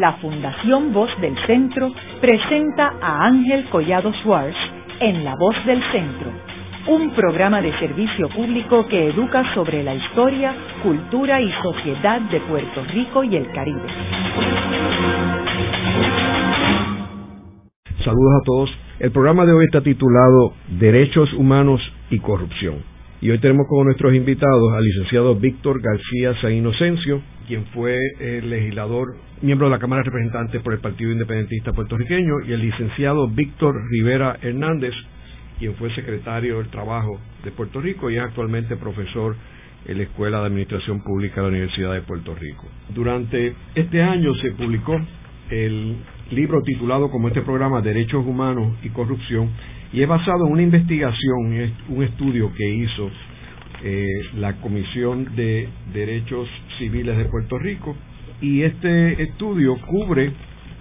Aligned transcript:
la 0.00 0.12
Fundación 0.14 0.92
Voz 0.92 1.10
del 1.20 1.34
Centro 1.46 1.90
presenta 2.20 2.94
a 3.00 3.26
Ángel 3.26 3.64
Collado 3.70 4.12
Schwartz 4.22 4.56
en 5.00 5.24
La 5.24 5.34
Voz 5.36 5.56
del 5.64 5.82
Centro, 5.90 6.30
un 6.88 7.10
programa 7.12 7.62
de 7.62 7.72
servicio 7.78 8.28
público 8.28 8.86
que 8.88 9.08
educa 9.08 9.54
sobre 9.54 9.82
la 9.82 9.94
historia, 9.94 10.54
cultura 10.82 11.40
y 11.40 11.50
sociedad 11.62 12.20
de 12.20 12.40
Puerto 12.40 12.84
Rico 12.92 13.24
y 13.24 13.36
el 13.36 13.50
Caribe. 13.52 13.88
Saludos 18.04 18.34
a 18.40 18.44
todos. 18.44 18.70
El 18.98 19.10
programa 19.10 19.44
de 19.46 19.52
hoy 19.52 19.64
está 19.64 19.80
titulado 19.80 20.52
Derechos 20.78 21.32
Humanos 21.32 21.80
y 22.10 22.18
Corrupción. 22.18 22.95
Y 23.18 23.30
hoy 23.30 23.38
tenemos 23.38 23.66
como 23.66 23.84
nuestros 23.84 24.14
invitados 24.14 24.74
al 24.74 24.84
licenciado 24.84 25.34
Víctor 25.36 25.80
García 25.80 26.38
San 26.42 26.52
Inocencio, 26.52 27.22
quien 27.46 27.64
fue 27.66 27.98
el 28.20 28.50
legislador, 28.50 29.16
miembro 29.40 29.68
de 29.68 29.72
la 29.72 29.78
Cámara 29.78 30.02
de 30.02 30.10
Representantes 30.10 30.60
por 30.60 30.74
el 30.74 30.80
Partido 30.80 31.12
Independentista 31.12 31.72
Puertorriqueño, 31.72 32.40
y 32.46 32.52
el 32.52 32.60
licenciado 32.60 33.26
Víctor 33.28 33.74
Rivera 33.90 34.36
Hernández, 34.42 34.92
quien 35.58 35.74
fue 35.76 35.94
secretario 35.94 36.58
del 36.58 36.68
Trabajo 36.68 37.18
de 37.42 37.52
Puerto 37.52 37.80
Rico 37.80 38.10
y 38.10 38.16
es 38.16 38.22
actualmente 38.22 38.76
profesor 38.76 39.34
en 39.86 39.96
la 39.96 40.04
Escuela 40.04 40.40
de 40.40 40.46
Administración 40.48 41.02
Pública 41.02 41.36
de 41.36 41.42
la 41.42 41.48
Universidad 41.48 41.94
de 41.94 42.02
Puerto 42.02 42.34
Rico. 42.34 42.66
Durante 42.94 43.54
este 43.74 44.02
año 44.02 44.34
se 44.34 44.50
publicó 44.50 45.00
el 45.48 45.96
libro 46.32 46.60
titulado 46.62 47.10
como 47.10 47.28
este 47.28 47.40
programa 47.40 47.80
Derechos 47.80 48.26
Humanos 48.26 48.76
y 48.82 48.90
Corrupción 48.90 49.48
y 49.96 50.02
es 50.02 50.08
basado 50.08 50.46
en 50.46 50.52
una 50.52 50.62
investigación, 50.62 51.72
un 51.88 52.02
estudio 52.02 52.52
que 52.52 52.68
hizo 52.68 53.10
eh, 53.82 54.06
la 54.34 54.60
Comisión 54.60 55.34
de 55.34 55.70
Derechos 55.94 56.46
Civiles 56.76 57.16
de 57.16 57.24
Puerto 57.24 57.58
Rico 57.58 57.96
y 58.42 58.60
este 58.60 59.22
estudio 59.22 59.74
cubre 59.86 60.32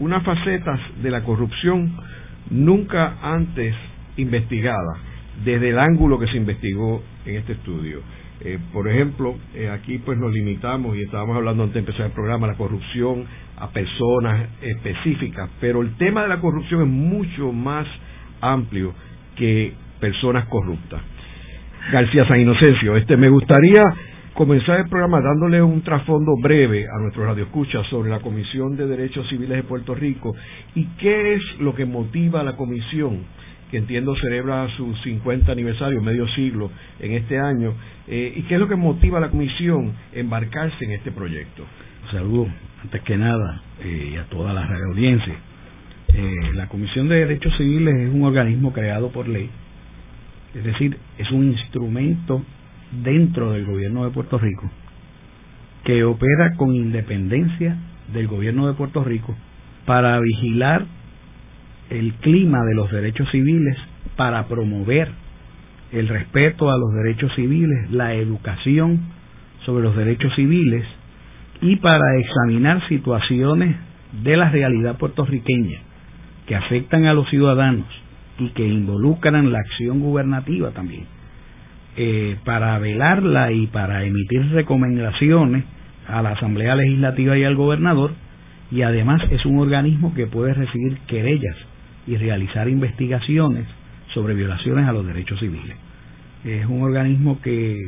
unas 0.02 0.22
facetas 0.22 0.82
de 1.02 1.12
la 1.12 1.24
corrupción 1.24 1.96
nunca 2.50 3.18
antes 3.22 3.74
investigada 4.18 4.98
desde 5.46 5.70
el 5.70 5.80
ángulo 5.80 6.20
que 6.20 6.28
se 6.28 6.36
investigó 6.36 7.02
en 7.26 7.38
este 7.38 7.54
estudio. 7.54 8.02
Eh, 8.42 8.60
por 8.74 8.90
ejemplo, 8.90 9.38
eh, 9.54 9.70
aquí 9.70 9.98
pues 10.00 10.18
nos 10.18 10.34
limitamos 10.34 10.98
y 10.98 11.04
estábamos 11.04 11.38
hablando 11.38 11.64
antes 11.64 11.76
de 11.76 11.80
empezar 11.80 12.08
el 12.08 12.12
programa, 12.12 12.48
la 12.48 12.56
corrupción 12.56 13.24
a 13.56 13.70
personas 13.70 14.50
específicas, 14.62 15.50
pero 15.62 15.82
el 15.82 15.96
tema 15.96 16.24
de 16.24 16.28
la 16.28 16.42
corrupción 16.42 16.82
es 16.82 16.88
mucho 16.90 17.54
más 17.54 17.88
amplio 18.52 18.94
que 19.36 19.74
personas 20.00 20.46
corruptas. 20.46 21.02
García 21.92 22.28
San 22.28 22.40
Inocencio. 22.40 22.96
Este, 22.98 23.16
me 23.16 23.30
gustaría 23.30 23.84
comenzar 24.34 24.80
el 24.80 24.90
programa 24.90 25.22
dándole 25.22 25.62
un 25.62 25.82
trasfondo 25.82 26.34
breve 26.42 26.86
a 26.86 27.02
nuestro 27.02 27.26
radio 27.26 27.46
escucha 27.46 27.84
sobre 27.90 28.10
la 28.10 28.20
Comisión 28.20 28.76
de 28.76 28.86
Derechos 28.88 29.28
Civiles 29.30 29.58
de 29.58 29.64
Puerto 29.64 29.96
Rico 29.96 30.36
y 30.74 30.86
qué 30.98 31.36
es 31.36 31.42
lo 31.60 31.74
que 31.74 31.86
motiva 31.86 32.42
a 32.42 32.44
la 32.44 32.58
comisión, 32.58 33.20
que 33.72 33.78
entiendo 33.78 34.16
celebra 34.18 34.68
su 34.76 34.94
50 34.96 35.52
aniversario, 35.52 36.02
medio 36.02 36.28
siglo 36.30 36.70
en 37.00 37.14
este 37.14 37.40
año, 37.40 37.74
eh, 38.08 38.34
y 38.36 38.42
qué 38.44 38.56
es 38.56 38.60
lo 38.60 38.68
que 38.68 38.76
motiva 38.76 39.20
a 39.20 39.22
la 39.22 39.30
comisión 39.30 39.94
embarcarse 40.12 40.84
en 40.84 40.92
este 40.92 41.12
proyecto. 41.12 41.64
Saludos, 42.12 42.50
antes 42.84 43.02
que 43.04 43.18
nada, 43.18 43.62
eh, 43.84 44.20
a 44.20 44.30
toda 44.30 44.54
la 44.54 44.66
radio 44.66 44.86
audiencia. 44.92 45.36
Eh, 46.18 46.54
la 46.54 46.68
Comisión 46.68 47.10
de 47.10 47.16
Derechos 47.16 47.54
Civiles 47.58 47.94
es 47.96 48.14
un 48.14 48.24
organismo 48.24 48.72
creado 48.72 49.12
por 49.12 49.28
ley 49.28 49.50
es 50.56 50.64
decir, 50.64 50.98
es 51.18 51.30
un 51.32 51.52
instrumento 51.52 52.42
dentro 53.04 53.52
del 53.52 53.66
gobierno 53.66 54.06
de 54.06 54.12
Puerto 54.12 54.38
Rico 54.38 54.72
que 55.84 56.04
opera 56.04 56.56
con 56.56 56.74
independencia 56.74 57.78
del 58.14 58.28
gobierno 58.28 58.68
de 58.68 58.74
Puerto 58.74 59.04
Rico 59.04 59.36
para 59.86 60.20
vigilar 60.20 60.86
el 61.90 62.14
clima 62.16 62.60
de 62.66 62.74
los 62.74 62.90
derechos 62.90 63.30
civiles, 63.32 63.78
para 64.16 64.48
promover 64.48 65.10
el 65.92 66.08
respeto 66.08 66.72
a 66.72 66.78
los 66.78 66.92
derechos 67.04 67.32
civiles, 67.36 67.92
la 67.92 68.14
educación 68.16 69.02
sobre 69.66 69.84
los 69.84 69.96
derechos 69.96 70.34
civiles 70.36 70.86
y 71.62 71.76
para 71.76 72.18
examinar 72.18 72.88
situaciones 72.88 73.76
de 74.24 74.38
la 74.38 74.50
realidad 74.50 74.98
puertorriqueña 74.98 75.85
que 76.46 76.56
afectan 76.56 77.06
a 77.06 77.14
los 77.14 77.30
ciudadanos 77.30 77.88
y 78.38 78.50
que 78.50 78.68
involucran 78.68 79.52
la 79.52 79.60
acción 79.60 80.00
gubernativa 80.00 80.72
también, 80.72 81.06
eh, 81.98 82.38
para 82.44 82.78
velarla 82.80 83.52
y 83.52 83.68
para 83.68 84.04
emitir 84.04 84.50
recomendaciones 84.52 85.64
a 86.08 86.22
la 86.22 86.32
Asamblea 86.32 86.76
Legislativa 86.76 87.38
y 87.38 87.44
al 87.44 87.56
gobernador, 87.56 88.12
y 88.72 88.82
además 88.82 89.22
es 89.32 89.46
un 89.46 89.60
organismo 89.60 90.14
que 90.14 90.28
puede 90.28 90.54
recibir 90.54 90.98
querellas 91.08 91.56
y 92.08 92.18
realizar 92.18 92.68
investigaciones 92.68 93.66
sobre 94.14 94.34
violaciones 94.34 94.88
a 94.88 94.94
los 94.94 95.06
derechos 95.06 95.40
civiles. 95.40 95.76
Es 96.44 96.66
un 96.68 96.84
organismo 96.84 97.42
que, 97.42 97.80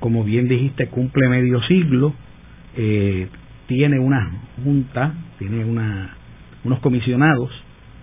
como 0.00 0.24
bien 0.24 0.48
dijiste, 0.48 0.88
cumple 0.88 1.28
medio 1.28 1.60
siglo, 1.64 2.14
eh, 2.76 3.28
tiene 3.66 3.98
una 3.98 4.30
junta, 4.62 5.14
tiene 5.38 5.64
una, 5.64 6.14
unos 6.64 6.78
comisionados 6.80 7.50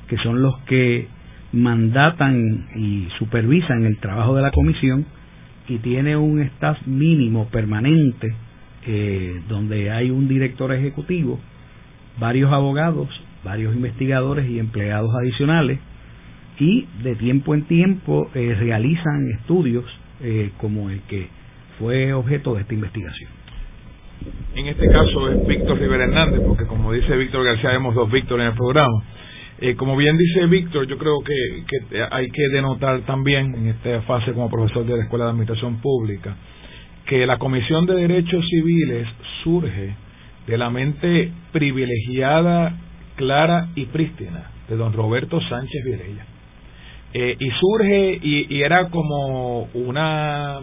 que 0.08 0.18
son 0.18 0.42
los 0.42 0.58
que 0.62 1.08
mandatan 1.52 2.68
y 2.76 3.08
supervisan 3.20 3.86
el 3.86 3.98
trabajo 3.98 4.36
de 4.36 4.42
la 4.42 4.52
comisión 4.52 5.06
y 5.68 5.78
tiene 5.78 6.18
un 6.18 6.42
staff 6.42 6.78
mínimo 6.86 7.48
permanente 7.50 8.34
eh, 8.86 9.42
donde 9.48 9.92
hay 9.92 10.10
un 10.10 10.28
director 10.28 10.74
ejecutivo, 10.74 11.40
varios 12.20 12.52
abogados, 12.52 13.08
varios 13.44 13.74
investigadores 13.76 14.50
y 14.50 14.60
empleados 14.60 15.10
adicionales 15.16 15.80
y 16.60 16.88
de 17.02 17.16
tiempo 17.16 17.54
en 17.54 17.64
tiempo 17.64 18.30
eh, 18.34 18.56
realizan 18.60 19.30
estudios 19.40 19.86
eh, 20.22 20.52
como 20.58 20.90
el 20.90 21.02
que 21.02 21.28
fue 21.80 22.14
objeto 22.14 22.56
de 22.56 22.62
esta 22.62 22.74
investigación. 22.74 23.32
En 24.56 24.68
este 24.68 24.88
caso 24.88 25.30
es 25.30 25.48
Víctor 25.48 25.80
Rivera 25.80 26.06
Hernández, 26.06 26.42
porque 26.48 26.66
como 26.66 26.94
dice 26.94 27.16
Víctor 27.18 27.44
García, 27.46 27.72
vemos 27.72 27.96
dos 27.96 28.12
Víctor 28.12 28.40
en 28.40 28.48
el 28.48 28.54
programa. 28.54 29.04
Eh, 29.66 29.78
como 29.78 29.96
bien 29.96 30.18
dice 30.18 30.46
Víctor, 30.48 30.88
yo 30.88 30.98
creo 30.98 31.24
que, 31.24 32.06
hay 32.12 32.30
que 32.32 32.50
denotar 32.50 33.00
también 33.04 33.56
en 33.56 33.68
esta 33.68 34.02
fase 34.02 34.34
como 34.34 34.50
profesor 34.50 34.86
de 34.86 34.98
la 34.98 35.04
Escuela 35.04 35.24
de 35.24 35.32
Administración 35.32 35.78
Pública 35.78 36.36
que 37.06 37.26
la 37.26 37.38
Comisión 37.38 37.86
de 37.86 37.96
Derechos 37.96 38.44
Civiles 38.50 39.08
surge 39.42 39.96
de 40.48 40.58
la 40.58 40.70
mente 40.70 41.32
privilegiada, 41.54 42.78
clara 43.16 43.70
y 43.76 43.86
prístina 43.86 44.52
de 44.68 44.76
don 44.76 44.92
Roberto 44.92 45.40
Sánchez 45.40 45.82
Virella. 45.86 46.26
Eh, 47.14 47.38
y 47.40 47.50
surge 47.52 48.20
y, 48.22 48.62
era 48.62 48.90
como 48.90 49.70
una 49.76 50.60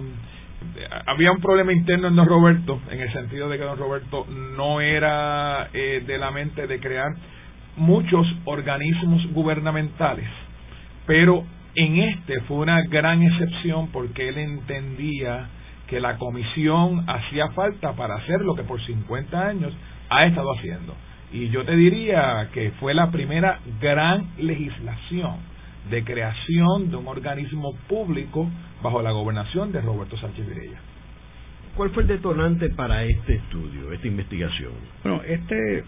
había 1.07 1.33
un 1.33 1.41
problema 1.41 1.73
interno 1.73 2.09
en 2.09 2.17
don 2.17 2.27
Roberto 2.27 2.83
en 2.91 3.01
el 3.01 3.11
sentido 3.15 3.49
de 3.49 3.57
que 3.57 3.65
don 3.65 3.79
Roberto 3.79 4.27
no 4.59 4.83
era 4.83 5.71
eh, 5.73 6.05
de 6.07 6.19
la 6.19 6.31
mente 6.31 6.67
de 6.67 6.79
crear 6.81 7.13
muchos 7.81 8.27
organismos 8.45 9.27
gubernamentales, 9.33 10.29
pero 11.07 11.45
en 11.75 11.97
este 11.97 12.41
fue 12.43 12.59
una 12.59 12.83
gran 12.83 13.23
excepción 13.23 13.89
porque 13.89 14.29
él 14.29 14.39
entendía 14.39 15.49
que 15.89 15.99
la 15.99 16.19
comisión 16.19 17.09
hacía 17.09 17.49
falta 17.49 17.95
para 17.95 18.17
hacer 18.17 18.43
lo 18.43 18.55
que 18.55 18.65
por 18.65 18.85
50 18.85 19.41
años 19.41 19.73
ha 20.11 20.27
estado 20.27 20.53
haciendo. 20.57 20.95
Y 21.33 21.49
yo 21.49 21.65
te 21.65 21.75
diría 21.75 22.49
que 22.53 22.71
fue 22.73 22.93
la 22.93 23.11
primera 23.11 23.61
gran 23.81 24.27
legislación 24.39 25.37
de 25.89 26.05
creación 26.05 26.91
de 26.91 26.97
un 26.97 27.09
organismo 27.09 27.73
público 27.89 28.49
bajo 28.83 29.01
la 29.01 29.13
gobernación 29.13 29.73
de 29.73 29.81
Roberto 29.81 30.19
Sánchez 30.19 30.47
Virella. 30.47 30.79
¿Cuál 31.77 31.91
fue 31.91 32.03
el 32.03 32.09
detonante 32.09 32.69
para 32.71 33.05
este 33.05 33.37
estudio, 33.37 33.93
esta 33.93 34.07
investigación? 34.07 34.73
Bueno, 35.03 35.23
este 35.23 35.85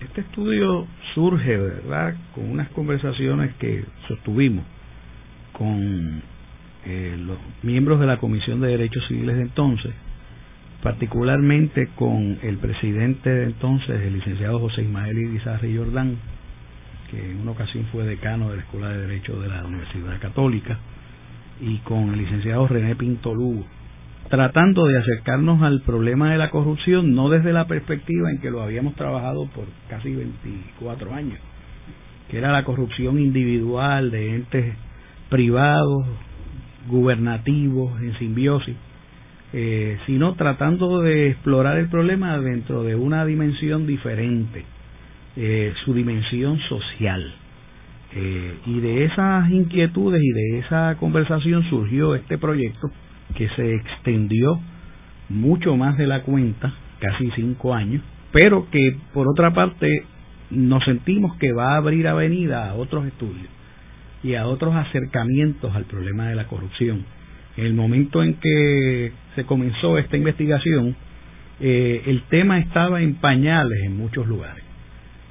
este 0.00 0.20
estudio 0.20 0.86
surge, 1.14 1.56
¿verdad?, 1.56 2.14
con 2.34 2.50
unas 2.50 2.68
conversaciones 2.70 3.54
que 3.56 3.84
sostuvimos 4.06 4.64
con 5.52 6.22
eh, 6.86 7.16
los 7.18 7.38
miembros 7.62 7.98
de 7.98 8.06
la 8.06 8.18
Comisión 8.18 8.60
de 8.60 8.68
Derechos 8.68 9.04
Civiles 9.08 9.36
de 9.36 9.42
entonces, 9.42 9.92
particularmente 10.82 11.88
con 11.96 12.38
el 12.42 12.58
presidente 12.58 13.28
de 13.28 13.44
entonces, 13.44 14.00
el 14.00 14.14
licenciado 14.14 14.60
José 14.60 14.82
Ismael 14.82 15.18
Irizarry 15.18 15.76
Jordán, 15.76 16.16
que 17.10 17.32
en 17.32 17.40
una 17.40 17.50
ocasión 17.50 17.86
fue 17.90 18.04
decano 18.04 18.50
de 18.50 18.56
la 18.56 18.62
Escuela 18.62 18.88
de 18.90 19.06
Derecho 19.06 19.40
de 19.40 19.48
la 19.48 19.64
Universidad 19.64 20.20
Católica, 20.20 20.78
y 21.60 21.78
con 21.78 22.12
el 22.12 22.18
licenciado 22.18 22.68
René 22.68 22.94
Pinto 22.94 23.34
Lugo, 23.34 23.66
tratando 24.28 24.86
de 24.86 24.98
acercarnos 24.98 25.62
al 25.62 25.82
problema 25.82 26.30
de 26.30 26.38
la 26.38 26.50
corrupción, 26.50 27.14
no 27.14 27.28
desde 27.30 27.52
la 27.52 27.66
perspectiva 27.66 28.30
en 28.30 28.40
que 28.40 28.50
lo 28.50 28.62
habíamos 28.62 28.94
trabajado 28.94 29.46
por 29.46 29.64
casi 29.88 30.14
24 30.14 31.14
años, 31.14 31.38
que 32.30 32.38
era 32.38 32.52
la 32.52 32.64
corrupción 32.64 33.18
individual 33.18 34.10
de 34.10 34.34
entes 34.34 34.74
privados, 35.30 36.06
gubernativos, 36.88 38.00
en 38.00 38.18
simbiosis, 38.18 38.76
eh, 39.52 39.98
sino 40.06 40.34
tratando 40.34 41.00
de 41.00 41.30
explorar 41.30 41.78
el 41.78 41.88
problema 41.88 42.38
dentro 42.38 42.82
de 42.82 42.96
una 42.96 43.24
dimensión 43.24 43.86
diferente, 43.86 44.64
eh, 45.36 45.72
su 45.84 45.94
dimensión 45.94 46.58
social. 46.68 47.34
Eh, 48.14 48.54
y 48.66 48.80
de 48.80 49.04
esas 49.04 49.50
inquietudes 49.50 50.22
y 50.22 50.32
de 50.32 50.58
esa 50.60 50.96
conversación 50.98 51.62
surgió 51.68 52.14
este 52.14 52.38
proyecto 52.38 52.90
que 53.34 53.48
se 53.50 53.74
extendió 53.74 54.60
mucho 55.28 55.76
más 55.76 55.96
de 55.96 56.06
la 56.06 56.22
cuenta, 56.22 56.72
casi 57.00 57.30
cinco 57.36 57.74
años, 57.74 58.02
pero 58.32 58.68
que 58.70 58.96
por 59.12 59.28
otra 59.28 59.52
parte 59.52 60.04
nos 60.50 60.84
sentimos 60.84 61.36
que 61.36 61.52
va 61.52 61.74
a 61.74 61.76
abrir 61.76 62.08
avenida 62.08 62.70
a 62.70 62.74
otros 62.74 63.06
estudios 63.06 63.48
y 64.22 64.34
a 64.34 64.46
otros 64.46 64.74
acercamientos 64.74 65.74
al 65.74 65.84
problema 65.84 66.28
de 66.28 66.34
la 66.34 66.46
corrupción. 66.46 67.04
En 67.56 67.66
el 67.66 67.74
momento 67.74 68.22
en 68.22 68.34
que 68.34 69.12
se 69.34 69.44
comenzó 69.44 69.98
esta 69.98 70.16
investigación, 70.16 70.96
eh, 71.60 72.02
el 72.06 72.22
tema 72.22 72.58
estaba 72.60 73.02
en 73.02 73.14
pañales 73.16 73.80
en 73.84 73.96
muchos 73.96 74.26
lugares. 74.26 74.64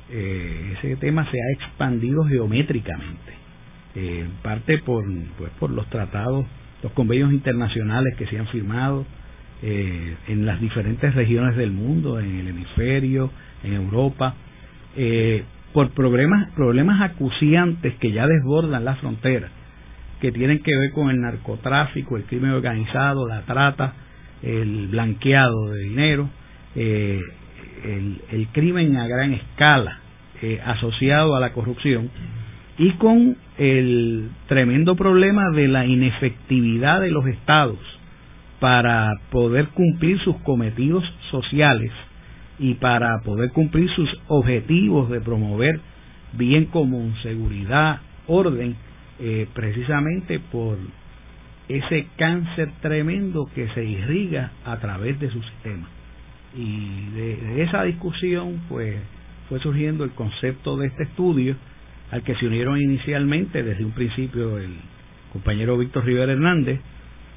Eh, 0.10 0.76
ese 0.78 0.96
tema 0.98 1.30
se 1.30 1.38
ha 1.38 1.52
expandido 1.54 2.26
geométricamente, 2.26 3.34
eh, 3.96 4.26
en 4.26 4.32
parte 4.42 4.78
por, 4.80 5.06
pues, 5.38 5.52
por 5.60 5.70
los 5.70 5.90
tratados, 5.90 6.46
los 6.84 6.92
convenios 6.94 7.32
internacionales 7.32 8.16
que 8.18 8.28
se 8.28 8.38
han 8.38 8.48
firmado 8.48 9.06
en 9.62 10.46
las 10.46 10.62
diferentes 10.62 11.16
regiones 11.16 11.58
del 11.58 11.72
mundo, 11.72 12.20
en 12.20 12.36
el 12.40 12.48
hemisferio, 12.50 13.32
en 13.64 13.74
Europa, 13.74 14.36
por 15.74 15.90
problemas, 15.92 16.52
problemas 16.54 17.02
acuciantes 17.02 17.96
que 17.96 18.12
ya 18.12 18.28
desbordan 18.28 18.86
las 18.86 19.00
fronteras, 19.00 19.52
que 20.20 20.32
tienen 20.32 20.60
que 20.64 20.76
ver 20.76 20.92
con 20.92 21.10
el 21.10 21.22
narcotráfico, 21.22 22.18
el 22.18 22.24
crimen 22.24 22.52
organizado, 22.52 23.28
la 23.28 23.42
trata, 23.42 23.94
el 24.42 24.88
blanqueado 24.88 25.72
de 25.72 25.84
dinero, 25.84 26.30
eh, 26.76 27.22
el, 27.84 28.48
crimen 28.54 28.98
a 28.98 29.08
gran 29.08 29.34
escala 29.34 30.00
eh, 30.42 30.60
asociado 30.66 31.36
a 31.36 31.40
la 31.40 31.54
corrupción 31.54 32.10
y 32.78 32.92
con 32.94 33.38
el 33.58 34.30
tremendo 34.48 34.96
problema 34.96 35.50
de 35.52 35.68
la 35.68 35.86
inefectividad 35.86 37.02
de 37.02 37.12
los 37.12 37.26
estados 37.26 37.80
para 38.60 39.12
poder 39.32 39.70
cumplir 39.70 40.20
sus 40.20 40.36
cometidos 40.38 41.04
sociales 41.32 41.92
y 42.60 42.76
para 42.76 43.20
poder 43.24 43.52
cumplir 43.52 43.90
sus 43.92 44.10
objetivos 44.28 45.10
de 45.10 45.22
promover 45.22 45.80
bien 46.34 46.66
común, 46.66 47.16
seguridad, 47.24 48.02
orden, 48.28 48.76
eh, 49.20 49.48
precisamente 49.54 50.40
por 50.40 50.78
ese 51.68 52.08
cáncer 52.18 52.72
tremendo 52.82 53.50
que 53.54 53.68
se 53.70 53.84
irriga 53.84 54.52
a 54.66 54.78
través 54.78 55.20
de 55.20 55.30
su 55.30 55.42
sistema. 55.42 55.88
Y 56.56 57.10
de, 57.16 57.64
esa 57.64 57.84
discusión, 57.84 58.62
pues, 58.70 58.96
fue 59.50 59.60
surgiendo 59.60 60.04
el 60.04 60.12
concepto 60.12 60.78
de 60.78 60.88
este 60.88 61.04
estudio, 61.04 61.56
al 62.12 62.24
que 62.24 62.36
se 62.36 62.48
unieron 62.48 62.82
inicialmente 62.82 63.64
desde 63.64 63.84
un 63.84 63.92
principio 63.92 64.58
el 64.58 64.76
compañero 65.32 65.78
Víctor 65.78 66.06
Rivera 66.06 66.32
Hernández, 66.32 66.80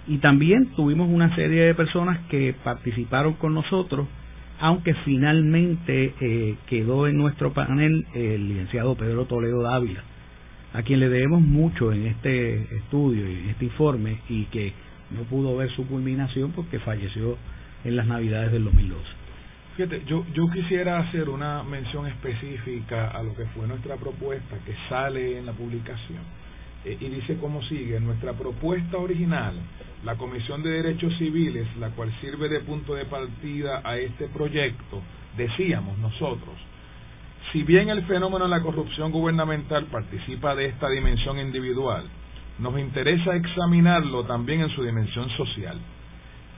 y 0.06 0.18
también 0.18 0.70
tuvimos 0.76 1.08
una 1.08 1.34
serie 1.34 1.62
de 1.62 1.74
personas 1.74 2.20
que 2.28 2.54
participaron 2.64 3.34
con 3.34 3.54
nosotros, 3.54 4.08
aunque 4.58 4.94
finalmente 5.04 6.14
eh, 6.20 6.56
quedó 6.66 7.06
en 7.06 7.16
nuestro 7.16 7.52
panel 7.52 8.06
el 8.14 8.48
licenciado 8.48 8.94
Pedro 8.94 9.26
Toledo 9.26 9.62
Dávila, 9.62 10.02
a 10.72 10.82
quien 10.82 11.00
le 11.00 11.08
debemos 11.08 11.40
mucho 11.40 11.92
en 11.92 12.06
este 12.06 12.76
estudio 12.76 13.28
y 13.28 13.34
en 13.34 13.48
este 13.50 13.66
informe 13.66 14.18
y 14.28 14.44
que 14.46 14.72
no 15.10 15.22
pudo 15.22 15.56
ver 15.56 15.70
su 15.70 15.86
culminación 15.86 16.52
porque 16.52 16.78
falleció 16.78 17.36
en 17.84 17.96
las 17.96 18.06
navidades 18.06 18.52
del 18.52 18.64
2012. 18.64 19.19
Yo, 20.06 20.26
yo 20.34 20.50
quisiera 20.50 20.98
hacer 20.98 21.30
una 21.30 21.62
mención 21.62 22.06
específica 22.06 23.08
a 23.08 23.22
lo 23.22 23.34
que 23.34 23.46
fue 23.46 23.66
nuestra 23.66 23.96
propuesta 23.96 24.58
que 24.66 24.74
sale 24.88 25.38
en 25.38 25.46
la 25.46 25.52
publicación 25.52 26.20
eh, 26.84 26.96
y 27.00 27.08
dice 27.08 27.36
como 27.38 27.62
sigue, 27.62 27.98
nuestra 28.00 28.32
propuesta 28.34 28.98
original, 28.98 29.54
la 30.04 30.16
Comisión 30.16 30.62
de 30.62 30.70
Derechos 30.70 31.16
Civiles, 31.18 31.66
la 31.78 31.90
cual 31.90 32.12
sirve 32.20 32.48
de 32.48 32.60
punto 32.60 32.94
de 32.94 33.06
partida 33.06 33.80
a 33.84 33.96
este 33.96 34.28
proyecto, 34.28 35.00
decíamos 35.36 35.98
nosotros, 35.98 36.54
si 37.52 37.62
bien 37.62 37.88
el 37.88 38.04
fenómeno 38.04 38.44
de 38.44 38.50
la 38.50 38.62
corrupción 38.62 39.10
gubernamental 39.12 39.86
participa 39.86 40.54
de 40.54 40.66
esta 40.66 40.88
dimensión 40.88 41.38
individual, 41.38 42.04
nos 42.58 42.78
interesa 42.78 43.34
examinarlo 43.34 44.24
también 44.24 44.60
en 44.60 44.70
su 44.70 44.82
dimensión 44.82 45.28
social. 45.30 45.78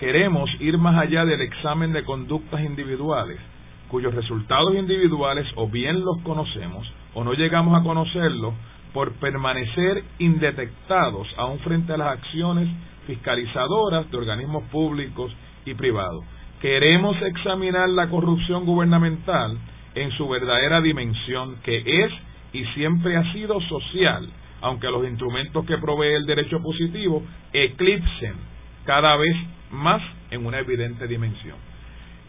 Queremos 0.03 0.51
ir 0.59 0.79
más 0.79 0.99
allá 0.99 1.25
del 1.25 1.43
examen 1.43 1.93
de 1.93 2.03
conductas 2.03 2.61
individuales, 2.63 3.39
cuyos 3.87 4.13
resultados 4.13 4.75
individuales 4.75 5.47
o 5.55 5.69
bien 5.69 6.05
los 6.05 6.19
conocemos 6.23 6.93
o 7.15 7.23
no 7.23 7.35
llegamos 7.35 7.81
a 7.81 7.85
conocerlos 7.85 8.53
por 8.93 9.13
permanecer 9.13 10.03
indetectados 10.19 11.29
aún 11.37 11.61
frente 11.61 11.93
a 11.93 11.99
las 11.99 12.19
acciones 12.19 12.69
fiscalizadoras 13.07 14.11
de 14.11 14.17
organismos 14.17 14.65
públicos 14.73 15.33
y 15.65 15.75
privados. 15.75 16.25
Queremos 16.61 17.17
examinar 17.23 17.89
la 17.89 18.11
corrupción 18.11 18.67
gubernamental 18.67 19.57
en 19.95 20.11
su 20.17 20.29
verdadera 20.29 20.81
dimensión, 20.81 21.59
que 21.63 21.79
es 21.79 22.13
y 22.53 22.65
siempre 22.75 23.17
ha 23.17 23.33
sido 23.33 23.61
social, 23.69 24.29
aunque 24.63 24.91
los 24.91 25.07
instrumentos 25.07 25.65
que 25.65 25.79
provee 25.79 26.15
el 26.17 26.27
derecho 26.27 26.61
positivo 26.61 27.23
eclipsen 27.53 28.52
cada 28.85 29.17
vez 29.17 29.37
más 29.71 30.03
en 30.31 30.47
una 30.47 30.59
evidente 30.59 31.07
dimensión. 31.07 31.57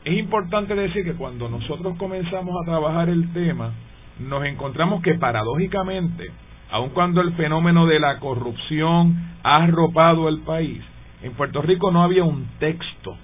Es 0.05 0.17
importante 0.17 0.75
decir 0.75 1.05
que 1.05 1.13
cuando 1.13 1.50
nosotros 1.50 1.97
comenzamos 1.97 2.55
a 2.61 2.65
trabajar 2.65 3.09
el 3.09 3.31
tema, 3.31 3.71
nos 4.19 4.44
encontramos 4.45 5.01
que 5.01 5.15
paradójicamente, 5.15 6.29
aun 6.69 6.89
cuando 6.89 7.21
el 7.21 7.33
fenómeno 7.33 7.85
de 7.88 8.00
la 8.00 8.19
corrupción 8.19 9.15
ha 9.44 9.63
arropado 9.63 10.27
el 10.27 10.39
país, 10.41 10.81
en 11.21 11.33
Puerto 11.33 11.61
Rico 11.61 11.91
no 11.91 12.03
había 12.03 12.25
un 12.25 12.45
texto 12.59 13.17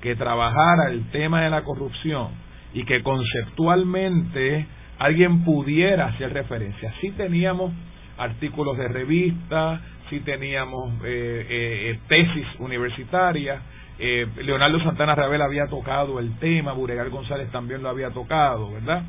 que 0.00 0.14
trabajara 0.14 0.90
el 0.90 1.10
tema 1.10 1.42
de 1.42 1.50
la 1.50 1.62
corrupción 1.62 2.28
y 2.72 2.84
que 2.84 3.02
conceptualmente 3.02 4.66
alguien 4.98 5.44
pudiera 5.44 6.06
hacer 6.06 6.32
referencia. 6.32 6.94
Sí 7.00 7.10
teníamos 7.10 7.72
artículos 8.16 8.78
de 8.78 8.86
revista, 8.86 9.80
sí 10.10 10.20
teníamos 10.20 10.92
eh, 11.04 11.46
eh, 11.48 11.98
tesis 12.08 12.46
universitarias, 12.58 13.62
eh, 13.98 14.26
Leonardo 14.42 14.80
Santana 14.82 15.14
Ravel 15.14 15.40
había 15.40 15.66
tocado 15.68 16.18
el 16.18 16.38
tema, 16.38 16.72
Buregar 16.72 17.08
González 17.10 17.50
también 17.50 17.82
lo 17.82 17.88
había 17.88 18.10
tocado, 18.10 18.72
¿verdad? 18.72 19.04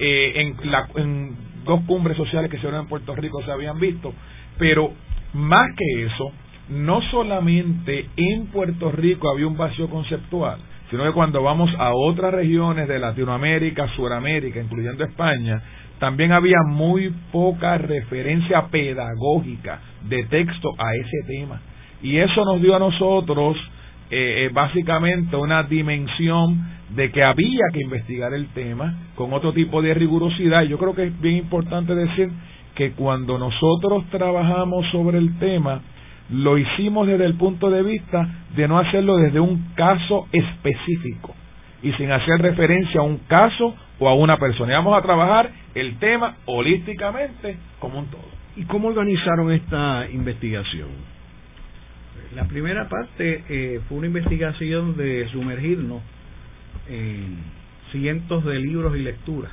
en, 0.00 0.56
la, 0.70 0.88
en 0.94 1.36
dos 1.64 1.80
cumbres 1.86 2.16
sociales 2.16 2.48
que 2.50 2.56
se 2.58 2.62
dieron 2.62 2.82
en 2.82 2.88
Puerto 2.88 3.16
Rico 3.16 3.42
se 3.42 3.50
habían 3.50 3.80
visto, 3.80 4.14
pero 4.56 4.92
más 5.34 5.68
que 5.76 6.04
eso, 6.04 6.32
no 6.68 7.02
solamente 7.10 8.08
en 8.16 8.46
Puerto 8.46 8.92
Rico 8.92 9.28
había 9.28 9.48
un 9.48 9.56
vacío 9.56 9.90
conceptual, 9.90 10.60
sino 10.88 11.04
que 11.04 11.12
cuando 11.12 11.42
vamos 11.42 11.70
a 11.78 11.92
otras 11.94 12.32
regiones 12.32 12.86
de 12.86 13.00
Latinoamérica, 13.00 13.88
Suramérica, 13.96 14.60
incluyendo 14.60 15.04
España, 15.04 15.60
también 15.98 16.32
había 16.32 16.58
muy 16.66 17.12
poca 17.32 17.78
referencia 17.78 18.66
pedagógica 18.66 19.80
de 20.08 20.24
texto 20.24 20.70
a 20.78 20.94
ese 20.94 21.26
tema. 21.26 21.60
Y 22.02 22.18
eso 22.18 22.44
nos 22.44 22.62
dio 22.62 22.76
a 22.76 22.78
nosotros 22.78 23.56
eh, 24.10 24.46
eh, 24.46 24.50
básicamente 24.52 25.36
una 25.36 25.64
dimensión 25.64 26.66
de 26.94 27.10
que 27.10 27.22
había 27.22 27.64
que 27.72 27.82
investigar 27.82 28.32
el 28.32 28.48
tema 28.48 28.94
con 29.14 29.32
otro 29.32 29.52
tipo 29.52 29.82
de 29.82 29.92
rigurosidad. 29.94 30.62
Yo 30.62 30.78
creo 30.78 30.94
que 30.94 31.04
es 31.04 31.20
bien 31.20 31.36
importante 31.36 31.94
decir 31.94 32.30
que 32.74 32.92
cuando 32.92 33.38
nosotros 33.38 34.04
trabajamos 34.10 34.86
sobre 34.92 35.18
el 35.18 35.38
tema, 35.38 35.82
lo 36.30 36.56
hicimos 36.58 37.06
desde 37.06 37.24
el 37.24 37.34
punto 37.34 37.70
de 37.70 37.82
vista 37.82 38.28
de 38.54 38.68
no 38.68 38.78
hacerlo 38.78 39.16
desde 39.16 39.40
un 39.40 39.72
caso 39.74 40.28
específico 40.32 41.34
y 41.82 41.92
sin 41.92 42.10
hacer 42.10 42.40
referencia 42.40 43.00
a 43.00 43.04
un 43.04 43.18
caso 43.26 43.74
o 43.98 44.08
a 44.08 44.14
una 44.14 44.38
persona. 44.38 44.72
Y 44.72 44.76
vamos 44.76 44.98
a 44.98 45.02
trabajar 45.02 45.50
el 45.74 45.98
tema 45.98 46.36
holísticamente 46.46 47.56
como 47.78 48.00
un 48.00 48.06
todo. 48.06 48.28
¿Y 48.56 48.64
cómo 48.64 48.88
organizaron 48.88 49.52
esta 49.52 50.08
investigación? 50.10 50.88
La 52.34 52.44
primera 52.44 52.88
parte 52.88 53.44
eh, 53.48 53.80
fue 53.88 53.98
una 53.98 54.08
investigación 54.08 54.96
de 54.96 55.28
sumergirnos 55.30 56.02
en 56.88 57.38
cientos 57.92 58.44
de 58.44 58.58
libros 58.58 58.96
y 58.96 59.00
lecturas 59.00 59.52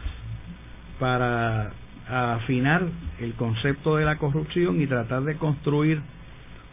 para 0.99 1.71
afinar 2.07 2.83
el 3.19 3.33
concepto 3.33 3.95
de 3.95 4.05
la 4.05 4.17
corrupción 4.17 4.81
y 4.81 4.87
tratar 4.87 5.23
de 5.23 5.35
construir 5.37 6.01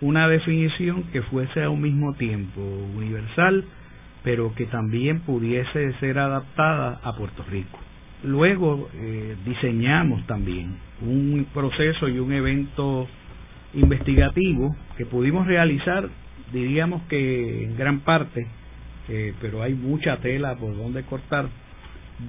una 0.01 0.29
definición 0.29 1.05
que 1.13 1.23
fuese 1.23 1.63
a 1.63 1.71
un 1.71 1.81
mismo 1.81 2.15
tiempo 2.15 2.61
universal, 2.61 3.65
pero 4.23 4.55
que 4.55 4.67
también 4.67 5.21
pudiese 5.21 5.93
ser 5.95 6.19
adaptada 6.19 7.01
a 7.03 7.13
Puerto 7.15 7.45
Rico. 7.51 7.79
Luego 8.23 8.89
eh, 8.95 9.37
diseñamos 9.45 10.25
también 10.27 10.77
un 11.01 11.47
proceso 11.53 12.09
y 12.09 12.19
un 12.21 12.33
evento 12.33 13.09
investigativo 13.75 14.77
que 14.97 15.07
pudimos 15.07 15.47
realizar, 15.47 16.09
diríamos 16.53 17.03
que 17.09 17.65
en 17.65 17.77
gran 17.77 18.01
parte, 18.01 18.47
eh, 19.09 19.35
pero 19.41 19.63
hay 19.63 19.75
mucha 19.75 20.19
tela 20.19 20.55
por 20.55 20.77
donde 20.77 21.03
cortar, 21.03 21.49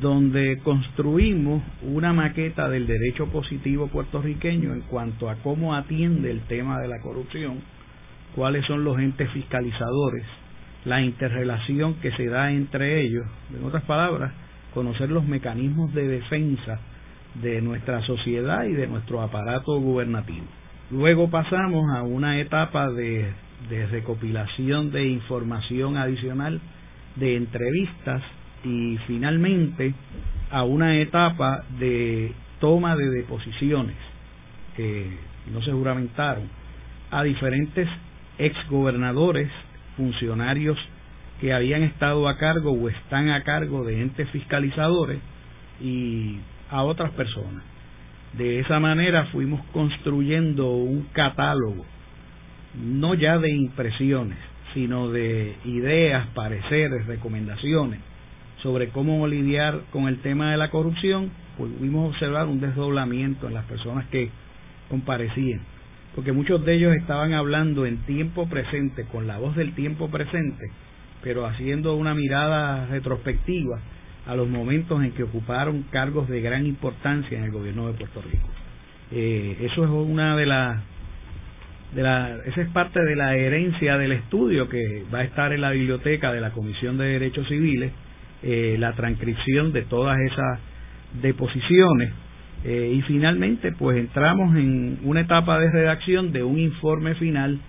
donde 0.01 0.59
construimos 0.63 1.61
una 1.83 2.11
maqueta 2.13 2.69
del 2.69 2.87
derecho 2.87 3.27
positivo 3.27 3.87
puertorriqueño 3.87 4.73
en 4.73 4.81
cuanto 4.81 5.29
a 5.29 5.35
cómo 5.35 5.75
atiende 5.75 6.31
el 6.31 6.41
tema 6.41 6.79
de 6.79 6.87
la 6.87 6.99
corrupción, 7.01 7.59
cuáles 8.35 8.65
son 8.65 8.83
los 8.83 8.97
entes 8.97 9.29
fiscalizadores, 9.29 10.25
la 10.85 11.01
interrelación 11.01 11.95
que 11.95 12.11
se 12.11 12.27
da 12.27 12.51
entre 12.51 13.01
ellos, 13.01 13.25
en 13.55 13.63
otras 13.63 13.83
palabras, 13.83 14.33
conocer 14.73 15.09
los 15.09 15.25
mecanismos 15.25 15.93
de 15.93 16.07
defensa 16.07 16.79
de 17.35 17.61
nuestra 17.61 18.01
sociedad 18.05 18.65
y 18.65 18.73
de 18.73 18.87
nuestro 18.87 19.21
aparato 19.21 19.79
gubernativo. 19.79 20.45
Luego 20.91 21.29
pasamos 21.29 21.89
a 21.95 22.03
una 22.03 22.39
etapa 22.39 22.91
de, 22.91 23.31
recopilación 23.91 24.91
de 24.91 25.07
información 25.07 25.97
adicional, 25.97 26.59
de 27.15 27.37
entrevistas 27.37 28.21
y 28.63 28.97
finalmente 29.07 29.93
a 30.51 30.63
una 30.63 30.99
etapa 30.99 31.63
de 31.79 32.33
toma 32.59 32.95
de 32.95 33.09
deposiciones 33.09 33.95
que 34.75 35.17
no 35.51 35.61
se 35.61 35.71
juramentaron 35.71 36.43
a 37.11 37.23
diferentes 37.23 37.87
exgobernadores, 38.37 39.49
funcionarios 39.97 40.77
que 41.39 41.53
habían 41.53 41.83
estado 41.83 42.27
a 42.27 42.37
cargo 42.37 42.71
o 42.71 42.89
están 42.89 43.29
a 43.29 43.43
cargo 43.43 43.83
de 43.83 44.01
entes 44.01 44.29
fiscalizadores 44.29 45.19
y 45.81 46.37
a 46.69 46.83
otras 46.83 47.11
personas. 47.11 47.63
De 48.33 48.59
esa 48.59 48.79
manera 48.79 49.25
fuimos 49.25 49.63
construyendo 49.73 50.71
un 50.71 51.03
catálogo, 51.13 51.85
no 52.81 53.13
ya 53.13 53.37
de 53.37 53.51
impresiones, 53.51 54.37
sino 54.73 55.09
de 55.09 55.55
ideas, 55.65 56.27
pareceres, 56.33 57.05
recomendaciones 57.05 57.99
sobre 58.63 58.87
cómo 58.89 59.27
lidiar 59.27 59.81
con 59.91 60.07
el 60.07 60.19
tema 60.19 60.51
de 60.51 60.57
la 60.57 60.69
corrupción, 60.69 61.29
pudimos 61.57 62.11
observar 62.11 62.47
un 62.47 62.61
desdoblamiento 62.61 63.47
en 63.47 63.53
las 63.53 63.65
personas 63.65 64.07
que 64.07 64.29
comparecían, 64.89 65.61
porque 66.15 66.31
muchos 66.31 66.63
de 66.65 66.75
ellos 66.75 66.95
estaban 66.95 67.33
hablando 67.33 67.85
en 67.85 67.97
tiempo 68.05 68.47
presente, 68.47 69.05
con 69.05 69.27
la 69.27 69.37
voz 69.37 69.55
del 69.55 69.73
tiempo 69.73 70.09
presente, 70.09 70.65
pero 71.23 71.45
haciendo 71.45 71.95
una 71.95 72.13
mirada 72.13 72.85
retrospectiva 72.87 73.79
a 74.25 74.35
los 74.35 74.47
momentos 74.47 75.03
en 75.03 75.11
que 75.11 75.23
ocuparon 75.23 75.83
cargos 75.91 76.29
de 76.29 76.41
gran 76.41 76.65
importancia 76.65 77.37
en 77.37 77.45
el 77.45 77.51
gobierno 77.51 77.87
de 77.87 77.93
Puerto 77.93 78.21
Rico. 78.21 78.47
Eh, 79.11 79.57
eso 79.61 79.83
es 79.83 79.89
una 79.89 80.35
de 80.37 80.45
las 80.45 80.81
de 81.93 82.01
la, 82.01 82.37
esa 82.45 82.61
es 82.61 82.69
parte 82.69 82.99
de 83.03 83.15
la 83.15 83.35
herencia 83.35 83.99
del 83.99 84.13
estudio 84.13 84.67
que 84.67 85.03
va 85.13 85.19
a 85.19 85.23
estar 85.23 85.53
en 85.53 85.61
la 85.61 85.69
biblioteca 85.69 86.33
de 86.33 86.41
la 86.41 86.49
Comisión 86.49 86.97
de 86.97 87.05
Derechos 87.05 87.47
Civiles, 87.47 87.91
eh, 88.41 88.77
la 88.79 88.93
transcripción 88.93 89.71
de 89.73 89.83
todas 89.83 90.17
esas 90.19 90.59
deposiciones 91.21 92.11
eh, 92.63 92.93
y 92.95 93.01
finalmente 93.01 93.73
pues 93.73 93.97
entramos 93.97 94.55
en 94.55 94.99
una 95.03 95.21
etapa 95.21 95.59
de 95.59 95.69
redacción 95.69 96.31
de 96.31 96.43
un 96.43 96.59
informe 96.59 97.15
final 97.15 97.59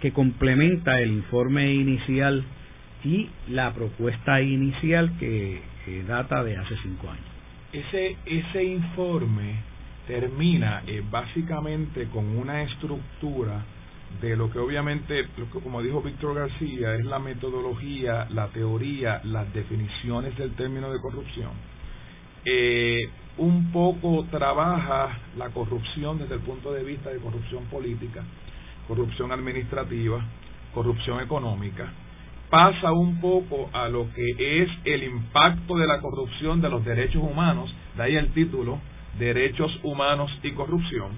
que 0.00 0.12
complementa 0.12 0.98
el 1.00 1.12
informe 1.12 1.72
inicial 1.72 2.44
y 3.04 3.28
la 3.48 3.72
propuesta 3.72 4.40
inicial 4.40 5.16
que, 5.18 5.60
data 6.06 6.44
de 6.44 6.56
hace 6.56 6.76
cinco 6.84 7.10
años. 7.10 7.24
Ese, 7.72 8.16
ese 8.24 8.62
informe 8.62 9.56
termina 10.06 10.82
eh, 10.86 11.02
básicamente 11.10 12.06
con 12.06 12.26
una 12.36 12.62
estructura 12.62 13.64
de 14.20 14.36
lo 14.36 14.50
que 14.50 14.58
obviamente, 14.58 15.26
como 15.62 15.82
dijo 15.82 16.02
Víctor 16.02 16.34
García, 16.34 16.94
es 16.94 17.04
la 17.04 17.18
metodología, 17.18 18.26
la 18.30 18.48
teoría, 18.48 19.20
las 19.24 19.52
definiciones 19.52 20.36
del 20.36 20.52
término 20.52 20.92
de 20.92 21.00
corrupción. 21.00 21.50
Eh, 22.44 23.08
un 23.40 23.72
poco 23.72 24.26
trabaja 24.30 25.18
la 25.38 25.48
corrupción 25.48 26.18
desde 26.18 26.34
el 26.34 26.40
punto 26.42 26.72
de 26.74 26.84
vista 26.84 27.08
de 27.08 27.18
corrupción 27.18 27.64
política, 27.64 28.22
corrupción 28.86 29.32
administrativa, 29.32 30.22
corrupción 30.74 31.22
económica, 31.22 31.90
pasa 32.50 32.92
un 32.92 33.18
poco 33.18 33.70
a 33.72 33.88
lo 33.88 34.12
que 34.12 34.62
es 34.62 34.68
el 34.84 35.04
impacto 35.04 35.78
de 35.78 35.86
la 35.86 36.00
corrupción 36.00 36.60
de 36.60 36.68
los 36.68 36.84
derechos 36.84 37.22
humanos, 37.22 37.74
de 37.96 38.02
ahí 38.02 38.16
el 38.16 38.30
título, 38.32 38.78
Derechos 39.18 39.72
Humanos 39.82 40.30
y 40.42 40.50
Corrupción, 40.52 41.12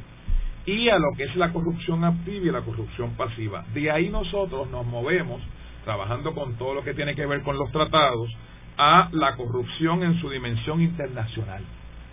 y 0.64 0.90
a 0.90 0.98
lo 0.98 1.08
que 1.16 1.24
es 1.24 1.34
la 1.34 1.52
corrupción 1.52 2.04
activa 2.04 2.46
y 2.46 2.50
la 2.52 2.60
corrupción 2.60 3.16
pasiva. 3.16 3.64
De 3.74 3.90
ahí 3.90 4.10
nosotros 4.10 4.70
nos 4.70 4.86
movemos, 4.86 5.42
trabajando 5.84 6.34
con 6.34 6.54
todo 6.54 6.74
lo 6.74 6.84
que 6.84 6.94
tiene 6.94 7.16
que 7.16 7.26
ver 7.26 7.42
con 7.42 7.58
los 7.58 7.72
tratados, 7.72 8.30
a 8.78 9.08
la 9.10 9.34
corrupción 9.34 10.04
en 10.04 10.20
su 10.20 10.30
dimensión 10.30 10.80
internacional, 10.80 11.64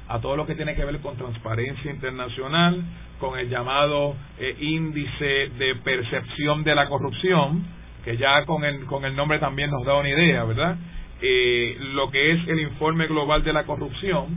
a 0.10 0.20
todo 0.20 0.36
lo 0.36 0.48
que 0.48 0.56
tiene 0.56 0.76
que 0.76 0.84
ver 0.84 1.00
con 1.00 1.16
transparencia 1.16 1.92
internacional, 1.92 2.84
con 3.20 3.38
el 3.38 3.48
llamado 3.48 4.16
eh, 4.40 4.58
índice 4.60 5.50
de 5.58 5.76
percepción 5.84 6.64
de 6.64 6.74
la 6.74 6.90
corrupción, 6.90 7.64
que 8.04 8.18
ya 8.18 8.44
con 8.46 8.66
el, 8.66 8.86
con 8.86 9.06
el 9.06 9.16
nombre 9.16 9.38
también 9.38 9.70
nos 9.70 9.86
da 9.86 9.96
una 9.96 10.10
idea, 10.10 10.44
¿verdad? 10.46 10.78
Eh, 11.22 11.78
lo 11.94 12.10
que 12.10 12.32
es 12.32 12.48
el 12.48 12.60
informe 12.60 13.06
global 13.06 13.44
de 13.44 13.54
la 13.54 13.66
corrupción, 13.66 14.28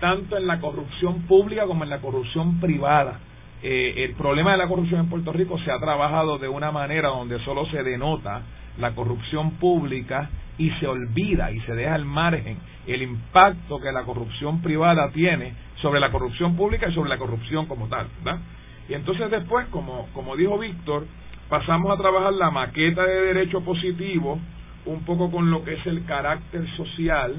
tanto 0.00 0.36
en 0.36 0.46
la 0.46 0.60
corrupción 0.60 1.22
pública 1.22 1.66
como 1.66 1.82
en 1.82 1.90
la 1.90 1.98
corrupción 1.98 2.60
privada. 2.60 3.18
Eh, 3.62 4.04
el 4.04 4.12
problema 4.14 4.52
de 4.52 4.58
la 4.58 4.68
corrupción 4.68 5.00
en 5.00 5.08
Puerto 5.08 5.32
Rico 5.32 5.58
se 5.58 5.72
ha 5.72 5.78
trabajado 5.80 6.38
de 6.38 6.46
una 6.46 6.70
manera 6.70 7.08
donde 7.08 7.40
solo 7.40 7.66
se 7.66 7.82
denota 7.82 8.42
la 8.78 8.94
corrupción 8.94 9.52
pública 9.52 10.30
y 10.58 10.70
se 10.80 10.86
olvida 10.86 11.50
y 11.52 11.60
se 11.60 11.74
deja 11.74 11.94
al 11.94 12.04
margen 12.04 12.58
el 12.86 13.02
impacto 13.02 13.78
que 13.80 13.92
la 13.92 14.04
corrupción 14.04 14.62
privada 14.62 15.10
tiene 15.10 15.54
sobre 15.82 16.00
la 16.00 16.10
corrupción 16.10 16.56
pública 16.56 16.88
y 16.88 16.94
sobre 16.94 17.10
la 17.10 17.18
corrupción 17.18 17.66
como 17.66 17.88
tal. 17.88 18.06
Y 18.88 18.94
entonces 18.94 19.30
después, 19.30 19.66
como, 19.68 20.08
como 20.12 20.36
dijo 20.36 20.58
Víctor, 20.58 21.06
pasamos 21.48 21.92
a 21.92 22.00
trabajar 22.00 22.32
la 22.32 22.50
maqueta 22.50 23.02
de 23.04 23.20
derecho 23.32 23.60
positivo, 23.62 24.38
un 24.84 25.04
poco 25.04 25.30
con 25.30 25.50
lo 25.50 25.64
que 25.64 25.74
es 25.74 25.86
el 25.86 26.04
carácter 26.04 26.66
social 26.76 27.34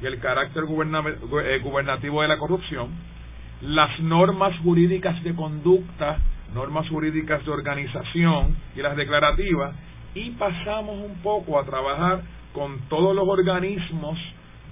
y 0.00 0.06
el 0.06 0.18
carácter 0.20 0.64
eh, 0.64 1.60
gubernativo 1.62 2.22
de 2.22 2.28
la 2.28 2.38
corrupción, 2.38 2.90
las 3.60 4.00
normas 4.00 4.56
jurídicas 4.62 5.22
de 5.22 5.34
conducta, 5.34 6.18
normas 6.54 6.88
jurídicas 6.88 7.44
de 7.44 7.50
organización 7.50 8.56
y 8.76 8.82
las 8.82 8.96
declarativas, 8.96 9.74
y 10.14 10.30
pasamos 10.32 10.96
un 10.96 11.16
poco 11.22 11.58
a 11.58 11.64
trabajar 11.64 12.22
con 12.52 12.80
todos 12.88 13.14
los 13.14 13.26
organismos 13.26 14.18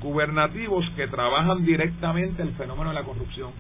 gubernativos 0.01 0.85
que 0.97 1.07
trabajan 1.09 1.65
directamente 1.65 2.43
el 2.43 2.53
fenómeno 2.55 2.91
de 2.91 2.95
la 2.95 3.05
corrupción, 3.05 3.51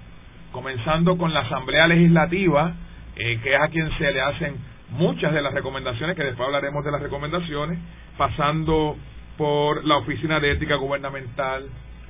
comenzando 0.53 1.17
con 1.17 1.33
la 1.33 1.41
Asamblea 1.41 1.87
Legislativa, 1.87 2.75
eh, 3.17 3.41
que 3.43 3.55
es 3.55 3.61
a 3.61 3.69
quien 3.69 3.91
se 3.99 4.13
le 4.13 4.21
hacen 4.21 4.57
muchas 4.91 5.33
de 5.33 5.43
las 5.43 5.53
recomendaciones, 5.53 6.17
que 6.17 6.25
después 6.25 6.47
hablaremos 6.47 6.85
de 6.85 6.91
las 6.91 7.03
recomendaciones, 7.03 7.79
pasando 8.17 8.97
por 9.37 9.85
la 9.85 9.97
Oficina 9.99 10.41
de 10.41 10.53
Ética 10.53 10.77
Gubernamental, 10.77 11.67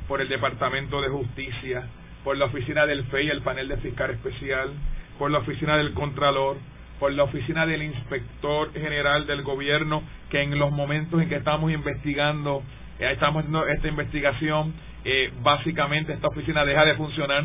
por 0.08 0.20
el 0.20 0.28
Departamento 0.28 1.00
de 1.00 1.08
Justicia, 1.08 1.84
por 2.24 2.36
la 2.36 2.46
Oficina 2.46 2.86
del 2.86 3.04
FEI, 3.04 3.28
el 3.28 3.42
panel 3.42 3.68
de 3.68 3.76
fiscal 3.78 4.10
especial, 4.10 4.70
por 5.18 5.30
la 5.30 5.38
Oficina 5.38 5.76
del 5.76 5.92
Contralor, 5.94 6.56
por 7.00 7.12
la 7.12 7.24
Oficina 7.24 7.66
del 7.66 7.82
Inspector 7.82 8.72
General 8.74 9.26
del 9.26 9.42
Gobierno, 9.42 10.02
que 10.28 10.42
en 10.42 10.56
los 10.58 10.70
momentos 10.70 11.20
en 11.20 11.30
que 11.30 11.36
estamos 11.36 11.72
investigando, 11.72 12.62
eh, 12.98 13.10
estamos 13.12 13.40
haciendo 13.40 13.66
esta 13.66 13.88
investigación, 13.88 14.74
eh, 15.04 15.32
básicamente 15.42 16.12
esta 16.12 16.28
oficina 16.28 16.64
deja 16.66 16.84
de 16.84 16.94
funcionar 16.96 17.44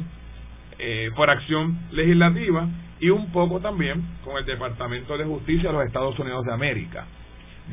eh, 0.77 1.09
por 1.15 1.29
acción 1.29 1.79
legislativa 1.91 2.67
y 2.99 3.09
un 3.09 3.31
poco 3.31 3.61
también 3.61 4.03
con 4.25 4.37
el 4.37 4.45
Departamento 4.45 5.17
de 5.17 5.23
Justicia 5.23 5.69
de 5.69 5.77
los 5.77 5.85
Estados 5.85 6.19
Unidos 6.19 6.43
de 6.45 6.53
América. 6.53 7.05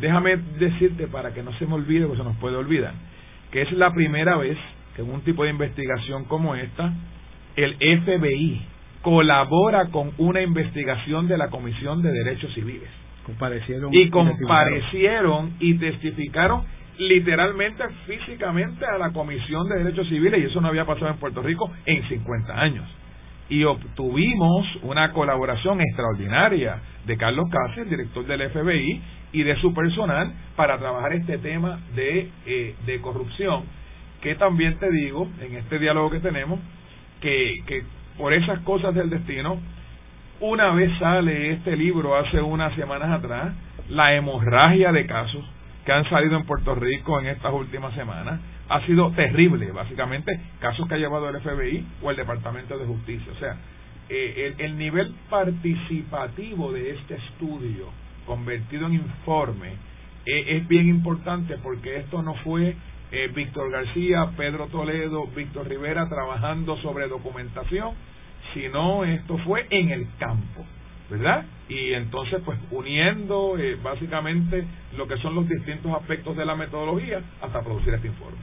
Déjame 0.00 0.36
decirte 0.36 1.08
para 1.08 1.34
que 1.34 1.42
no 1.42 1.52
se 1.58 1.66
me 1.66 1.74
olvide, 1.74 2.06
porque 2.06 2.22
se 2.22 2.24
nos 2.24 2.36
puede 2.36 2.56
olvidar, 2.56 2.94
que 3.50 3.62
es 3.62 3.72
la 3.72 3.92
primera 3.92 4.36
vez 4.36 4.56
que 4.94 5.02
en 5.02 5.10
un 5.10 5.22
tipo 5.22 5.42
de 5.42 5.50
investigación 5.50 6.26
como 6.26 6.54
esta, 6.54 6.92
el 7.56 7.74
FBI 7.74 8.71
colabora 9.02 9.88
con 9.88 10.12
una 10.18 10.42
investigación 10.42 11.28
de 11.28 11.36
la 11.36 11.50
Comisión 11.50 12.02
de 12.02 12.12
Derechos 12.12 12.52
Civiles. 12.54 12.88
Comparecieron 13.26 13.92
y 13.92 14.10
comparecieron 14.10 15.52
y 15.60 15.74
testificaron 15.74 16.64
literalmente, 16.98 17.84
físicamente 18.06 18.84
a 18.84 18.98
la 18.98 19.12
Comisión 19.12 19.68
de 19.68 19.84
Derechos 19.84 20.08
Civiles 20.08 20.40
y 20.40 20.44
eso 20.46 20.60
no 20.60 20.68
había 20.68 20.84
pasado 20.84 21.08
en 21.08 21.16
Puerto 21.16 21.42
Rico 21.42 21.70
en 21.86 22.08
50 22.08 22.60
años 22.60 22.88
y 23.52 23.64
obtuvimos 23.64 24.66
una 24.82 25.12
colaboración 25.12 25.80
extraordinaria 25.82 26.80
de 27.04 27.18
Carlos 27.18 27.50
Cáceres, 27.50 27.90
director 27.90 28.24
del 28.24 28.48
FBI, 28.50 29.02
y 29.32 29.42
de 29.42 29.56
su 29.56 29.74
personal 29.74 30.32
para 30.56 30.78
trabajar 30.78 31.12
este 31.12 31.36
tema 31.36 31.80
de, 31.94 32.30
eh, 32.46 32.74
de 32.86 33.00
corrupción, 33.00 33.64
que 34.22 34.34
también 34.36 34.78
te 34.78 34.90
digo, 34.90 35.28
en 35.40 35.56
este 35.56 35.78
diálogo 35.78 36.10
que 36.10 36.20
tenemos, 36.20 36.60
que, 37.20 37.56
que 37.66 37.82
por 38.22 38.32
esas 38.32 38.60
cosas 38.60 38.94
del 38.94 39.10
destino, 39.10 39.58
una 40.38 40.70
vez 40.74 40.96
sale 41.00 41.54
este 41.54 41.76
libro 41.76 42.16
hace 42.16 42.40
unas 42.40 42.72
semanas 42.76 43.10
atrás, 43.10 43.52
la 43.88 44.14
hemorragia 44.14 44.92
de 44.92 45.06
casos 45.06 45.44
que 45.84 45.90
han 45.90 46.08
salido 46.08 46.36
en 46.36 46.44
Puerto 46.44 46.76
Rico 46.76 47.18
en 47.18 47.26
estas 47.26 47.52
últimas 47.52 47.92
semanas 47.94 48.38
ha 48.68 48.80
sido 48.86 49.10
terrible, 49.10 49.72
básicamente 49.72 50.38
casos 50.60 50.86
que 50.86 50.94
ha 50.94 50.98
llevado 50.98 51.30
el 51.30 51.40
FBI 51.40 51.84
o 52.00 52.12
el 52.12 52.16
Departamento 52.16 52.78
de 52.78 52.86
Justicia. 52.86 53.32
O 53.32 53.40
sea, 53.40 53.56
eh, 54.08 54.54
el, 54.56 54.78
nivel 54.78 55.12
participativo 55.28 56.70
de 56.70 56.92
este 56.92 57.16
estudio 57.16 57.88
convertido 58.24 58.86
en 58.86 58.92
informe 58.92 59.70
eh, 60.26 60.58
es 60.58 60.68
bien 60.68 60.88
importante 60.88 61.56
porque 61.60 61.96
esto 61.96 62.22
no 62.22 62.34
fue 62.34 62.76
eh, 63.10 63.32
Víctor 63.34 63.68
García, 63.72 64.30
Pedro 64.36 64.68
Toledo, 64.68 65.26
Víctor 65.26 65.66
Rivera 65.66 66.08
trabajando 66.08 66.76
sobre 66.76 67.08
documentación, 67.08 68.11
sino 68.54 69.04
esto 69.04 69.38
fue 69.38 69.66
en 69.70 69.90
el 69.90 70.06
campo. 70.18 70.64
¿verdad? 71.12 71.44
Y 71.68 71.92
entonces, 71.92 72.40
pues 72.42 72.58
uniendo 72.70 73.58
eh, 73.58 73.76
básicamente 73.82 74.64
lo 74.96 75.06
que 75.06 75.18
son 75.18 75.34
los 75.34 75.46
distintos 75.46 75.92
aspectos 75.94 76.34
de 76.38 76.46
la 76.46 76.56
metodología 76.56 77.20
hasta 77.42 77.60
producir 77.60 77.92
este 77.92 78.08
informe. 78.08 78.38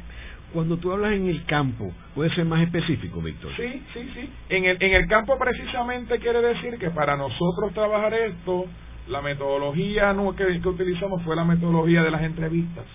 Cuando 0.53 0.77
tú 0.77 0.91
hablas 0.91 1.13
en 1.13 1.27
el 1.27 1.45
campo, 1.45 1.91
¿puede 2.13 2.33
ser 2.35 2.45
más 2.45 2.61
específico, 2.61 3.21
Víctor? 3.21 3.51
Sí, 3.55 3.83
sí, 3.93 4.11
sí. 4.13 4.29
En 4.49 4.65
el, 4.65 4.77
en 4.81 4.93
el 4.93 5.07
campo 5.07 5.37
precisamente 5.39 6.19
quiere 6.19 6.41
decir 6.41 6.77
que 6.77 6.91
para 6.91 7.17
nosotros 7.17 7.73
trabajar 7.73 8.13
esto, 8.13 8.65
la 9.07 9.21
metodología 9.21 10.15
que, 10.37 10.61
que 10.61 10.67
utilizamos 10.67 11.23
fue 11.23 11.35
la 11.35 11.45
metodología 11.45 12.03
de 12.03 12.11
las 12.11 12.21
entrevistas, 12.21 12.85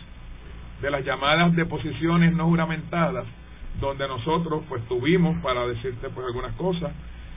de 0.82 0.90
las 0.90 1.04
llamadas 1.04 1.54
deposiciones 1.56 2.32
no 2.32 2.46
juramentadas, 2.46 3.24
donde 3.80 4.08
nosotros 4.08 4.62
pues 4.68 4.86
tuvimos, 4.88 5.42
para 5.42 5.66
decirte 5.66 6.08
pues 6.10 6.26
algunas 6.26 6.54
cosas, 6.56 6.92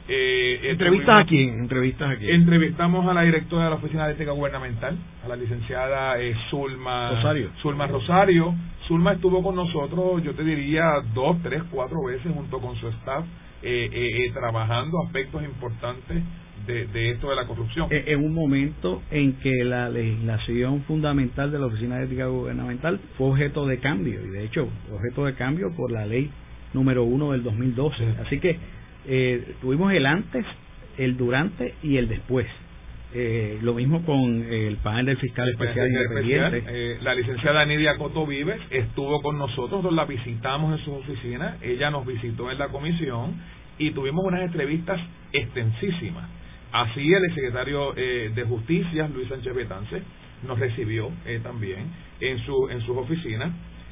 eh, 0.09 0.71
¿Entrevistas 0.71 1.23
a 1.23 1.25
quién? 1.25 1.59
¿Entrevistas 1.59 2.09
a 2.09 2.13
Entrevistamos 2.13 3.05
a 3.07 3.13
la 3.13 3.23
directora 3.23 3.65
de 3.65 3.69
la 3.71 3.75
Oficina 3.75 4.07
de 4.07 4.13
Ética 4.13 4.31
Gubernamental, 4.31 4.95
a 5.25 5.27
la 5.27 5.35
licenciada 5.35 6.17
eh, 6.19 6.33
Zulma 6.49 7.11
Rosario. 7.11 7.49
Zulma 7.61 7.87
Rosario. 7.87 8.55
Zulma 8.87 9.13
estuvo 9.13 9.43
con 9.43 9.55
nosotros, 9.55 10.23
yo 10.23 10.33
te 10.33 10.45
diría, 10.45 10.85
dos, 11.13 11.37
tres, 11.43 11.61
cuatro 11.69 12.05
veces 12.05 12.31
junto 12.33 12.59
con 12.59 12.77
su 12.77 12.87
staff, 12.87 13.25
eh, 13.61 13.89
eh, 13.91 14.31
trabajando 14.33 15.03
aspectos 15.03 15.43
importantes 15.43 16.23
de, 16.67 16.85
de, 16.87 17.11
esto 17.11 17.29
de 17.29 17.35
la 17.35 17.45
corrupción. 17.45 17.87
En 17.89 18.23
un 18.23 18.33
momento 18.33 19.01
en 19.09 19.33
que 19.39 19.63
la 19.63 19.89
legislación 19.89 20.83
fundamental 20.83 21.51
de 21.51 21.59
la 21.59 21.65
Oficina 21.65 21.97
de 21.97 22.05
Ética 22.05 22.27
Gubernamental 22.27 22.99
fue 23.17 23.27
objeto 23.27 23.65
de 23.65 23.79
cambio, 23.79 24.23
y 24.23 24.29
de 24.29 24.43
hecho, 24.43 24.67
objeto 24.93 25.25
de 25.25 25.33
cambio 25.33 25.73
por 25.75 25.91
la 25.91 26.05
ley 26.05 26.29
número 26.73 27.03
uno 27.03 27.31
del 27.31 27.43
2012. 27.43 28.03
Así 28.25 28.39
que 28.39 28.57
eh, 29.07 29.55
tuvimos 29.61 29.93
el 29.93 30.05
antes, 30.05 30.45
el 30.97 31.17
durante 31.17 31.73
y 31.81 31.97
el 31.97 32.07
después. 32.07 32.45
Eh, 33.13 33.59
lo 33.61 33.73
mismo 33.73 34.03
con 34.03 34.43
el 34.43 34.75
panel 34.77 35.05
del 35.05 35.17
fiscal 35.17 35.47
especial 35.49 35.87
independiente. 35.87 36.63
Eh, 36.67 36.97
la 37.01 37.15
licenciada 37.15 37.65
Nidia 37.65 37.97
Coto 37.97 38.25
Vives 38.27 38.59
estuvo 38.69 39.21
con 39.21 39.37
nosotros, 39.37 39.91
la 39.93 40.05
visitamos 40.05 40.77
en 40.77 40.85
su 40.85 40.93
oficina, 40.93 41.57
ella 41.61 41.89
nos 41.89 42.05
visitó 42.05 42.51
en 42.51 42.59
la 42.59 42.67
comisión 42.67 43.35
y 43.77 43.91
tuvimos 43.91 44.25
unas 44.25 44.41
entrevistas 44.41 44.99
extensísimas. 45.31 46.29
Así 46.77 47.11
el 47.11 47.33
secretario 47.33 47.93
eh, 47.95 48.31
de 48.35 48.43
Justicia, 48.43 49.07
Luis 49.07 49.27
Sánchez 49.29 49.55
Betance, 49.55 50.01
nos 50.45 50.59
recibió 50.59 51.09
eh, 51.25 51.39
también 51.41 51.91
en, 52.19 52.37
su, 52.45 52.69
en 52.69 52.81
sus 52.81 52.97
oficinas 52.97 53.51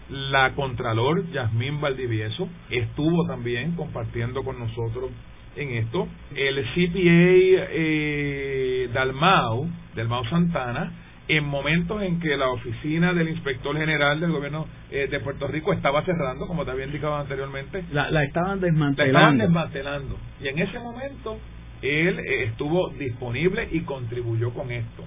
la 0.09 0.53
Contralor 0.53 1.31
Yasmín 1.31 1.81
Valdivieso 1.81 2.47
estuvo 2.69 3.25
también 3.25 3.71
compartiendo 3.71 4.43
con 4.43 4.59
nosotros 4.59 5.09
en 5.55 5.69
esto. 5.71 6.07
El 6.35 6.63
CPA 6.63 7.67
eh, 7.71 8.89
Dalmau, 8.93 9.67
Dalmau 9.95 10.23
Santana, 10.25 10.91
en 11.27 11.43
momentos 11.43 12.03
en 12.03 12.19
que 12.19 12.37
la 12.37 12.49
oficina 12.49 13.13
del 13.13 13.29
inspector 13.29 13.75
general 13.75 14.19
del 14.19 14.31
gobierno 14.31 14.67
eh, 14.91 15.07
de 15.09 15.19
Puerto 15.21 15.47
Rico 15.47 15.73
estaba 15.73 16.03
cerrando, 16.03 16.45
como 16.45 16.65
te 16.65 16.71
había 16.71 16.85
indicado 16.85 17.15
anteriormente. 17.15 17.83
La, 17.91 18.11
la 18.11 18.23
estaban 18.23 18.59
desmantelando. 18.59 19.13
La 19.13 19.19
estaban 19.19 19.37
desmantelando. 19.39 20.17
Y 20.39 20.49
en 20.49 20.59
ese 20.59 20.77
momento 20.77 21.39
él 21.81 22.19
eh, 22.19 22.43
estuvo 22.45 22.89
disponible 22.89 23.67
y 23.71 23.81
contribuyó 23.81 24.53
con 24.53 24.71
esto. 24.71 25.03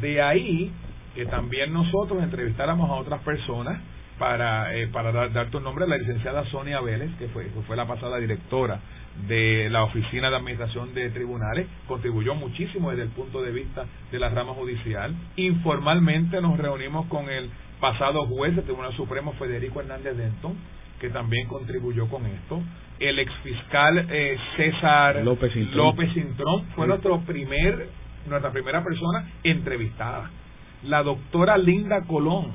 De 0.00 0.22
ahí 0.22 0.72
que 1.14 1.26
también 1.26 1.72
nosotros 1.72 2.22
entrevistáramos 2.22 2.88
a 2.90 2.94
otras 2.94 3.20
personas 3.22 3.80
para, 4.18 4.74
eh, 4.76 4.88
para 4.88 5.12
dar, 5.12 5.32
dar, 5.32 5.50
tu 5.50 5.60
nombre, 5.60 5.86
la 5.86 5.96
licenciada 5.96 6.44
Sonia 6.46 6.80
Vélez, 6.80 7.10
que 7.18 7.28
fue, 7.28 7.46
fue 7.66 7.76
la 7.76 7.86
pasada 7.86 8.18
directora 8.18 8.80
de 9.26 9.68
la 9.70 9.84
Oficina 9.84 10.30
de 10.30 10.36
Administración 10.36 10.94
de 10.94 11.10
Tribunales, 11.10 11.66
contribuyó 11.86 12.34
muchísimo 12.34 12.90
desde 12.90 13.04
el 13.04 13.10
punto 13.10 13.42
de 13.42 13.50
vista 13.50 13.86
de 14.12 14.18
la 14.18 14.28
rama 14.28 14.54
judicial. 14.54 15.14
Informalmente 15.36 16.40
nos 16.40 16.58
reunimos 16.58 17.06
con 17.06 17.28
el 17.28 17.50
pasado 17.80 18.26
juez 18.26 18.54
del 18.54 18.64
Tribunal 18.64 18.94
Supremo, 18.94 19.32
Federico 19.32 19.80
Hernández 19.80 20.16
Denton, 20.16 20.54
que 21.00 21.10
también 21.10 21.46
contribuyó 21.46 22.08
con 22.08 22.26
esto. 22.26 22.62
El 22.98 23.18
exfiscal 23.18 24.06
eh, 24.10 24.36
César 24.56 25.24
López 25.24 25.54
Intrón, 26.16 26.66
fue 26.74 26.86
nuestro 26.86 27.20
primer, 27.20 27.88
nuestra 28.28 28.50
primera 28.50 28.82
persona 28.82 29.28
entrevistada. 29.44 30.30
La 30.84 31.02
doctora 31.02 31.56
Linda 31.58 32.02
Colón, 32.02 32.52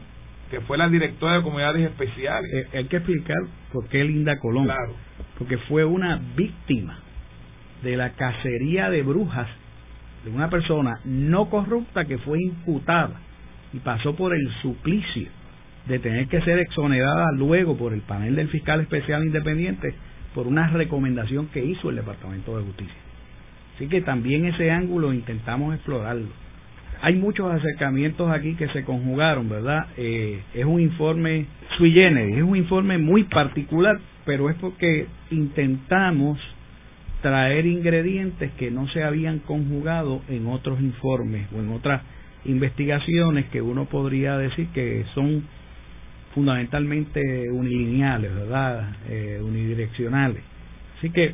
que 0.50 0.62
fue 0.62 0.78
la 0.78 0.90
directora 0.90 1.38
de 1.38 1.44
comunidades 1.44 1.90
especiales. 1.90 2.52
Eh, 2.54 2.78
hay 2.78 2.86
que 2.86 2.98
explicar 2.98 3.38
por 3.72 3.88
qué 3.88 4.04
Linda 4.04 4.38
Colón. 4.40 4.66
Claro. 4.66 4.94
Porque 5.38 5.58
fue 5.58 5.86
una 5.86 6.22
víctima 6.36 7.00
de 7.82 7.98
la 7.98 8.12
cacería 8.12 8.90
de 8.90 9.02
brujas 9.02 9.48
de 10.24 10.32
una 10.32 10.50
persona 10.50 11.00
no 11.04 11.50
corrupta 11.50 12.06
que 12.06 12.18
fue 12.18 12.42
imputada 12.42 13.20
y 13.74 13.80
pasó 13.80 14.16
por 14.16 14.34
el 14.34 14.50
suplicio 14.62 15.30
de 15.88 16.00
tener 16.00 16.28
que 16.28 16.42
ser 16.42 16.60
exonerada 16.60 17.32
luego 17.34 17.78
por 17.78 17.94
el 17.94 18.02
panel 18.02 18.36
del 18.36 18.50
fiscal 18.50 18.82
especial 18.82 19.24
independiente 19.26 19.94
por 20.34 20.48
una 20.48 20.68
recomendación 20.70 21.48
que 21.48 21.64
hizo 21.64 21.90
el 21.90 21.98
Departamento 21.98 22.58
de 22.58 22.64
Justicia. 22.64 22.96
Así 23.76 23.88
que 23.88 24.02
también 24.02 24.46
ese 24.46 24.72
ángulo 24.72 25.14
intentamos 25.14 25.76
explorarlo 25.76 26.28
hay 27.04 27.16
muchos 27.16 27.52
acercamientos 27.52 28.32
aquí 28.32 28.56
que 28.56 28.70
se 28.70 28.86
conjugaron, 28.86 29.50
¿verdad? 29.50 29.88
Eh, 29.98 30.40
es 30.54 30.64
un 30.64 30.80
informe 30.80 31.48
sui 31.78 31.92
generis, 31.92 32.38
es 32.38 32.44
un 32.44 32.56
informe 32.56 32.98
muy 32.98 33.26
particular, 33.26 34.00
pero 34.24 34.50
es 34.50 34.56
porque 34.56 35.08
intentamos 35.30 36.40
traer 37.22 37.66
ingredientes 37.66 38.52
que 38.54 38.72
no 38.72 38.88
se 38.88 39.04
habían 39.04 39.40
conjugado 39.40 40.22
en 40.30 40.48
otros 40.48 40.80
informes 40.80 41.46
o 41.54 41.60
en 41.60 41.74
otras 41.74 42.04
investigaciones 42.46 43.48
que 43.48 43.62
uno 43.62 43.84
podría 43.84 44.38
decir 44.38 44.68
que 44.68 45.04
son 45.14 45.44
fundamentalmente 46.34 47.50
unilineales, 47.52 48.34
¿verdad? 48.34 48.96
Eh, 49.10 49.40
unidireccionales. 49.44 50.44
Así 50.98 51.10
que 51.10 51.34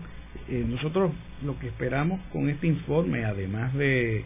eh, 0.50 0.66
nosotros 0.68 1.12
lo 1.44 1.58
que 1.60 1.68
esperamos 1.68 2.20
con 2.32 2.50
este 2.50 2.68
informe, 2.68 3.26
además 3.26 3.74
de 3.74 4.26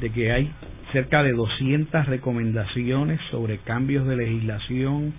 de 0.00 0.10
que 0.10 0.32
hay 0.32 0.50
cerca 0.92 1.22
de 1.22 1.32
200 1.32 2.06
recomendaciones 2.06 3.20
sobre 3.30 3.58
cambios 3.58 4.06
de 4.06 4.16
legislación, 4.16 5.12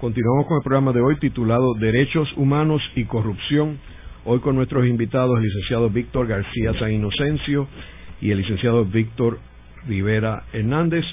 Continuamos 0.00 0.46
con 0.46 0.56
el 0.58 0.62
programa 0.62 0.92
de 0.92 1.00
hoy 1.00 1.18
titulado 1.18 1.74
Derechos 1.74 2.28
Humanos 2.36 2.82
y 2.94 3.04
Corrupción. 3.04 3.78
Hoy 4.26 4.40
con 4.40 4.54
nuestros 4.54 4.86
invitados, 4.86 5.38
el 5.38 5.44
licenciado 5.44 5.88
Víctor 5.88 6.26
García 6.26 6.74
San 6.78 6.92
Inocencio 6.92 7.66
y 8.20 8.30
el 8.30 8.36
licenciado 8.38 8.84
Víctor 8.84 9.38
Rivera 9.86 10.44
Hernández, 10.52 11.04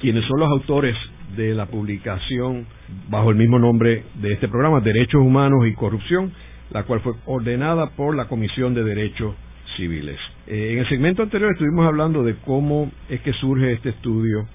quienes 0.00 0.24
son 0.26 0.40
los 0.40 0.48
autores 0.50 0.96
de 1.36 1.54
la 1.54 1.66
publicación 1.66 2.66
bajo 3.08 3.30
el 3.30 3.36
mismo 3.36 3.58
nombre 3.58 4.04
de 4.20 4.32
este 4.32 4.48
programa, 4.48 4.80
Derechos 4.80 5.20
Humanos 5.20 5.66
y 5.66 5.74
Corrupción, 5.74 6.32
la 6.70 6.84
cual 6.84 7.00
fue 7.00 7.12
ordenada 7.26 7.90
por 7.90 8.14
la 8.14 8.26
Comisión 8.26 8.74
de 8.74 8.84
Derechos 8.84 9.34
Civiles. 9.76 10.18
Eh, 10.46 10.72
en 10.72 10.78
el 10.78 10.88
segmento 10.88 11.22
anterior 11.22 11.52
estuvimos 11.52 11.86
hablando 11.86 12.22
de 12.22 12.36
cómo 12.44 12.90
es 13.08 13.20
que 13.20 13.32
surge 13.34 13.72
este 13.72 13.90
estudio 13.90 14.46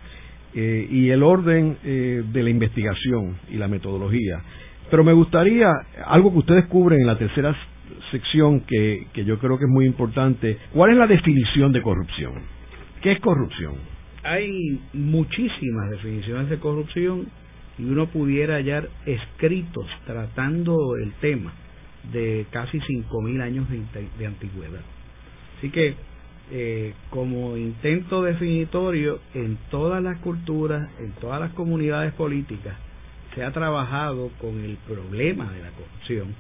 eh, 0.54 0.88
y 0.90 1.10
el 1.10 1.24
orden 1.24 1.78
eh, 1.84 2.24
de 2.32 2.44
la 2.44 2.50
investigación 2.50 3.38
y 3.50 3.58
la 3.58 3.68
metodología. 3.68 4.42
Pero 4.90 5.04
me 5.04 5.14
gustaría, 5.14 5.72
algo 6.06 6.32
que 6.32 6.40
ustedes 6.40 6.66
cubren 6.66 7.02
en 7.02 7.08
la 7.08 7.18
tercera 7.18 7.56
sección 8.12 8.62
que, 8.62 9.08
que 9.14 9.26
yo 9.26 9.40
creo 9.40 9.58
que 9.58 9.66
es 9.66 9.72
muy 9.72 9.86
importante, 9.86 10.58
¿cuál 10.74 10.92
es 10.92 10.98
la 10.98 11.08
definición 11.08 11.72
de 11.72 11.82
corrupción? 11.82 12.34
¿Qué 13.04 13.12
es 13.12 13.20
corrupción? 13.20 13.74
Hay 14.24 14.80
muchísimas 14.94 15.90
definiciones 15.90 16.50
de 16.50 16.58
corrupción 16.58 17.28
y 17.78 17.84
uno 17.84 18.08
pudiera 18.08 18.56
hallar 18.56 18.88
escritos 19.06 19.86
tratando 20.06 20.96
el 20.96 21.12
tema 21.16 21.52
de 22.14 22.46
casi 22.50 22.80
5.000 22.80 23.42
años 23.42 23.68
de, 24.18 24.26
antigüedad. 24.26 24.80
Así 25.58 25.70
que, 25.70 25.96
eh, 26.52 26.94
como 27.10 27.58
intento 27.58 28.24
definitorio, 28.24 29.20
en 29.34 29.58
todas 29.70 30.02
las 30.02 30.20
culturas, 30.20 30.90
en 31.00 31.12
todas 31.20 31.42
las 31.42 31.52
comunidades 31.52 32.14
políticas, 32.14 32.78
se 33.36 33.44
ha 33.44 33.52
trabajado 33.52 34.30
con 34.40 34.64
el 34.64 34.78
problema 34.88 35.52
de 35.52 35.62
la 35.62 35.72
corrupción 35.72 36.34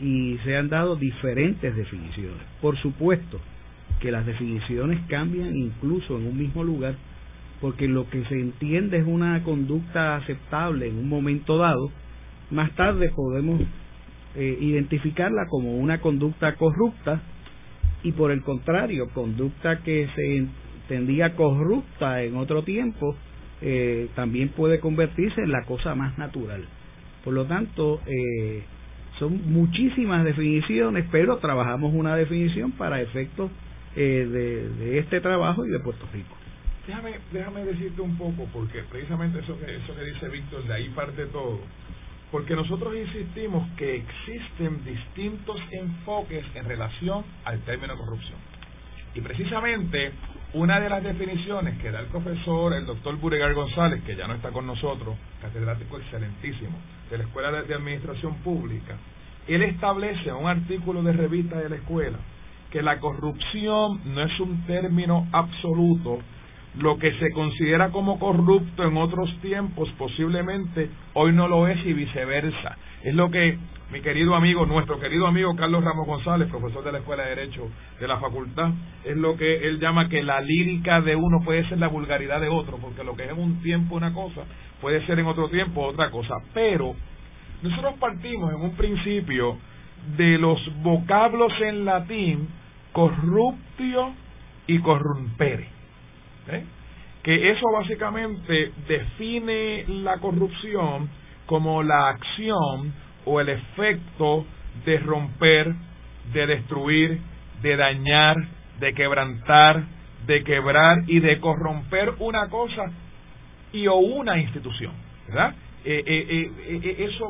y 0.00 0.38
se 0.44 0.56
han 0.56 0.70
dado 0.70 0.96
diferentes 0.96 1.76
definiciones. 1.76 2.40
Por 2.62 2.78
supuesto 2.78 3.38
que 4.00 4.10
las 4.10 4.26
definiciones 4.26 5.00
cambian 5.08 5.56
incluso 5.56 6.18
en 6.18 6.26
un 6.26 6.38
mismo 6.38 6.64
lugar, 6.64 6.96
porque 7.60 7.88
lo 7.88 8.08
que 8.10 8.24
se 8.24 8.38
entiende 8.38 8.98
es 8.98 9.06
una 9.06 9.42
conducta 9.42 10.16
aceptable 10.16 10.88
en 10.88 10.98
un 10.98 11.08
momento 11.08 11.56
dado, 11.56 11.90
más 12.50 12.70
tarde 12.72 13.10
podemos 13.10 13.60
eh, 14.34 14.58
identificarla 14.60 15.46
como 15.48 15.76
una 15.76 16.00
conducta 16.00 16.54
corrupta 16.56 17.22
y 18.02 18.12
por 18.12 18.30
el 18.30 18.42
contrario, 18.42 19.08
conducta 19.14 19.78
que 19.78 20.08
se 20.14 20.36
entendía 20.36 21.34
corrupta 21.34 22.22
en 22.22 22.36
otro 22.36 22.62
tiempo, 22.62 23.16
eh, 23.62 24.08
también 24.14 24.50
puede 24.50 24.78
convertirse 24.78 25.40
en 25.40 25.50
la 25.50 25.64
cosa 25.64 25.94
más 25.94 26.16
natural. 26.18 26.64
Por 27.24 27.34
lo 27.34 27.46
tanto, 27.46 28.00
eh, 28.06 28.62
son 29.18 29.50
muchísimas 29.50 30.24
definiciones, 30.24 31.06
pero 31.10 31.38
trabajamos 31.38 31.94
una 31.94 32.14
definición 32.14 32.72
para 32.72 33.00
efectos 33.00 33.50
de, 34.02 34.68
de, 34.68 34.98
este 34.98 35.20
trabajo 35.20 35.64
y 35.64 35.70
de 35.70 35.80
Puerto 35.80 36.06
Rico. 36.12 36.36
Déjame, 36.86 37.18
déjame 37.32 37.64
decirte 37.64 38.00
un 38.00 38.16
poco, 38.16 38.46
porque 38.52 38.82
precisamente 38.90 39.40
eso 39.40 39.58
que, 39.58 39.66
que 39.66 40.04
dice 40.04 40.28
Víctor, 40.28 40.64
de 40.64 40.74
ahí 40.74 40.88
parte 40.90 41.26
todo 41.26 41.60
porque 42.30 42.54
nosotros 42.54 42.94
insistimos 42.96 43.68
que 43.76 43.96
existen 43.96 44.84
distintos 44.84 45.56
enfoques 45.70 46.44
en 46.54 46.64
relación 46.64 47.24
al 47.44 47.60
término 47.60 47.96
corrupción. 47.96 48.38
Y 49.14 49.20
precisamente 49.20 50.12
una 50.52 50.80
de 50.80 50.90
las 50.90 51.02
definiciones 51.02 51.78
que 51.78 51.90
da 51.90 52.00
el 52.00 52.06
profesor, 52.06 52.74
el 52.74 52.86
doctor 52.86 53.16
Buregar 53.16 53.54
González, 53.54 54.02
que 54.04 54.16
ya 54.16 54.26
no 54.26 54.34
está 54.34 54.50
con 54.50 54.66
nosotros, 54.66 55.16
catedrático 55.40 55.98
excelentísimo 55.98 56.78
de 57.10 57.18
la 57.18 57.24
Escuela 57.24 57.62
de, 57.62 57.74
Administración 57.74 58.36
Pública, 58.38 58.96
él 59.46 59.62
establece 59.62 60.32
un 60.32 60.48
artículo 60.48 61.02
de 61.02 61.12
revista 61.12 61.58
de 61.58 61.68
la 61.68 61.76
escuela 61.76 62.18
que 62.76 62.82
la 62.82 63.00
corrupción 63.00 64.02
no 64.04 64.22
es 64.22 64.38
un 64.38 64.66
término 64.66 65.26
absoluto, 65.32 66.18
lo 66.78 66.98
que 66.98 67.10
se 67.18 67.30
considera 67.30 67.88
como 67.88 68.18
corrupto 68.18 68.84
en 68.84 68.98
otros 68.98 69.34
tiempos 69.40 69.88
posiblemente 69.96 70.90
hoy 71.14 71.32
no 71.32 71.48
lo 71.48 71.68
es 71.68 71.78
y 71.86 71.94
viceversa. 71.94 72.76
Es 73.02 73.14
lo 73.14 73.30
que 73.30 73.56
mi 73.90 74.02
querido 74.02 74.34
amigo, 74.34 74.66
nuestro 74.66 75.00
querido 75.00 75.26
amigo 75.26 75.56
Carlos 75.56 75.82
Ramos 75.82 76.06
González, 76.06 76.50
profesor 76.50 76.84
de 76.84 76.92
la 76.92 76.98
Escuela 76.98 77.22
de 77.22 77.30
Derecho 77.30 77.66
de 77.98 78.06
la 78.06 78.18
facultad, 78.20 78.72
es 79.06 79.16
lo 79.16 79.38
que 79.38 79.66
él 79.66 79.80
llama 79.80 80.10
que 80.10 80.22
la 80.22 80.42
lírica 80.42 81.00
de 81.00 81.16
uno 81.16 81.38
puede 81.46 81.66
ser 81.70 81.78
la 81.78 81.88
vulgaridad 81.88 82.42
de 82.42 82.50
otro, 82.50 82.76
porque 82.76 83.04
lo 83.04 83.16
que 83.16 83.24
es 83.24 83.30
en 83.30 83.38
un 83.38 83.62
tiempo 83.62 83.94
una 83.96 84.12
cosa, 84.12 84.42
puede 84.82 85.00
ser 85.06 85.18
en 85.18 85.24
otro 85.24 85.48
tiempo 85.48 85.80
otra 85.80 86.10
cosa. 86.10 86.34
Pero 86.52 86.94
nosotros 87.62 87.94
partimos 87.98 88.52
en 88.52 88.60
un 88.60 88.76
principio 88.76 89.56
de 90.18 90.36
los 90.36 90.60
vocablos 90.82 91.54
en 91.62 91.86
latín 91.86 92.65
corruptio 92.96 94.14
y 94.66 94.78
corrumpere. 94.78 95.68
¿eh? 96.48 96.64
que 97.22 97.50
eso 97.50 97.66
básicamente 97.72 98.72
define 98.88 99.84
la 99.88 100.16
corrupción 100.18 101.10
como 101.44 101.82
la 101.82 102.08
acción 102.08 102.94
o 103.26 103.40
el 103.40 103.50
efecto 103.50 104.46
de 104.86 104.98
romper, 105.00 105.74
de 106.32 106.46
destruir, 106.46 107.20
de 107.60 107.76
dañar, 107.76 108.36
de 108.80 108.94
quebrantar, 108.94 109.82
de 110.24 110.42
quebrar 110.42 111.02
y 111.06 111.20
de 111.20 111.38
corromper 111.40 112.14
una 112.20 112.48
cosa 112.48 112.84
y 113.72 113.88
o 113.88 113.96
una 113.96 114.38
institución, 114.38 114.92
¿verdad? 115.26 115.54
Eh, 115.84 116.02
eh, 116.06 116.96
eso 117.10 117.28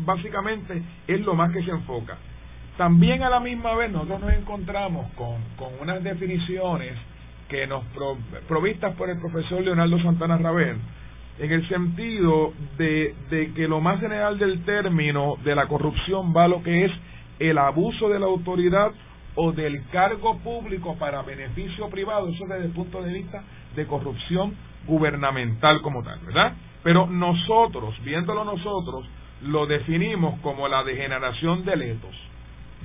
básicamente 0.00 0.82
es 1.06 1.20
lo 1.20 1.34
más 1.34 1.52
que 1.52 1.62
se 1.62 1.70
enfoca. 1.70 2.18
También 2.76 3.22
a 3.22 3.30
la 3.30 3.40
misma 3.40 3.74
vez 3.74 3.90
nosotros 3.90 4.20
nos 4.20 4.32
encontramos 4.32 5.10
con, 5.12 5.36
con 5.56 5.68
unas 5.80 6.02
definiciones 6.02 6.92
que 7.48 7.66
nos 7.66 7.84
provistas 8.48 8.94
por 8.96 9.08
el 9.08 9.18
profesor 9.18 9.62
Leonardo 9.62 9.98
Santana 10.02 10.36
Rabén, 10.36 10.78
en 11.38 11.52
el 11.52 11.68
sentido 11.68 12.52
de, 12.76 13.14
de 13.30 13.54
que 13.54 13.68
lo 13.68 13.80
más 13.80 14.00
general 14.00 14.38
del 14.38 14.64
término 14.64 15.36
de 15.44 15.54
la 15.54 15.66
corrupción 15.66 16.34
va 16.36 16.44
a 16.44 16.48
lo 16.48 16.62
que 16.62 16.84
es 16.86 16.92
el 17.38 17.58
abuso 17.58 18.08
de 18.08 18.18
la 18.18 18.26
autoridad 18.26 18.92
o 19.36 19.52
del 19.52 19.86
cargo 19.88 20.38
público 20.38 20.96
para 20.98 21.22
beneficio 21.22 21.88
privado, 21.88 22.28
eso 22.28 22.44
desde 22.46 22.66
el 22.66 22.72
punto 22.72 23.02
de 23.02 23.12
vista 23.12 23.42
de 23.74 23.86
corrupción 23.86 24.54
gubernamental 24.86 25.82
como 25.82 26.02
tal, 26.02 26.18
¿verdad? 26.20 26.54
Pero 26.82 27.06
nosotros, 27.06 27.94
viéndolo 28.02 28.44
nosotros, 28.44 29.06
lo 29.42 29.66
definimos 29.66 30.40
como 30.40 30.68
la 30.68 30.84
degeneración 30.84 31.64
del 31.64 31.82
etos, 31.82 32.16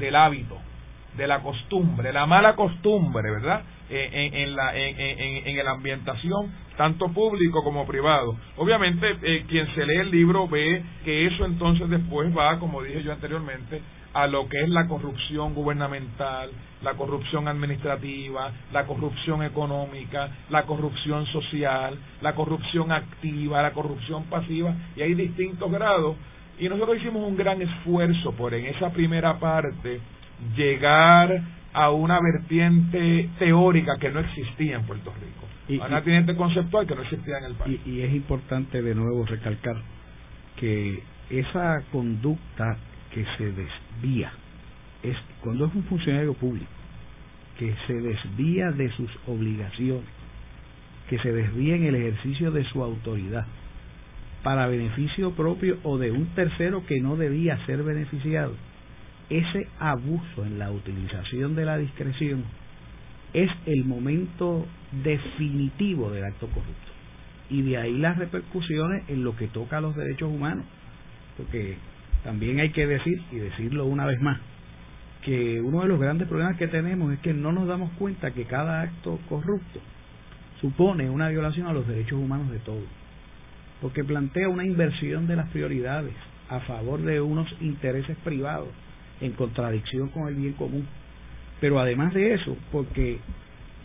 del 0.01 0.15
hábito, 0.17 0.57
de 1.15 1.27
la 1.27 1.39
costumbre, 1.39 2.11
la 2.11 2.25
mala 2.25 2.55
costumbre, 2.55 3.31
¿verdad? 3.31 3.61
en, 3.91 4.33
en, 4.33 4.55
la, 4.55 4.75
en, 4.75 5.47
en, 5.47 5.65
la 5.65 5.71
ambientación, 5.71 6.51
tanto 6.77 7.09
público 7.09 7.63
como 7.63 7.85
privado. 7.85 8.37
Obviamente, 8.57 9.17
eh, 9.21 9.45
quien 9.47 9.67
se 9.75 9.85
lee 9.85 9.97
el 9.97 10.11
libro 10.11 10.47
ve 10.47 10.83
que 11.03 11.27
eso 11.27 11.45
entonces 11.45 11.89
después 11.89 12.35
va, 12.35 12.57
como 12.59 12.81
dije 12.83 13.03
yo 13.03 13.11
anteriormente, 13.11 13.81
a 14.13 14.27
lo 14.27 14.47
que 14.49 14.61
es 14.61 14.69
la 14.69 14.87
corrupción 14.87 15.53
gubernamental, 15.53 16.51
la 16.81 16.93
corrupción 16.93 17.47
administrativa, 17.47 18.51
la 18.71 18.85
corrupción 18.85 19.43
económica, 19.43 20.29
la 20.49 20.63
corrupción 20.63 21.25
social, 21.27 21.97
la 22.21 22.35
corrupción 22.35 22.91
activa, 22.91 23.61
la 23.61 23.71
corrupción 23.71 24.25
pasiva, 24.25 24.73
y 24.95 25.01
hay 25.01 25.13
distintos 25.13 25.71
grados. 25.71 26.15
Y 26.61 26.69
nosotros 26.69 26.97
hicimos 26.97 27.27
un 27.27 27.35
gran 27.35 27.59
esfuerzo 27.59 28.33
por 28.33 28.53
en 28.53 28.67
esa 28.67 28.91
primera 28.91 29.39
parte 29.39 29.99
llegar 30.55 31.41
a 31.73 31.89
una 31.89 32.19
vertiente 32.21 33.29
teórica 33.39 33.97
que 33.99 34.11
no 34.11 34.19
existía 34.19 34.75
en 34.75 34.83
Puerto 34.83 35.11
Rico, 35.11 35.47
y, 35.67 35.79
a 35.79 35.87
una 35.87 35.95
vertiente 35.95 36.35
conceptual 36.35 36.85
que 36.85 36.93
no 36.93 37.01
existía 37.01 37.39
en 37.39 37.45
el 37.45 37.53
país. 37.55 37.79
Y, 37.87 38.01
es 38.01 38.13
importante 38.13 38.79
de 38.79 38.93
nuevo 38.93 39.25
recalcar 39.25 39.75
que 40.57 41.01
esa 41.31 41.81
conducta 41.91 42.77
que 43.11 43.25
se 43.39 43.51
desvía 43.53 44.31
es 45.01 45.17
cuando 45.41 45.65
es 45.65 45.73
un 45.73 45.83
funcionario 45.85 46.35
público 46.35 46.69
que 47.57 47.73
se 47.87 47.93
desvía 47.93 48.69
de 48.69 48.91
sus 48.91 49.09
obligaciones, 49.25 50.05
que 51.09 51.17
se 51.17 51.31
desvía 51.31 51.75
en 51.75 51.85
el 51.85 51.95
ejercicio 51.95 52.51
de 52.51 52.63
su 52.65 52.83
autoridad 52.83 53.47
para 54.43 54.67
beneficio 54.67 55.31
propio 55.31 55.77
o 55.83 55.97
de 55.97 56.11
un 56.11 56.27
tercero 56.35 56.85
que 56.85 56.99
no 56.99 57.15
debía 57.15 57.63
ser 57.65 57.83
beneficiado 57.83 58.53
ese 59.31 59.67
abuso 59.79 60.45
en 60.45 60.59
la 60.59 60.71
utilización 60.71 61.55
de 61.55 61.63
la 61.63 61.77
discreción 61.77 62.43
es 63.33 63.49
el 63.65 63.85
momento 63.85 64.65
definitivo 65.03 66.11
del 66.11 66.25
acto 66.25 66.47
corrupto. 66.47 66.91
Y 67.49 67.61
de 67.61 67.77
ahí 67.77 67.97
las 67.97 68.17
repercusiones 68.17 69.09
en 69.09 69.23
lo 69.23 69.35
que 69.37 69.47
toca 69.47 69.77
a 69.77 69.81
los 69.81 69.95
derechos 69.95 70.29
humanos. 70.29 70.65
Porque 71.37 71.77
también 72.25 72.59
hay 72.59 72.71
que 72.71 72.85
decir, 72.85 73.21
y 73.31 73.37
decirlo 73.37 73.85
una 73.85 74.05
vez 74.05 74.21
más, 74.21 74.37
que 75.23 75.61
uno 75.61 75.81
de 75.81 75.87
los 75.87 75.99
grandes 75.99 76.27
problemas 76.27 76.57
que 76.57 76.67
tenemos 76.67 77.13
es 77.13 77.19
que 77.19 77.33
no 77.33 77.53
nos 77.53 77.67
damos 77.67 77.89
cuenta 77.93 78.31
que 78.31 78.43
cada 78.43 78.81
acto 78.81 79.17
corrupto 79.29 79.79
supone 80.59 81.09
una 81.09 81.29
violación 81.29 81.67
a 81.67 81.73
los 81.73 81.87
derechos 81.87 82.19
humanos 82.19 82.51
de 82.51 82.59
todos. 82.59 82.83
Porque 83.81 84.03
plantea 84.03 84.47
una 84.47 84.65
inversión 84.65 85.27
de 85.27 85.35
las 85.35 85.49
prioridades 85.49 86.13
a 86.49 86.59
favor 86.61 87.01
de 87.01 87.19
unos 87.19 87.47
intereses 87.61 88.15
privados 88.23 88.69
en 89.19 89.31
contradicción 89.33 90.09
con 90.09 90.27
el 90.27 90.35
bien 90.35 90.53
común. 90.53 90.85
Pero 91.59 91.79
además 91.79 92.13
de 92.13 92.33
eso, 92.33 92.57
porque 92.71 93.19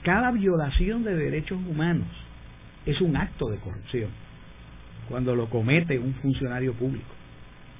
cada 0.02 0.30
violación 0.32 1.04
de 1.04 1.14
derechos 1.14 1.58
humanos 1.68 2.08
es 2.84 3.00
un 3.00 3.16
acto 3.16 3.48
de 3.48 3.58
corrupción 3.58 4.10
cuando 5.08 5.34
lo 5.34 5.48
comete 5.48 5.98
un 5.98 6.14
funcionario 6.14 6.72
público. 6.74 7.14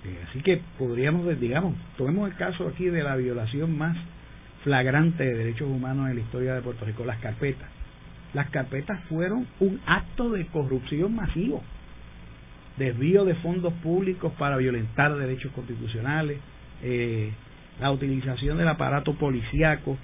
Eh, 0.04 0.24
así 0.28 0.40
que 0.40 0.60
podríamos, 0.78 1.38
digamos, 1.40 1.74
tomemos 1.96 2.30
el 2.30 2.36
caso 2.36 2.68
aquí 2.68 2.86
de 2.86 3.02
la 3.02 3.16
violación 3.16 3.76
más 3.76 3.96
flagrante 4.62 5.24
de 5.24 5.34
derechos 5.34 5.68
humanos 5.68 6.08
en 6.08 6.16
la 6.16 6.22
historia 6.22 6.54
de 6.54 6.62
Puerto 6.62 6.84
Rico, 6.84 7.04
las 7.04 7.18
carpetas. 7.18 7.68
Las 8.34 8.50
carpetas 8.50 9.00
fueron 9.04 9.46
un 9.60 9.80
acto 9.86 10.30
de 10.30 10.46
corrupción 10.46 11.14
masivo, 11.14 11.62
desvío 12.76 13.24
de 13.24 13.34
fondos 13.36 13.72
públicos 13.74 14.32
para 14.38 14.56
violentar 14.56 15.16
derechos 15.16 15.52
constitucionales, 15.52 16.38
eh, 16.82 17.30
la 17.80 17.90
utilización 17.90 18.58
del 18.58 18.68
aparato 18.68 19.14
policíaco 19.14 19.96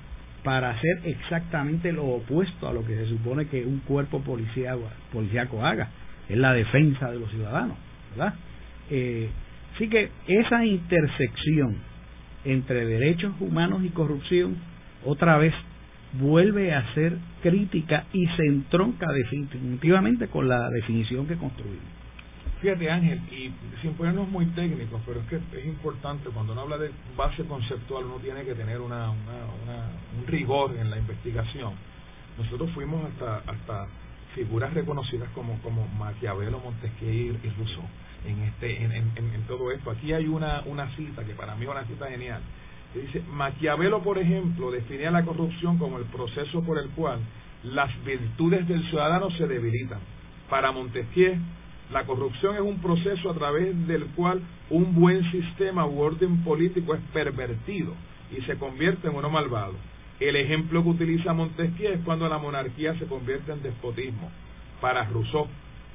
para 0.43 0.71
hacer 0.71 1.03
exactamente 1.05 1.93
lo 1.93 2.05
opuesto 2.05 2.69
a 2.69 2.73
lo 2.73 2.85
que 2.85 2.97
se 2.97 3.07
supone 3.07 3.47
que 3.47 3.65
un 3.65 3.79
cuerpo 3.81 4.21
policíaco, 4.21 5.65
haga, 5.65 5.89
es 6.29 6.37
la 6.37 6.53
defensa 6.53 7.11
de 7.11 7.19
los 7.19 7.31
ciudadanos, 7.31 7.77
¿verdad? 8.11 8.35
Eh, 8.91 9.29
así 9.75 9.89
que 9.89 10.11
esa 10.27 10.65
intersección 10.65 11.77
entre 12.45 12.85
derechos 12.87 13.33
humanos 13.41 13.83
y 13.85 13.91
corrupción, 13.91 14.57
otra 15.05 15.37
vez 15.39 15.55
vuelve 16.15 16.75
a 16.75 16.93
ser 16.95 17.17
crítica 17.43 18.05
y 18.13 18.27
se 18.37 18.45
entronca 18.47 19.07
definitivamente 19.13 20.29
con 20.29 20.49
la 20.49 20.69
definición 20.71 21.27
que 21.27 21.37
construimos. 21.37 22.02
Fíjate 22.63 22.89
Ángel, 22.89 23.19
y 23.33 23.53
sin 23.83 23.95
ponernos 23.95 24.29
muy 24.29 24.47
técnicos, 24.47 25.03
pero 25.05 25.19
es 25.19 25.27
que 25.27 25.59
es 25.59 25.67
importante, 25.67 26.31
cuando 26.31 26.53
uno 26.53 26.63
habla 26.63 26.79
de 26.79 26.93
base 27.17 27.45
conceptual, 27.45 28.05
uno 28.05 28.19
tiene 28.19 28.45
que 28.45 28.55
tener 28.55 28.81
una, 28.81 29.11
un 29.11 30.27
rigor 30.29 30.77
en 30.77 30.89
la 30.89 30.97
investigación. 30.97 31.73
Nosotros 32.39 32.71
fuimos 32.71 33.05
hasta, 33.05 33.39
hasta 33.51 33.89
figuras 34.37 34.73
reconocidas 34.75 35.29
como, 35.31 35.59
como 35.59 35.89
Maquiavelo, 35.89 36.61
Montesquieu 36.61 37.37
y 37.43 37.49
Rousseau 37.59 37.83
en, 38.25 38.43
este, 38.45 38.85
en, 38.85 38.93
en, 38.93 39.43
todo 39.49 39.73
esto. 39.73 39.91
Aquí 39.91 40.13
hay 40.13 40.29
una, 40.29 40.63
una 40.67 40.89
cita 40.95 41.25
que 41.25 41.35
para 41.35 41.57
mí 41.57 41.65
es 41.65 41.69
una 41.69 41.85
cita 41.87 42.09
genial, 42.11 42.43
que 42.93 43.01
dice, 43.01 43.23
Maquiavelo, 43.33 44.05
por 44.05 44.19
ejemplo, 44.19 44.71
definía 44.71 45.11
la 45.11 45.25
corrupción 45.25 45.79
como 45.79 45.99
el 45.99 46.05
proceso 46.05 46.63
por 46.63 46.79
el 46.79 46.91
cual 46.91 47.19
las 47.65 47.91
virtudes 48.05 48.69
del 48.69 48.89
ciudadano 48.89 49.33
se 49.33 49.49
debilitan. 49.49 49.99
Para 50.49 50.71
Montesquieu, 50.71 51.39
la 51.93 52.05
corrupción 52.05 52.55
es 52.55 52.63
un 52.63 52.79
proceso 52.79 53.31
a 53.31 53.35
través 53.35 53.87
del 53.87 54.07
cual 54.17 54.41
un 54.71 54.95
buen 54.95 55.31
sistema 55.31 55.87
u 55.87 56.01
orden 56.01 56.43
político 56.43 56.95
es 56.95 57.01
pervertido 57.13 57.93
y 58.37 58.41
se 58.43 58.57
convierte 58.57 59.09
en 59.09 59.15
uno 59.15 59.29
malvado. 59.29 59.75
El 60.19 60.37
ejemplo 60.37 60.83
que 60.83 60.89
utiliza 60.89 61.35
Montesquieu 61.35 61.93
es 61.93 62.01
cuando 62.05 62.29
la 62.29 62.39
monarquía 62.39 62.99
se 62.99 63.07
convierte 63.07 63.53
en 63.53 63.63
despotismo. 63.63 64.31
Para 64.81 65.05
Rousseau, 65.05 65.47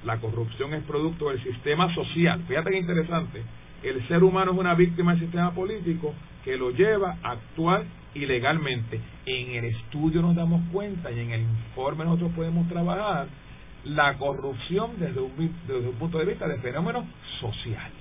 la 0.06 0.18
corrupción 0.18 0.74
es 0.74 0.84
producto 0.84 1.30
del 1.30 1.42
sistema 1.42 1.94
social. 1.96 2.44
Fíjate 2.48 2.72
que 2.72 2.78
interesante. 2.78 3.42
El 3.82 4.08
ser 4.08 4.24
humano 4.24 4.52
es 4.52 4.58
una 4.58 4.76
víctima 4.76 5.14
del 5.14 5.22
sistema 5.22 5.52
político 5.52 6.14
que 6.44 6.58
lo 6.58 6.72
lleva 6.72 7.18
a 7.24 7.32
actuar 7.32 7.86
ilegalmente. 8.14 9.00
En 9.26 9.56
el 9.56 9.66
estudio 9.66 10.22
nos 10.22 10.36
damos 10.36 10.62
cuenta 10.72 11.12
y 11.12 11.20
en 11.20 11.32
el 11.32 11.42
informe 11.42 12.06
nosotros 12.06 12.32
podemos 12.36 12.68
trabajar 12.68 13.28
la 13.86 14.18
corrupción 14.18 14.92
desde 15.00 15.20
un, 15.20 15.32
desde 15.68 15.88
un 15.88 15.96
punto 15.96 16.18
de 16.18 16.26
vista 16.26 16.48
de 16.48 16.58
fenómeno 16.58 17.06
social. 17.40 17.92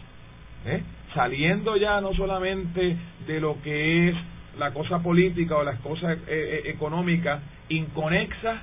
¿eh? 0.65 0.83
Saliendo 1.15 1.77
ya 1.77 2.01
no 2.01 2.13
solamente 2.15 2.97
de 3.27 3.41
lo 3.41 3.61
que 3.63 4.09
es 4.09 4.17
la 4.59 4.73
cosa 4.73 5.03
política 5.03 5.57
o 5.57 5.63
las 5.63 5.79
cosas 5.81 6.19
eh, 6.27 6.63
eh, 6.67 6.71
económicas 6.71 7.43
inconexas, 7.69 8.61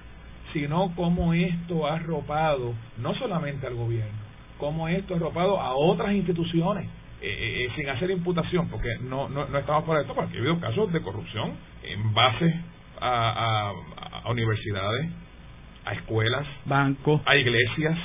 sino 0.51 0.93
cómo 0.95 1.33
esto 1.33 1.87
ha 1.87 1.95
arropado 1.95 2.73
no 2.97 3.15
solamente 3.15 3.67
al 3.67 3.75
gobierno, 3.75 4.19
cómo 4.57 4.87
esto 4.87 5.13
ha 5.13 5.17
arropado 5.17 5.59
a 5.59 5.73
otras 5.73 6.13
instituciones. 6.13 6.87
sin 7.75 7.87
hacer 7.87 8.11
imputación, 8.11 8.67
porque 8.67 8.89
no, 9.01 9.29
no, 9.29 9.47
no 9.47 9.57
estamos 9.57 9.85
para 9.85 10.01
esto, 10.01 10.13
porque 10.13 10.35
ha 10.35 10.39
habido 10.39 10.59
casos 10.59 10.91
de 10.91 11.01
corrupción 11.01 11.53
en 11.83 12.13
base 12.13 12.53
a, 12.99 13.71
a 14.23 14.29
universidades, 14.29 15.09
a 15.85 15.93
escuelas, 15.93 16.45
bancos, 16.65 17.21
a 17.25 17.35
iglesias, 17.35 17.97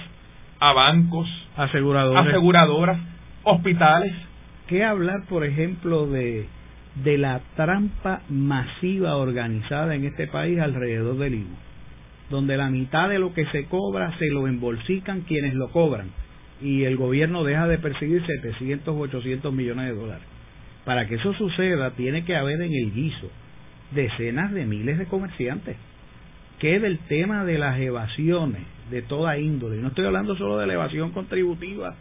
a 0.61 0.73
bancos, 0.73 1.29
aseguradoras, 1.57 2.27
aseguradoras 2.27 2.99
hospitales. 3.45 4.13
¿Qué 4.67 4.85
hablar, 4.85 5.25
por 5.29 5.45
ejemplo, 5.45 6.07
de, 6.07 6.47
de 7.03 7.19
la 7.19 7.41
trampa 7.57 8.23
masiva 8.29 9.17
organizada 9.17 9.95
en 9.95 10.05
este 10.05 10.27
país 10.27 10.59
alrededor 10.59 11.17
del 11.19 11.35
IVA? 11.35 11.57
Donde 12.29 12.57
la 12.59 12.69
mitad 12.69 13.09
de 13.09 13.19
lo 13.19 13.33
que 13.33 13.47
se 13.47 13.65
cobra 13.67 14.17
se 14.19 14.29
lo 14.29 14.47
embolsican 14.47 15.23
quienes 15.23 15.55
lo 15.55 15.71
cobran 15.71 16.11
y 16.61 16.85
el 16.85 16.97
gobierno 16.97 17.45
deja 17.45 17.67
de 17.67 17.79
percibir 17.79 18.27
700 18.27 18.95
o 18.95 18.99
800 18.99 19.55
millones 19.55 19.87
de 19.87 19.95
dólares. 19.95 20.27
Para 20.85 21.07
que 21.07 21.15
eso 21.15 21.33
suceda, 21.35 21.93
tiene 21.93 22.25
que 22.25 22.37
haber 22.37 22.61
en 22.61 22.73
el 22.75 22.93
guiso 22.93 23.31
decenas 23.93 24.53
de 24.53 24.67
miles 24.67 24.99
de 24.99 25.07
comerciantes 25.07 25.77
que 26.59 26.81
del 26.81 26.99
tema 26.99 27.45
de 27.45 27.59
las 27.59 27.79
evasiones 27.81 28.63
de 28.91 29.03
toda 29.03 29.39
índole. 29.39 29.77
Y 29.77 29.81
no 29.81 29.89
estoy 29.89 30.07
hablando 30.07 30.37
solo 30.37 30.59
de 30.59 30.67
la 30.67 30.75
evasión 30.75 31.13
contributiva 31.13 31.95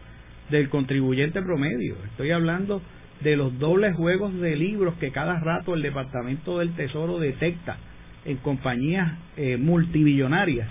del 0.50 0.70
contribuyente 0.70 1.42
promedio, 1.42 1.96
estoy 2.06 2.32
hablando 2.32 2.82
de 3.22 3.36
los 3.36 3.58
dobles 3.60 3.96
juegos 3.96 4.34
de 4.40 4.56
libros 4.56 4.94
que 4.96 5.12
cada 5.12 5.40
rato 5.40 5.74
el 5.74 5.82
Departamento 5.82 6.60
del 6.60 6.74
Tesoro 6.76 7.20
detecta 7.20 7.78
en 8.26 8.38
compañías 8.38 9.14
eh, 9.36 9.58
multibillonarias 9.58 10.70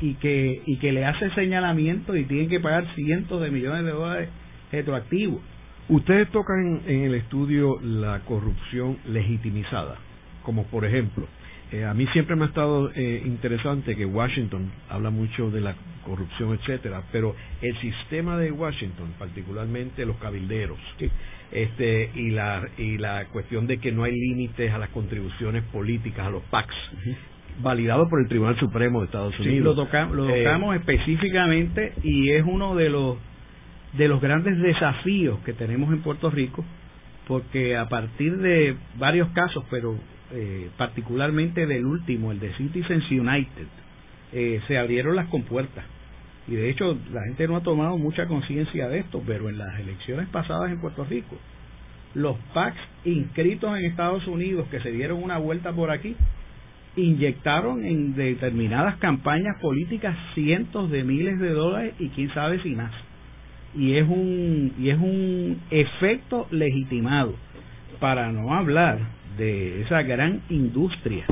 y 0.00 0.14
que, 0.14 0.62
y 0.64 0.76
que 0.78 0.92
le 0.92 1.04
hace 1.04 1.30
señalamiento 1.30 2.16
y 2.16 2.24
tienen 2.24 2.48
que 2.48 2.60
pagar 2.60 2.86
cientos 2.94 3.40
de 3.42 3.50
millones 3.50 3.84
de 3.84 3.90
dólares 3.90 4.28
retroactivos. 4.70 5.40
Ustedes 5.88 6.30
tocan 6.30 6.82
en 6.86 7.02
el 7.02 7.14
estudio 7.14 7.78
la 7.82 8.20
corrupción 8.20 8.98
legitimizada, 9.06 9.96
como 10.42 10.64
por 10.64 10.84
ejemplo 10.84 11.26
eh, 11.72 11.84
a 11.86 11.94
mí 11.94 12.06
siempre 12.12 12.36
me 12.36 12.44
ha 12.44 12.48
estado 12.48 12.90
eh, 12.94 13.22
interesante 13.24 13.96
que 13.96 14.04
Washington 14.04 14.70
habla 14.90 15.08
mucho 15.08 15.50
de 15.50 15.62
la 15.62 15.74
corrupción, 16.04 16.52
etcétera, 16.52 17.02
pero 17.10 17.34
el 17.62 17.74
sistema 17.80 18.36
de 18.36 18.50
Washington, 18.50 19.14
particularmente 19.18 20.04
los 20.04 20.16
cabilderos, 20.16 20.78
este 21.50 22.10
y 22.14 22.30
la 22.30 22.68
y 22.76 22.98
la 22.98 23.26
cuestión 23.26 23.66
de 23.66 23.78
que 23.78 23.90
no 23.90 24.04
hay 24.04 24.12
límites 24.12 24.70
a 24.72 24.78
las 24.78 24.90
contribuciones 24.90 25.64
políticas 25.64 26.26
a 26.26 26.30
los 26.30 26.42
PACs, 26.44 26.74
validado 27.62 28.06
por 28.08 28.20
el 28.20 28.28
Tribunal 28.28 28.58
Supremo 28.58 29.00
de 29.00 29.06
Estados 29.06 29.38
Unidos. 29.40 29.76
lo, 29.76 30.14
lo 30.14 30.28
eh, 30.28 30.44
tocamos 30.44 30.76
específicamente 30.76 31.94
y 32.02 32.32
es 32.32 32.44
uno 32.46 32.74
de 32.74 32.90
los 32.90 33.16
de 33.94 34.08
los 34.08 34.20
grandes 34.20 34.58
desafíos 34.58 35.38
que 35.40 35.54
tenemos 35.54 35.90
en 35.92 36.02
Puerto 36.02 36.28
Rico, 36.30 36.64
porque 37.26 37.76
a 37.76 37.88
partir 37.88 38.36
de 38.38 38.76
varios 38.98 39.28
casos, 39.30 39.64
pero 39.70 39.96
eh, 40.32 40.70
particularmente 40.76 41.66
del 41.66 41.84
último, 41.84 42.32
el 42.32 42.40
de 42.40 42.54
Citizens 42.54 43.10
United, 43.10 43.66
eh, 44.32 44.60
se 44.66 44.78
abrieron 44.78 45.16
las 45.16 45.28
compuertas. 45.28 45.84
Y 46.48 46.54
de 46.54 46.70
hecho, 46.70 46.96
la 47.12 47.22
gente 47.24 47.46
no 47.46 47.56
ha 47.56 47.62
tomado 47.62 47.98
mucha 47.98 48.26
conciencia 48.26 48.88
de 48.88 49.00
esto, 49.00 49.22
pero 49.26 49.48
en 49.48 49.58
las 49.58 49.78
elecciones 49.78 50.28
pasadas 50.28 50.70
en 50.70 50.80
Puerto 50.80 51.04
Rico, 51.04 51.36
los 52.14 52.36
PACs 52.52 52.80
inscritos 53.04 53.78
en 53.78 53.84
Estados 53.84 54.26
Unidos 54.26 54.66
que 54.70 54.80
se 54.80 54.90
dieron 54.90 55.22
una 55.22 55.38
vuelta 55.38 55.72
por 55.72 55.90
aquí, 55.90 56.16
inyectaron 56.96 57.84
en 57.84 58.14
determinadas 58.14 58.96
campañas 58.96 59.58
políticas 59.60 60.16
cientos 60.34 60.90
de 60.90 61.04
miles 61.04 61.38
de 61.38 61.50
dólares 61.50 61.94
y 61.98 62.08
quién 62.08 62.32
sabe 62.34 62.60
si 62.62 62.70
más. 62.70 62.92
Y 63.74 63.94
es 63.94 64.06
un, 64.06 64.74
y 64.78 64.90
es 64.90 64.98
un 64.98 65.60
efecto 65.70 66.46
legitimado, 66.50 67.34
para 67.98 68.32
no 68.32 68.52
hablar 68.52 68.98
de 69.36 69.82
esa 69.82 70.02
gran 70.02 70.42
industria 70.48 71.24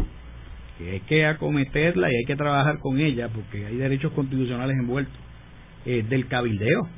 que 0.78 0.90
hay 0.92 1.00
que 1.00 1.26
acometerla 1.26 2.10
y 2.10 2.16
hay 2.16 2.24
que 2.24 2.36
trabajar 2.36 2.78
con 2.78 2.98
ella 2.98 3.28
porque 3.28 3.66
hay 3.66 3.76
derechos 3.76 4.12
constitucionales 4.12 4.76
envueltos. 4.78 5.16
Eh, 5.86 6.04
del 6.06 6.26
cabildeo 6.26 6.88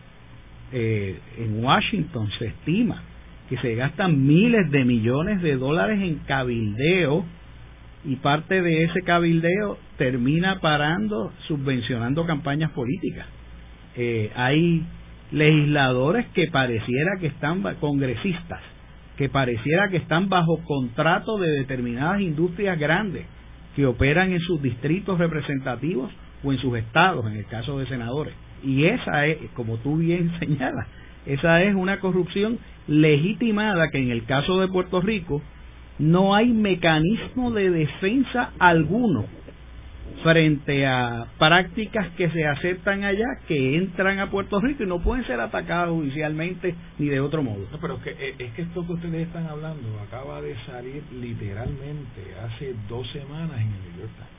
eh, 0.72 1.16
en 1.38 1.64
Washington 1.64 2.28
se 2.36 2.46
estima 2.46 3.00
que 3.48 3.56
se 3.58 3.76
gastan 3.76 4.26
miles 4.26 4.70
de 4.72 4.84
millones 4.84 5.40
de 5.40 5.56
dólares 5.56 6.00
en 6.02 6.16
cabildeo 6.26 7.24
y 8.04 8.16
parte 8.16 8.60
de 8.60 8.84
ese 8.84 9.02
cabildeo 9.02 9.78
termina 9.98 10.58
parando 10.58 11.32
subvencionando 11.46 12.26
campañas 12.26 12.72
políticas. 12.72 13.26
Eh, 13.94 14.32
hay 14.34 14.82
legisladores 15.30 16.26
que 16.34 16.48
pareciera 16.48 17.18
que 17.20 17.28
están 17.28 17.62
congresistas 17.78 18.60
que 19.16 19.28
pareciera 19.28 19.88
que 19.88 19.98
están 19.98 20.28
bajo 20.28 20.62
contrato 20.64 21.38
de 21.38 21.50
determinadas 21.50 22.20
industrias 22.20 22.78
grandes 22.78 23.26
que 23.76 23.86
operan 23.86 24.32
en 24.32 24.40
sus 24.40 24.60
distritos 24.62 25.18
representativos 25.18 26.10
o 26.44 26.52
en 26.52 26.58
sus 26.58 26.76
estados, 26.76 27.26
en 27.26 27.36
el 27.36 27.46
caso 27.46 27.78
de 27.78 27.86
senadores. 27.86 28.34
Y 28.62 28.84
esa 28.84 29.26
es, 29.26 29.38
como 29.54 29.76
tú 29.78 29.96
bien 29.96 30.32
señalas, 30.38 30.86
esa 31.26 31.62
es 31.62 31.74
una 31.74 32.00
corrupción 32.00 32.58
legitimada 32.88 33.90
que 33.90 33.98
en 33.98 34.10
el 34.10 34.24
caso 34.24 34.60
de 34.60 34.68
Puerto 34.68 35.00
Rico 35.00 35.40
no 35.98 36.34
hay 36.34 36.48
mecanismo 36.52 37.52
de 37.52 37.70
defensa 37.70 38.50
alguno 38.58 39.24
frente 40.22 40.86
a 40.86 41.26
prácticas 41.38 42.08
que 42.16 42.30
se 42.30 42.46
aceptan 42.46 43.04
allá, 43.04 43.26
que 43.46 43.76
entran 43.76 44.20
a 44.20 44.30
Puerto 44.30 44.60
Rico 44.60 44.84
y 44.84 44.86
no 44.86 45.00
pueden 45.00 45.26
ser 45.26 45.40
atacadas 45.40 45.90
judicialmente 45.90 46.74
ni 46.98 47.08
de 47.08 47.20
otro 47.20 47.42
modo. 47.42 47.66
No, 47.70 47.78
pero 47.78 47.96
es 47.96 48.02
que, 48.02 48.10
eh, 48.10 48.34
es 48.38 48.52
que 48.52 48.62
esto 48.62 48.86
que 48.86 48.92
ustedes 48.92 49.26
están 49.26 49.46
hablando 49.46 49.88
acaba 50.00 50.40
de 50.40 50.54
salir 50.66 51.02
literalmente 51.12 52.34
hace 52.44 52.74
dos 52.88 53.10
semanas 53.10 53.60
en 53.60 53.66
el 53.66 53.82
New 53.82 54.00
York 54.00 54.12
Times. 54.16 54.32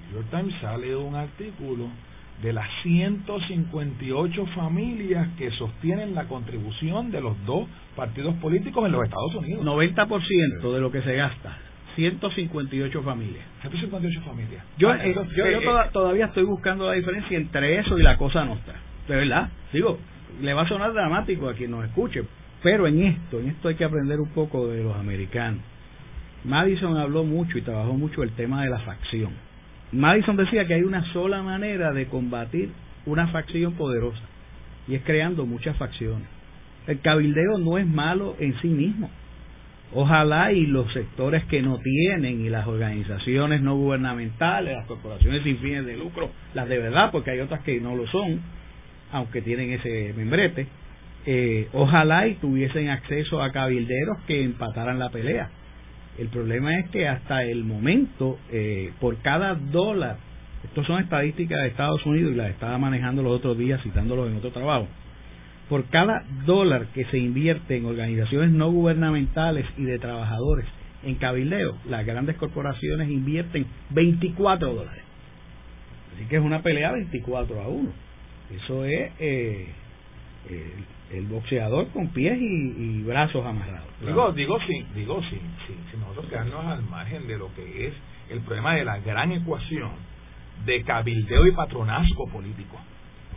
El 0.00 0.12
New 0.12 0.22
York 0.22 0.30
Times 0.30 0.60
sale 0.60 0.96
un 0.96 1.14
artículo 1.14 1.88
de 2.42 2.52
las 2.54 2.68
158 2.82 4.46
familias 4.54 5.28
que 5.36 5.50
sostienen 5.50 6.14
la 6.14 6.24
contribución 6.24 7.10
de 7.10 7.20
los 7.20 7.36
dos 7.44 7.68
partidos 7.94 8.34
políticos 8.36 8.86
en 8.86 8.92
los 8.92 9.04
Estados 9.04 9.34
Unidos. 9.34 9.64
90% 9.64 10.72
de 10.72 10.80
lo 10.80 10.90
que 10.90 11.02
se 11.02 11.14
gasta 11.14 11.58
158 12.00 13.02
familias. 13.02 13.44
158 13.60 14.22
familias. 14.22 14.64
Yo, 14.78 14.90
ah, 14.90 14.98
eh, 15.04 15.14
yo, 15.36 15.44
eh, 15.44 15.58
eh, 15.58 15.90
todavía 15.92 16.26
estoy 16.26 16.44
buscando 16.44 16.86
la 16.86 16.94
diferencia 16.94 17.36
entre 17.36 17.78
eso 17.78 17.98
y 17.98 18.02
la 18.02 18.16
cosa 18.16 18.44
nuestra. 18.44 18.74
De 19.06 19.16
verdad, 19.16 19.50
digo, 19.72 19.98
le 20.40 20.54
va 20.54 20.62
a 20.62 20.68
sonar 20.68 20.94
dramático 20.94 21.48
a 21.48 21.54
quien 21.54 21.70
nos 21.70 21.84
escuche, 21.84 22.22
pero 22.62 22.86
en 22.86 23.02
esto, 23.02 23.40
en 23.40 23.48
esto 23.48 23.68
hay 23.68 23.74
que 23.74 23.84
aprender 23.84 24.18
un 24.18 24.30
poco 24.30 24.68
de 24.68 24.82
los 24.82 24.96
americanos. 24.96 25.60
Madison 26.44 26.96
habló 26.96 27.24
mucho 27.24 27.58
y 27.58 27.62
trabajó 27.62 27.92
mucho 27.92 28.22
el 28.22 28.30
tema 28.30 28.62
de 28.64 28.70
la 28.70 28.78
facción. 28.78 29.32
Madison 29.92 30.36
decía 30.36 30.66
que 30.66 30.74
hay 30.74 30.82
una 30.82 31.04
sola 31.12 31.42
manera 31.42 31.92
de 31.92 32.06
combatir 32.06 32.70
una 33.04 33.26
facción 33.28 33.74
poderosa 33.74 34.22
y 34.88 34.94
es 34.94 35.02
creando 35.02 35.44
muchas 35.44 35.76
facciones. 35.76 36.26
El 36.86 37.00
cabildeo 37.00 37.58
no 37.58 37.76
es 37.76 37.86
malo 37.86 38.36
en 38.38 38.58
sí 38.62 38.68
mismo 38.68 39.10
Ojalá 39.92 40.52
y 40.52 40.66
los 40.66 40.92
sectores 40.92 41.44
que 41.46 41.62
no 41.62 41.78
tienen 41.78 42.44
y 42.44 42.48
las 42.48 42.66
organizaciones 42.66 43.60
no 43.60 43.74
gubernamentales, 43.76 44.76
las 44.76 44.86
corporaciones 44.86 45.42
sin 45.42 45.58
fines 45.58 45.84
de 45.84 45.96
lucro, 45.96 46.30
las 46.54 46.68
de 46.68 46.78
verdad, 46.78 47.10
porque 47.10 47.32
hay 47.32 47.40
otras 47.40 47.60
que 47.62 47.80
no 47.80 47.96
lo 47.96 48.06
son, 48.06 48.40
aunque 49.10 49.42
tienen 49.42 49.72
ese 49.72 50.14
membrete, 50.16 50.68
eh, 51.26 51.68
ojalá 51.72 52.28
y 52.28 52.34
tuviesen 52.34 52.88
acceso 52.88 53.42
a 53.42 53.50
cabilderos 53.50 54.18
que 54.26 54.44
empataran 54.44 54.98
la 54.98 55.10
pelea. 55.10 55.50
El 56.18 56.28
problema 56.28 56.78
es 56.78 56.88
que 56.90 57.08
hasta 57.08 57.42
el 57.42 57.64
momento, 57.64 58.38
eh, 58.52 58.92
por 59.00 59.16
cada 59.18 59.54
dólar, 59.54 60.18
estos 60.64 60.86
son 60.86 61.02
estadísticas 61.02 61.58
de 61.62 61.68
Estados 61.68 62.04
Unidos 62.06 62.32
y 62.32 62.36
las 62.36 62.50
estaba 62.50 62.78
manejando 62.78 63.22
los 63.22 63.32
otros 63.32 63.58
días 63.58 63.82
citándolos 63.82 64.30
en 64.30 64.36
otro 64.36 64.50
trabajo, 64.50 64.86
por 65.70 65.84
cada 65.84 66.24
dólar 66.46 66.88
que 66.88 67.04
se 67.06 67.18
invierte 67.18 67.76
en 67.76 67.84
organizaciones 67.84 68.50
no 68.50 68.72
gubernamentales 68.72 69.64
y 69.78 69.84
de 69.84 70.00
trabajadores 70.00 70.66
en 71.04 71.14
cabildeo, 71.14 71.78
las 71.88 72.04
grandes 72.04 72.36
corporaciones 72.36 73.08
invierten 73.08 73.64
24 73.90 74.74
dólares. 74.74 75.04
Así 76.14 76.26
que 76.26 76.36
es 76.36 76.42
una 76.42 76.60
pelea 76.60 76.90
24 76.90 77.62
a 77.62 77.68
1. 77.68 77.88
Eso 78.56 78.84
es 78.84 79.12
eh, 79.20 79.68
el, 81.12 81.26
boxeador 81.26 81.86
con 81.90 82.08
pies 82.08 82.36
y, 82.40 83.02
brazos 83.04 83.46
amarrados. 83.46 83.88
Digo, 84.04 84.32
digo, 84.32 84.58
sí, 84.66 84.84
digo, 84.96 85.22
sí, 85.30 85.40
sí, 85.68 85.74
si 85.92 85.96
nosotros 85.98 86.26
quedarnos 86.26 86.66
al 86.66 86.82
margen 86.82 87.28
de 87.28 87.38
lo 87.38 87.54
que 87.54 87.86
es 87.86 87.94
el 88.28 88.40
problema 88.40 88.74
de 88.74 88.84
la 88.84 88.98
gran 88.98 89.30
ecuación 89.30 89.92
de 90.66 90.82
cabildeo 90.82 91.46
y 91.46 91.52
patronazgo 91.52 92.26
político. 92.28 92.76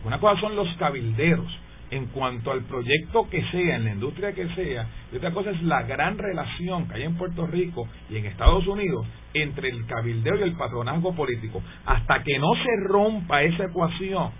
Una 0.04 0.20
cosa 0.20 0.42
son 0.42 0.56
los 0.56 0.68
cabilderos, 0.78 1.48
en 1.96 2.08
cuanto 2.08 2.52
al 2.52 2.64
proyecto 2.64 3.30
que 3.30 3.44
sea, 3.52 3.76
en 3.76 3.86
la 3.86 3.92
industria 3.92 4.34
que 4.34 4.48
sea, 4.56 4.88
y 5.12 5.18
otra 5.18 5.32
cosa 5.32 5.52
es 5.52 5.62
la 5.62 5.84
gran 5.84 6.18
relación 6.18 6.88
que 6.88 6.96
hay 6.96 7.04
en 7.04 7.16
Puerto 7.16 7.46
Rico 7.46 7.88
y 8.10 8.18
en 8.18 8.26
Estados 8.26 8.66
Unidos 8.68 9.06
entre 9.34 9.70
el 9.70 9.86
cabildeo 9.86 10.38
y 10.38 10.42
el 10.42 10.54
patronazgo 10.54 11.14
político. 11.14 11.62
Hasta 11.86 12.24
que 12.24 12.40
no 12.40 12.52
se 12.56 12.88
rompa 12.88 13.44
esa 13.44 13.66
ecuación, 13.66 14.32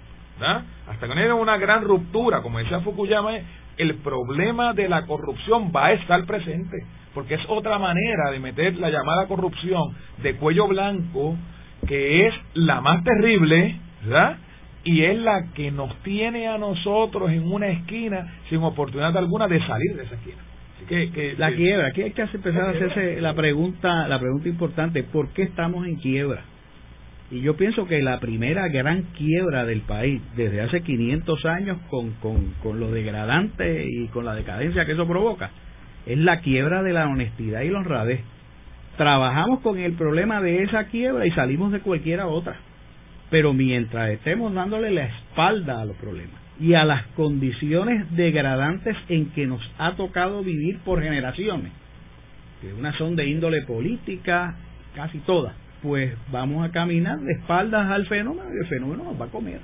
hasta 0.88 1.08
que 1.08 1.14
no 1.14 1.22
haya 1.22 1.36
una 1.36 1.58
gran 1.58 1.84
ruptura, 1.84 2.42
como 2.42 2.58
decía 2.58 2.80
Fukuyama, 2.82 3.34
el 3.78 3.96
problema 3.98 4.74
de 4.74 4.90
la 4.90 5.06
corrupción 5.06 5.72
va 5.76 5.88
a 5.88 5.94
estar 5.94 6.26
presente, 6.26 6.78
porque 7.14 7.36
es 7.36 7.42
otra 7.48 7.78
manera 7.78 8.32
de 8.32 8.40
meter 8.40 8.76
la 8.78 8.90
llamada 8.90 9.28
corrupción 9.28 9.96
de 10.24 10.36
cuello 10.38 10.68
blanco, 10.68 11.36
que 11.88 12.28
es 12.28 12.34
la 12.56 12.82
más 12.82 13.04
terrible, 13.04 13.76
¿verdad? 14.04 14.38
Y 14.84 15.04
es 15.04 15.18
la 15.18 15.46
que 15.54 15.72
nos 15.72 15.96
tiene 16.04 16.48
a 16.48 16.58
nosotros 16.58 17.32
en 17.32 17.50
una 17.50 17.68
esquina 17.68 18.34
sin 18.50 18.60
oportunidad 18.60 19.16
alguna 19.16 19.48
de 19.48 19.66
salir 19.66 19.96
de 19.96 20.04
esa 20.04 20.16
esquina. 20.16 20.38
que, 20.88 21.36
la 21.38 21.54
quiebra, 21.54 21.88
aquí 21.88 22.02
hay 22.02 22.12
que 22.12 22.22
empezar 22.22 22.64
a 22.64 22.70
hacerse 22.72 23.22
la 23.22 23.34
pregunta, 23.34 24.08
la 24.08 24.20
pregunta 24.20 24.50
importante, 24.50 25.04
¿por 25.04 25.30
qué 25.30 25.44
estamos 25.44 25.88
en 25.88 25.96
quiebra? 25.96 26.42
Y 27.32 27.42
yo 27.42 27.56
pienso 27.56 27.88
que 27.88 28.02
la 28.02 28.20
primera 28.20 28.68
gran 28.68 29.04
quiebra 29.18 29.66
del 29.66 29.82
país 29.82 30.22
desde 30.36 30.62
hace 30.62 30.82
500 30.82 31.46
años 31.46 31.78
con, 31.90 32.12
con, 32.16 32.54
con 32.62 32.80
lo 32.80 32.92
degradante 32.92 33.88
y 33.88 34.08
con 34.08 34.26
la 34.26 34.36
decadencia 34.36 34.86
que 34.86 34.92
eso 34.92 35.08
provoca 35.08 35.50
es 36.06 36.18
la 36.18 36.42
quiebra 36.42 36.84
de 36.84 36.92
la 36.92 37.08
honestidad 37.08 37.62
y 37.62 37.70
la 37.70 37.80
honradez. 37.80 38.20
Trabajamos 38.98 39.62
con 39.62 39.80
el 39.80 39.94
problema 39.94 40.42
de 40.42 40.64
esa 40.64 40.86
quiebra 40.88 41.26
y 41.26 41.32
salimos 41.32 41.72
de 41.72 41.80
cualquiera 41.80 42.28
otra 42.28 42.58
pero 43.34 43.52
mientras 43.52 44.12
estemos 44.12 44.54
dándole 44.54 44.92
la 44.92 45.06
espalda 45.06 45.82
a 45.82 45.86
los 45.86 45.98
problemas 45.98 46.40
y 46.60 46.76
a 46.76 46.86
las 46.86 47.08
condiciones 47.16 48.06
degradantes 48.16 48.96
en 49.10 49.32
que 49.32 49.48
nos 49.48 49.60
ha 49.80 49.96
tocado 49.96 50.44
vivir 50.44 50.78
por 50.86 51.02
generaciones, 51.02 51.72
que 52.62 52.72
unas 52.74 52.96
son 52.96 53.16
de 53.16 53.28
índole 53.28 53.64
política, 53.64 54.56
casi 54.94 55.18
todas, 55.22 55.56
pues 55.82 56.16
vamos 56.32 56.64
a 56.64 56.72
caminar 56.72 57.22
de 57.22 57.32
espaldas 57.32 57.90
al 57.90 58.06
fenómeno 58.06 58.48
y 58.54 58.60
el 58.60 58.68
fenómeno 58.68 59.04
nos 59.06 59.20
va 59.20 59.26
a 59.26 59.30
comer, 59.30 59.62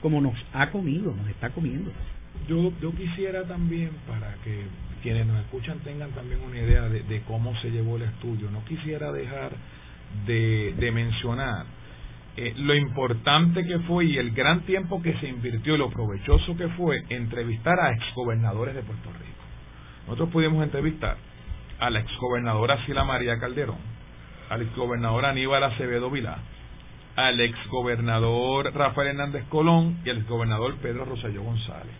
como 0.00 0.20
nos 0.20 0.34
ha 0.52 0.72
comido, 0.72 1.14
nos 1.14 1.28
está 1.28 1.50
comiendo. 1.50 1.92
Yo, 2.48 2.72
yo 2.82 2.92
quisiera 2.96 3.44
también, 3.44 3.90
para 4.08 4.34
que 4.42 4.64
quienes 5.04 5.24
nos 5.28 5.38
escuchan 5.38 5.78
tengan 5.84 6.10
también 6.10 6.40
una 6.40 6.58
idea 6.58 6.88
de, 6.88 7.22
cómo 7.28 7.54
se 7.60 7.70
llevó 7.70 7.94
el 7.94 8.02
estudio, 8.02 8.50
no 8.50 8.64
quisiera 8.64 9.12
dejar 9.12 9.52
de, 10.26 10.74
de 10.76 10.90
mencionar 10.90 11.66
eh, 12.34 12.54
lo 12.56 12.74
importante 12.74 13.66
que 13.66 13.78
fue 13.80 14.06
y 14.06 14.16
el 14.16 14.30
gran 14.30 14.62
tiempo 14.62 15.02
que 15.02 15.12
se 15.18 15.28
invirtió 15.28 15.74
y 15.74 15.78
lo 15.78 15.90
provechoso 15.90 16.56
que 16.56 16.68
fue 16.68 17.04
entrevistar 17.10 17.78
a 17.78 17.92
exgobernadores 17.92 18.74
de 18.74 18.82
Puerto 18.82 19.10
Rico. 19.10 19.42
Nosotros 20.06 20.30
pudimos 20.30 20.64
entrevistar 20.64 21.18
a 21.78 21.90
la 21.90 22.00
exgobernadora 22.00 22.84
Sila 22.86 23.04
María 23.04 23.38
Calderón, 23.38 23.76
al 24.48 24.62
exgobernador 24.62 25.26
Aníbal 25.26 25.62
Acevedo 25.62 26.10
Vilá, 26.10 26.38
al 27.16 27.38
exgobernador 27.38 28.74
Rafael 28.74 29.08
Hernández 29.08 29.44
Colón 29.50 29.98
y 30.02 30.08
al 30.08 30.18
exgobernador 30.18 30.76
Pedro 30.76 31.04
Rosselló 31.04 31.42
González. 31.42 31.94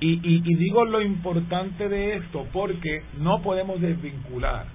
Y, 0.00 0.20
y 0.22 0.54
digo 0.54 0.86
lo 0.86 1.02
importante 1.02 1.90
de 1.90 2.16
esto 2.16 2.46
porque 2.52 3.02
no 3.18 3.42
podemos 3.42 3.80
desvincular 3.80 4.66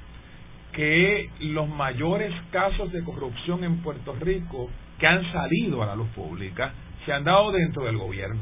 que 0.73 1.29
los 1.39 1.69
mayores 1.69 2.33
casos 2.51 2.91
de 2.91 3.03
corrupción 3.03 3.63
en 3.63 3.77
Puerto 3.77 4.13
Rico 4.19 4.69
que 4.99 5.07
han 5.07 5.31
salido 5.31 5.83
a 5.83 5.87
la 5.87 5.95
luz 5.95 6.09
pública 6.09 6.73
se 7.05 7.13
han 7.13 7.23
dado 7.23 7.51
dentro 7.51 7.83
del 7.85 7.97
gobierno. 7.97 8.41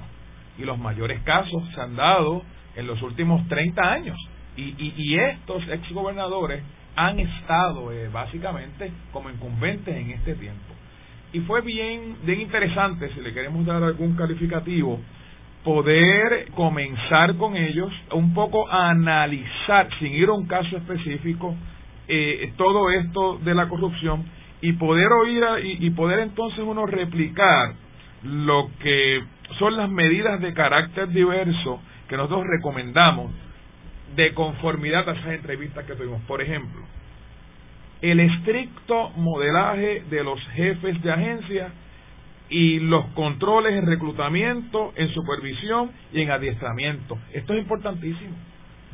Y 0.57 0.63
los 0.63 0.77
mayores 0.77 1.21
casos 1.23 1.63
se 1.73 1.81
han 1.81 1.95
dado 1.95 2.43
en 2.75 2.87
los 2.87 3.01
últimos 3.01 3.47
30 3.47 3.81
años. 3.81 4.17
Y, 4.55 4.75
y, 4.77 4.93
y 4.97 5.15
estos 5.17 5.67
exgobernadores 5.69 6.63
han 6.95 7.19
estado 7.19 7.91
eh, 7.91 8.09
básicamente 8.09 8.91
como 9.11 9.29
incumbentes 9.29 9.95
en 9.95 10.11
este 10.11 10.35
tiempo. 10.35 10.73
Y 11.33 11.39
fue 11.41 11.61
bien 11.61 12.17
bien 12.23 12.41
interesante 12.41 13.09
si 13.13 13.21
le 13.21 13.33
queremos 13.33 13.65
dar 13.65 13.81
algún 13.81 14.15
calificativo 14.15 14.99
poder 15.63 16.51
comenzar 16.55 17.35
con 17.37 17.55
ellos 17.55 17.91
un 18.11 18.33
poco 18.33 18.67
a 18.69 18.89
analizar 18.89 19.87
sin 19.99 20.13
ir 20.13 20.27
a 20.27 20.33
un 20.33 20.47
caso 20.47 20.75
específico 20.75 21.55
eh, 22.07 22.51
todo 22.57 22.89
esto 22.89 23.37
de 23.37 23.53
la 23.53 23.69
corrupción 23.69 24.25
y 24.61 24.73
poder 24.73 25.11
oír 25.11 25.43
y, 25.63 25.89
poder 25.91 26.19
entonces 26.19 26.59
uno 26.59 26.85
replicar 26.85 27.73
lo 28.23 28.69
que 28.79 29.23
son 29.57 29.75
las 29.75 29.89
medidas 29.89 30.39
de 30.39 30.53
carácter 30.53 31.09
diverso 31.09 31.81
que 32.07 32.15
nosotros 32.15 32.45
recomendamos 32.47 33.31
de 34.15 34.33
conformidad 34.33 35.09
a 35.09 35.13
esas 35.13 35.33
entrevistas 35.33 35.85
que 35.85 35.95
tuvimos. 35.95 36.21
Por 36.23 36.41
ejemplo, 36.41 36.81
el 38.01 38.19
estricto 38.19 39.09
modelaje 39.15 40.03
de 40.09 40.23
los 40.23 40.39
jefes 40.49 41.01
de 41.01 41.11
agencia 41.11 41.71
y 42.49 42.79
los 42.79 43.05
controles 43.13 43.73
en 43.73 43.87
reclutamiento, 43.87 44.91
en 44.95 45.09
supervisión 45.09 45.91
y 46.13 46.21
en 46.21 46.31
adiestramiento. 46.31 47.17
Esto 47.33 47.53
es 47.53 47.59
importantísimo. 47.59 48.35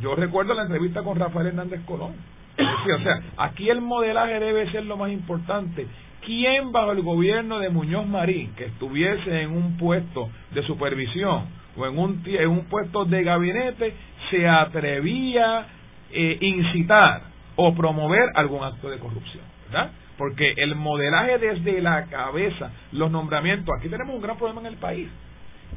Yo 0.01 0.15
recuerdo 0.15 0.53
la 0.53 0.63
entrevista 0.63 1.01
con 1.03 1.19
Rafael 1.19 1.47
Hernández 1.47 1.81
Colón 1.85 2.13
o 2.95 3.03
sea, 3.03 3.21
aquí 3.37 3.69
el 3.69 3.81
modelaje 3.81 4.39
debe 4.39 4.71
ser 4.71 4.85
lo 4.85 4.97
más 4.97 5.11
importante. 5.11 5.87
¿Quién 6.25 6.71
bajo 6.71 6.91
el 6.91 7.01
gobierno 7.01 7.59
de 7.59 7.69
Muñoz 7.69 8.05
Marín, 8.05 8.53
que 8.55 8.65
estuviese 8.65 9.41
en 9.41 9.51
un 9.51 9.77
puesto 9.77 10.29
de 10.51 10.63
supervisión 10.63 11.45
o 11.77 11.85
en 11.85 11.97
un, 11.97 12.23
en 12.25 12.49
un 12.49 12.65
puesto 12.65 13.05
de 13.05 13.23
gabinete, 13.23 13.93
se 14.29 14.47
atrevía 14.47 15.59
a 15.59 15.67
eh, 16.11 16.37
incitar 16.41 17.21
o 17.55 17.73
promover 17.73 18.29
algún 18.35 18.63
acto 18.63 18.89
de 18.89 18.97
corrupción? 18.99 19.43
¿verdad? 19.67 19.91
porque 20.17 20.53
el 20.57 20.75
modelaje 20.75 21.37
desde 21.37 21.81
la 21.81 22.05
cabeza, 22.05 22.71
los 22.91 23.11
nombramientos, 23.11 23.73
aquí 23.77 23.87
tenemos 23.87 24.15
un 24.15 24.21
gran 24.21 24.37
problema 24.37 24.61
en 24.61 24.67
el 24.67 24.77
país, 24.77 25.07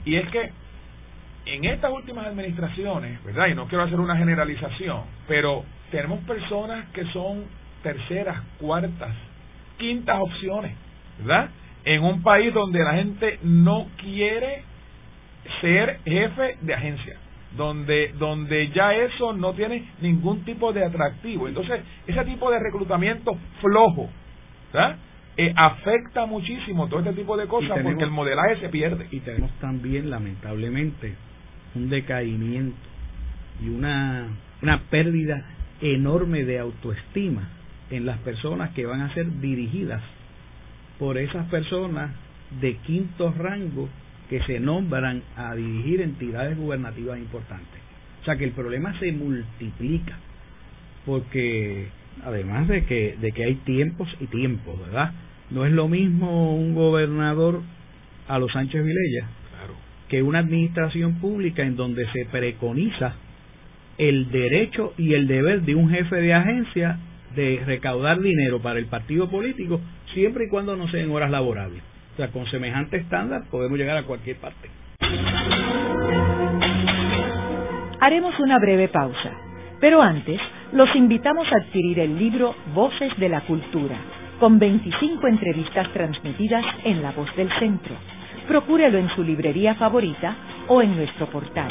y 0.05 0.17
es 0.17 0.29
que 0.31 0.51
en 1.47 1.65
estas 1.65 1.93
últimas 1.93 2.27
administraciones, 2.27 3.23
¿verdad? 3.25 3.49
Y 3.49 3.55
no 3.55 3.67
quiero 3.67 3.85
hacer 3.85 4.01
una 4.01 4.17
generalización, 4.17 5.03
pero 5.27 5.65
tenemos 5.91 6.21
personas 6.21 6.89
que 6.91 7.05
son 7.07 7.45
terceras, 7.83 8.41
cuartas, 8.59 9.15
quintas 9.79 10.19
opciones, 10.21 10.73
¿verdad? 11.19 11.51
En 11.85 12.03
un 12.03 12.23
país 12.23 12.53
donde 12.53 12.79
la 12.81 12.95
gente 12.95 13.39
no 13.43 13.89
quiere 13.97 14.63
ser 15.61 16.01
jefe 16.05 16.59
de 16.61 16.75
agencia, 16.75 17.17
donde 17.57 18.13
donde 18.19 18.69
ya 18.71 18.95
eso 18.95 19.33
no 19.33 19.55
tiene 19.55 19.85
ningún 20.01 20.45
tipo 20.45 20.73
de 20.73 20.85
atractivo. 20.85 21.49
Entonces, 21.49 21.81
ese 22.07 22.25
tipo 22.25 22.51
de 22.51 22.59
reclutamiento 22.59 23.37
flojo, 23.61 24.11
¿verdad? 24.73 24.97
Eh, 25.37 25.55
afecta 25.57 26.27
muchísimo 26.27 26.89
todo 26.89 27.01
este 27.01 27.15
tipo 27.15 27.37
de 27.37 27.47
cosas 27.47 27.79
porque 27.83 28.05
el 28.05 28.11
modelaje 28.11 28.61
se 28.61 28.69
pierde. 28.69 29.07
Y 29.11 29.21
tenemos 29.21 29.51
también, 29.53 30.11
lamentablemente, 30.11 31.15
un 31.75 31.89
decaimiento 31.89 32.77
y 33.63 33.71
una, 33.71 34.29
una 34.61 34.83
pérdida 34.91 35.45
enorme 35.81 36.45
de 36.45 36.59
autoestima 36.59 37.49
en 37.91 38.07
las 38.07 38.19
personas 38.19 38.71
que 38.71 38.87
van 38.87 39.01
a 39.01 39.15
ser 39.15 39.41
dirigidas 39.41 40.03
por 40.99 41.19
esas 41.19 41.49
personas 41.49 42.13
de 42.61 42.77
quinto 42.77 43.33
rango 43.33 43.89
que 44.29 44.43
se 44.43 44.61
nombran 44.61 45.23
a 45.37 45.55
dirigir 45.55 46.01
entidades 46.01 46.57
gubernativas 46.57 47.19
importantes. 47.19 47.81
O 48.23 48.25
sea 48.25 48.37
que 48.37 48.45
el 48.45 48.53
problema 48.53 48.99
se 49.01 49.13
multiplica 49.13 50.17
porque 51.07 51.89
además 52.25 52.69
de 52.69 52.85
que 52.85 53.17
de 53.21 53.33
que 53.33 53.45
hay 53.45 53.55
tiempos 53.57 54.09
y 54.21 54.27
tiempos, 54.27 54.79
¿verdad? 54.79 55.13
No 55.51 55.65
es 55.65 55.73
lo 55.73 55.89
mismo 55.89 56.55
un 56.55 56.75
gobernador 56.75 57.63
a 58.29 58.39
los 58.39 58.53
Sánchez 58.53 58.85
Vilella 58.85 59.27
que 60.11 60.23
una 60.23 60.41
administración 60.41 61.21
pública 61.21 61.63
en 61.63 61.77
donde 61.77 62.05
se 62.13 62.27
preconiza 62.27 63.15
el 64.01 64.31
derecho 64.31 64.95
y 64.97 65.13
el 65.13 65.27
deber 65.27 65.61
de 65.61 65.75
un 65.75 65.91
jefe 65.91 66.17
de 66.17 66.33
agencia 66.33 66.99
de 67.37 67.63
recaudar 67.67 68.19
dinero 68.19 68.61
para 68.63 68.79
el 68.79 68.87
partido 68.87 69.29
político 69.29 69.79
siempre 70.15 70.47
y 70.47 70.49
cuando 70.49 70.75
no 70.75 70.89
sea 70.89 71.03
en 71.03 71.11
horas 71.11 71.31
laborables. 71.31 71.83
O 72.15 72.17
sea, 72.17 72.29
con 72.29 72.47
semejante 72.47 72.97
estándar 72.97 73.43
podemos 73.51 73.79
llegar 73.79 73.99
a 73.99 74.05
cualquier 74.05 74.37
parte. 74.37 74.71
Haremos 78.01 78.41
una 78.41 78.59
breve 78.59 78.89
pausa, 78.89 79.33
pero 79.81 80.01
antes 80.01 80.41
los 80.73 80.89
invitamos 80.97 81.47
a 81.53 81.57
adquirir 81.57 81.99
el 81.99 82.19
libro 82.19 82.55
Voces 82.75 83.13
de 83.19 83.29
la 83.29 83.43
Cultura, 83.43 83.99
con 84.41 84.59
25 84.59 85.27
entrevistas 85.27 85.93
transmitidas 85.93 86.65
en 86.85 87.03
La 87.03 87.13
Voz 87.13 87.29
del 87.37 87.51
Centro 87.59 87.95
procúrelo 88.51 88.99
en 88.99 89.09
su 89.11 89.23
librería 89.23 89.77
favorita 89.77 90.35
o 90.67 90.83
en 90.83 90.97
nuestro 90.97 91.27
portal. 91.27 91.71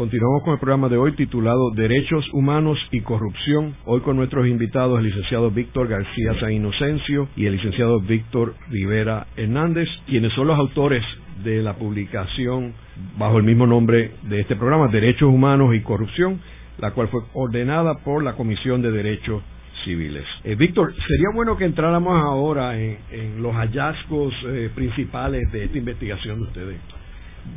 Continuamos 0.00 0.42
con 0.44 0.54
el 0.54 0.58
programa 0.58 0.88
de 0.88 0.96
hoy 0.96 1.12
titulado 1.12 1.72
Derechos 1.72 2.24
Humanos 2.32 2.78
y 2.90 3.02
Corrupción. 3.02 3.74
Hoy 3.84 4.00
con 4.00 4.16
nuestros 4.16 4.46
invitados 4.46 4.98
el 4.98 5.04
licenciado 5.04 5.50
Víctor 5.50 5.88
García 5.88 6.40
San 6.40 6.52
Inocencio 6.52 7.28
y 7.36 7.44
el 7.44 7.56
licenciado 7.56 8.00
Víctor 8.00 8.54
Rivera 8.70 9.26
Hernández, 9.36 9.86
quienes 10.06 10.32
son 10.32 10.46
los 10.46 10.58
autores 10.58 11.04
de 11.44 11.62
la 11.62 11.74
publicación 11.74 12.72
bajo 13.18 13.36
el 13.36 13.42
mismo 13.42 13.66
nombre 13.66 14.12
de 14.22 14.40
este 14.40 14.56
programa, 14.56 14.88
Derechos 14.88 15.28
Humanos 15.28 15.74
y 15.74 15.80
Corrupción, 15.80 16.40
la 16.78 16.92
cual 16.92 17.08
fue 17.08 17.20
ordenada 17.34 17.98
por 17.98 18.24
la 18.24 18.36
Comisión 18.36 18.80
de 18.80 18.92
Derechos 18.92 19.42
Civiles. 19.84 20.24
Eh, 20.44 20.54
Víctor, 20.54 20.94
sería 20.94 21.28
bueno 21.34 21.58
que 21.58 21.66
entráramos 21.66 22.14
ahora 22.24 22.80
en, 22.80 23.42
los 23.42 23.54
hallazgos 23.54 24.32
eh, 24.46 24.70
principales 24.74 25.52
de 25.52 25.64
esta 25.64 25.76
investigación 25.76 26.38
de 26.38 26.44
ustedes. 26.46 26.99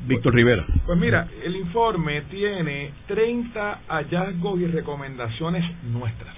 Víctor 0.05 0.33
Rivera. 0.33 0.65
Pues 0.85 0.97
mira, 0.97 1.27
el 1.43 1.55
informe 1.55 2.21
tiene 2.23 2.91
30 3.07 3.81
hallazgos 3.87 4.59
y 4.59 4.67
recomendaciones 4.67 5.63
nuestras. 5.83 6.35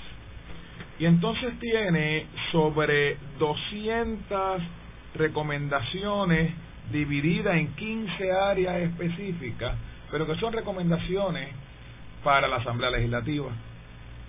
Y 0.99 1.05
entonces 1.05 1.59
tiene 1.59 2.27
sobre 2.51 3.17
200 3.37 4.61
recomendaciones 5.15 6.53
dividida 6.91 7.57
en 7.57 7.73
15 7.75 8.31
áreas 8.31 8.77
específicas, 8.77 9.75
pero 10.11 10.25
que 10.27 10.35
son 10.35 10.53
recomendaciones 10.53 11.49
para 12.23 12.47
la 12.47 12.57
Asamblea 12.57 12.91
Legislativa, 12.91 13.49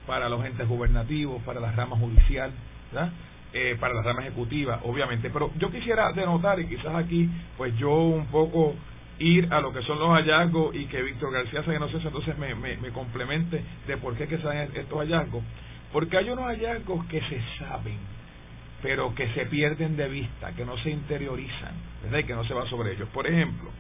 para 0.07 0.29
los 0.29 0.45
entes 0.45 0.67
gubernativos, 0.69 1.43
para 1.43 1.61
la 1.61 1.73
rama 1.73 1.97
judicial, 1.97 2.51
eh, 3.53 3.77
para 3.79 3.95
la 3.95 4.03
rama 4.03 4.23
ejecutiva, 4.23 4.81
obviamente. 4.85 5.31
Pero 5.31 5.51
yo 5.59 5.71
quisiera 5.71 6.13
denotar, 6.13 6.59
y 6.61 6.67
quizás 6.67 6.95
aquí, 6.95 7.29
pues 7.57 7.77
yo 7.79 7.93
un 7.93 8.27
poco 8.27 8.75
ir 9.19 9.53
a 9.53 9.61
lo 9.61 9.73
que 9.73 9.83
son 9.83 9.99
los 9.99 10.11
hallazgos 10.11 10.75
y 10.75 10.87
que 10.87 11.03
Víctor 11.03 11.33
García 11.33 11.63
Sagenoces 11.63 12.05
entonces 12.05 12.37
me, 12.39 12.55
me, 12.55 12.77
me 12.77 12.91
complemente 12.91 13.63
de 13.87 13.97
por 13.97 14.15
qué 14.17 14.27
que 14.27 14.39
se 14.39 14.81
estos 14.81 14.99
hallazgos, 14.99 15.43
porque 15.93 16.19
hay 16.19 16.31
unos 16.31 16.45
hallazgos 16.47 17.05
que 17.07 17.21
se 17.21 17.41
saben, 17.59 17.99
pero 18.83 19.15
que 19.15 19.29
se 19.33 19.47
pierden 19.47 19.97
de 19.97 20.09
vista, 20.09 20.53
que 20.53 20.65
no 20.65 20.77
se 20.79 20.91
interiorizan, 20.91 21.75
¿verdad? 22.03 22.19
Y 22.19 22.25
que 22.25 22.35
no 22.35 22.45
se 22.45 22.55
va 22.55 22.69
sobre 22.69 22.93
ellos. 22.93 23.09
Por 23.09 23.27
ejemplo, 23.27 23.71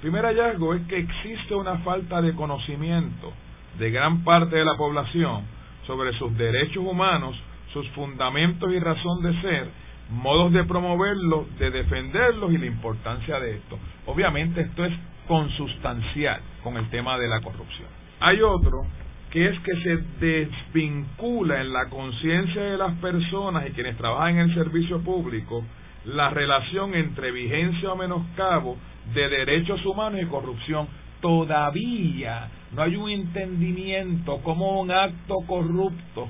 primer 0.00 0.24
hallazgo 0.24 0.74
es 0.74 0.82
que 0.86 0.98
existe 0.98 1.54
una 1.54 1.78
falta 1.78 2.20
de 2.20 2.34
conocimiento 2.34 3.32
de 3.78 3.90
gran 3.90 4.24
parte 4.24 4.56
de 4.56 4.64
la 4.64 4.76
población 4.76 5.44
sobre 5.86 6.12
sus 6.18 6.36
derechos 6.36 6.84
humanos, 6.84 7.36
sus 7.72 7.88
fundamentos 7.90 8.70
y 8.72 8.78
razón 8.78 9.22
de 9.22 9.40
ser, 9.40 9.68
modos 10.10 10.52
de 10.52 10.64
promoverlos, 10.64 11.58
de 11.58 11.70
defenderlos 11.70 12.52
y 12.52 12.58
la 12.58 12.66
importancia 12.66 13.40
de 13.40 13.56
esto. 13.56 13.78
Obviamente 14.06 14.60
esto 14.60 14.84
es 14.84 14.92
consustancial 15.26 16.40
con 16.62 16.76
el 16.76 16.88
tema 16.90 17.18
de 17.18 17.28
la 17.28 17.40
corrupción. 17.40 17.88
Hay 18.20 18.40
otro 18.40 18.86
que 19.30 19.48
es 19.48 19.60
que 19.60 19.76
se 19.82 19.96
desvincula 20.24 21.60
en 21.60 21.72
la 21.72 21.88
conciencia 21.88 22.62
de 22.62 22.78
las 22.78 22.94
personas 22.98 23.66
y 23.68 23.72
quienes 23.72 23.96
trabajan 23.96 24.38
en 24.38 24.50
el 24.50 24.54
servicio 24.54 25.00
público 25.00 25.64
la 26.04 26.30
relación 26.30 26.94
entre 26.94 27.32
vigencia 27.32 27.92
o 27.92 27.96
menoscabo 27.96 28.76
de 29.12 29.28
derechos 29.28 29.84
humanos 29.84 30.20
y 30.22 30.26
corrupción. 30.26 30.86
Todavía 31.20 32.48
no 32.72 32.82
hay 32.82 32.96
un 32.96 33.10
entendimiento 33.10 34.38
como 34.42 34.80
un 34.80 34.90
acto 34.90 35.34
corrupto, 35.46 36.28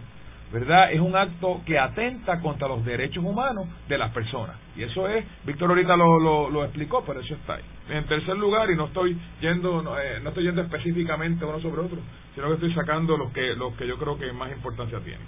¿verdad? 0.53 0.93
Es 0.93 1.01
un 1.01 1.17
acto 1.17 1.61
que 1.67 1.79
atenta 1.79 2.41
contra 2.41 2.69
los 2.69 2.85
derechos 2.85 3.25
humanos 3.25 3.67
de 3.89 3.99
las 3.99 4.13
personas. 4.13 4.57
Y 4.77 4.83
eso 4.83 5.09
es, 5.09 5.25
Víctor 5.45 5.71
ahorita 5.71 5.97
lo, 5.97 6.51
lo, 6.51 6.65
explicó, 6.65 7.05
pero 7.05 7.21
eso 7.21 7.35
está 7.35 7.55
ahí. 7.55 7.63
En 7.89 8.05
tercer 8.05 8.37
lugar, 8.37 8.71
y 8.71 8.77
no 8.77 8.87
estoy 8.87 9.17
yendo, 9.41 9.83
no, 9.83 9.99
eh, 9.99 10.21
no 10.23 10.29
estoy 10.29 10.45
yendo 10.45 10.63
específicamente 10.63 11.45
uno 11.45 11.61
sobre 11.61 11.83
otro, 11.83 11.99
sino 12.35 12.49
que 12.49 12.55
estoy 12.55 12.75
sacando 12.75 13.17
los 13.17 13.33
que, 13.33 13.55
los 13.57 13.75
que 13.75 13.87
yo 13.87 13.97
creo 13.99 14.19
que 14.19 14.33
más 14.33 14.53
importancia 14.53 15.01
tienen. 15.01 15.27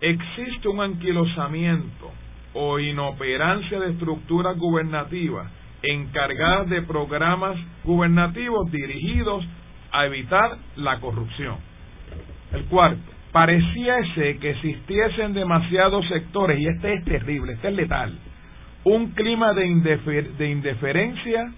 Existe 0.00 0.68
un 0.68 0.80
anquilosamiento 0.80 2.10
o 2.54 2.78
inoperancia 2.78 3.80
de 3.80 3.90
estructuras 3.90 4.56
gubernativas 4.56 5.50
encargadas 5.82 6.68
de 6.68 6.82
programas 6.82 7.56
gubernativos 7.84 8.70
dirigidos 8.70 9.44
a 9.92 10.06
evitar 10.06 10.56
la 10.76 11.00
corrupción. 11.00 11.56
El 12.52 12.64
cuarto, 12.64 13.15
pareciese 13.36 14.38
que 14.38 14.48
existiesen 14.52 15.34
demasiados 15.34 16.08
sectores, 16.08 16.58
y 16.58 16.68
este 16.68 16.94
es 16.94 17.04
terrible, 17.04 17.52
este 17.52 17.68
es 17.68 17.74
letal, 17.74 18.18
un 18.84 19.10
clima 19.10 19.52
de, 19.52 20.32
de 20.38 20.48
indiferencia, 20.48 21.52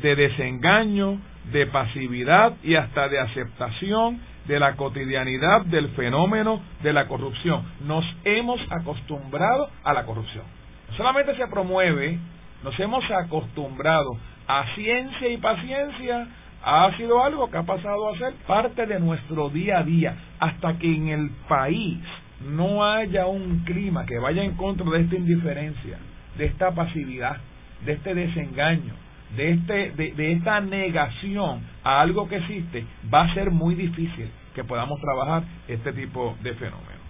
de 0.00 0.14
desengaño, 0.14 1.18
de 1.50 1.66
pasividad 1.66 2.52
y 2.62 2.76
hasta 2.76 3.08
de 3.08 3.18
aceptación 3.18 4.20
de 4.46 4.60
la 4.60 4.76
cotidianidad 4.76 5.62
del 5.62 5.88
fenómeno 5.96 6.62
de 6.84 6.92
la 6.92 7.08
corrupción. 7.08 7.64
Nos 7.84 8.04
hemos 8.22 8.60
acostumbrado 8.70 9.70
a 9.82 9.92
la 9.92 10.04
corrupción. 10.04 10.44
No 10.88 10.96
solamente 10.96 11.34
se 11.34 11.48
promueve, 11.48 12.16
nos 12.62 12.78
hemos 12.78 13.02
acostumbrado 13.10 14.16
a 14.46 14.66
ciencia 14.76 15.28
y 15.30 15.38
paciencia, 15.38 16.28
ha 16.64 16.96
sido 16.96 17.22
algo 17.22 17.50
que 17.50 17.58
ha 17.58 17.62
pasado 17.62 18.08
a 18.08 18.18
ser 18.18 18.34
parte 18.46 18.86
de 18.86 18.98
nuestro 18.98 19.50
día 19.50 19.78
a 19.78 19.82
día, 19.82 20.16
hasta 20.40 20.78
que 20.78 20.94
en 20.94 21.08
el 21.08 21.30
país 21.46 21.98
no 22.40 22.84
haya 22.84 23.26
un 23.26 23.64
clima 23.64 24.06
que 24.06 24.18
vaya 24.18 24.42
en 24.42 24.56
contra 24.56 24.88
de 24.90 25.02
esta 25.02 25.16
indiferencia, 25.16 25.98
de 26.38 26.46
esta 26.46 26.70
pasividad, 26.72 27.36
de 27.84 27.92
este 27.92 28.14
desengaño, 28.14 28.94
de, 29.36 29.52
este, 29.52 29.90
de, 29.90 30.12
de 30.12 30.32
esta 30.32 30.60
negación 30.60 31.60
a 31.82 32.00
algo 32.00 32.28
que 32.28 32.36
existe, 32.36 32.86
va 33.12 33.22
a 33.24 33.34
ser 33.34 33.50
muy 33.50 33.74
difícil 33.74 34.30
que 34.54 34.64
podamos 34.64 34.98
trabajar 35.00 35.44
este 35.68 35.92
tipo 35.92 36.34
de 36.42 36.54
fenómenos. 36.54 37.04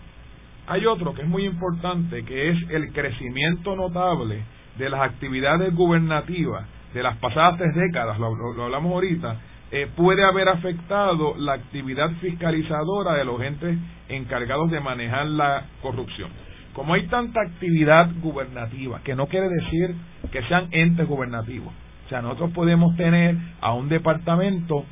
Hay 0.66 0.84
otro 0.86 1.14
que 1.14 1.22
es 1.22 1.28
muy 1.28 1.44
importante, 1.44 2.24
que 2.24 2.50
es 2.50 2.58
el 2.70 2.92
crecimiento 2.92 3.76
notable 3.76 4.42
de 4.78 4.90
las 4.90 5.02
actividades 5.02 5.72
gubernativas 5.74 6.66
de 6.94 7.02
las 7.02 7.16
pasadas 7.18 7.58
tres 7.58 7.74
décadas, 7.74 8.18
lo, 8.18 8.28
hablamos 8.62 8.92
ahorita, 8.92 9.36
eh, 9.72 9.88
puede 9.96 10.24
haber 10.24 10.48
afectado 10.48 11.34
la 11.36 11.54
actividad 11.54 12.10
fiscalizadora 12.20 13.14
de 13.14 13.24
los 13.24 13.40
entes 13.42 13.76
encargados 14.08 14.70
de 14.70 14.78
manejar 14.80 15.26
la 15.26 15.64
corrupción. 15.82 16.30
Como 16.72 16.94
hay 16.94 17.06
tanta 17.08 17.40
actividad 17.40 18.10
gubernativa, 18.22 19.00
que 19.02 19.16
no 19.16 19.26
quiere 19.26 19.48
decir 19.48 19.96
que 20.30 20.42
sean 20.44 20.68
entes 20.70 21.06
gubernativos, 21.06 21.72
o 22.06 22.08
sea, 22.08 22.22
nosotros 22.22 22.52
podemos 22.52 22.96
tener 22.96 23.36
a 23.60 23.72
un 23.72 23.88
departamento 23.88 24.84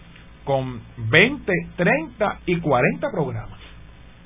con 0.44 0.80
20, 0.96 1.52
30 1.76 2.40
y 2.46 2.58
40 2.58 3.10
programas. 3.12 3.58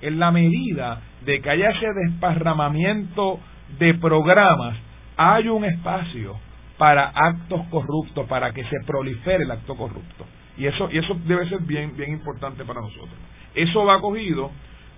En 0.01 0.19
la 0.19 0.31
medida 0.31 1.01
de 1.25 1.41
que 1.43 1.51
haya 1.51 1.71
ese 1.71 1.89
desparramamiento 2.07 3.39
de 3.79 3.95
programas, 3.95 4.77
hay 5.17 5.49
un 5.49 5.65
espacio 5.65 6.39
para 6.79 7.09
actos 7.09 7.61
corruptos, 7.71 8.27
para 8.27 8.53
que 8.53 8.65
se 8.65 8.77
prolifere 8.87 9.45
el 9.45 9.51
acto 9.51 9.77
corrupto. 9.77 10.27
Y 10.59 10.67
eso, 10.67 10.89
y 10.91 10.99
eso 10.99 11.17
debe 11.27 11.49
ser 11.49 11.61
bien, 11.61 11.97
bien 11.97 12.13
importante 12.13 12.65
para 12.65 12.81
nosotros. 12.81 13.15
Eso 13.55 13.85
va 13.85 14.01
cogido 14.01 14.51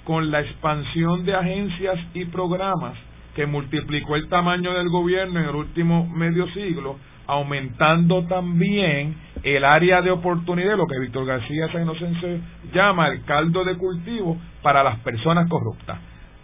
con 0.04 0.30
la 0.30 0.40
expansión 0.40 1.24
de 1.24 1.34
agencias 1.34 1.98
y 2.14 2.24
programas 2.26 2.94
que 3.34 3.46
multiplicó 3.46 4.16
el 4.16 4.28
tamaño 4.28 4.72
del 4.72 4.88
gobierno 4.88 5.38
en 5.38 5.48
el 5.48 5.54
último 5.54 6.08
medio 6.08 6.48
siglo, 6.48 6.96
aumentando 7.26 8.24
también 8.26 9.14
el 9.42 9.64
área 9.64 10.00
de 10.02 10.10
oportunidad, 10.10 10.76
lo 10.76 10.86
que 10.86 10.98
Víctor 10.98 11.26
García 11.26 11.70
San 11.70 11.82
Inocencio 11.82 12.40
llama 12.72 13.08
el 13.08 13.22
caldo 13.24 13.64
de 13.64 13.76
cultivo 13.76 14.36
para 14.62 14.82
las 14.82 14.98
personas 15.00 15.48
corruptas. 15.48 15.98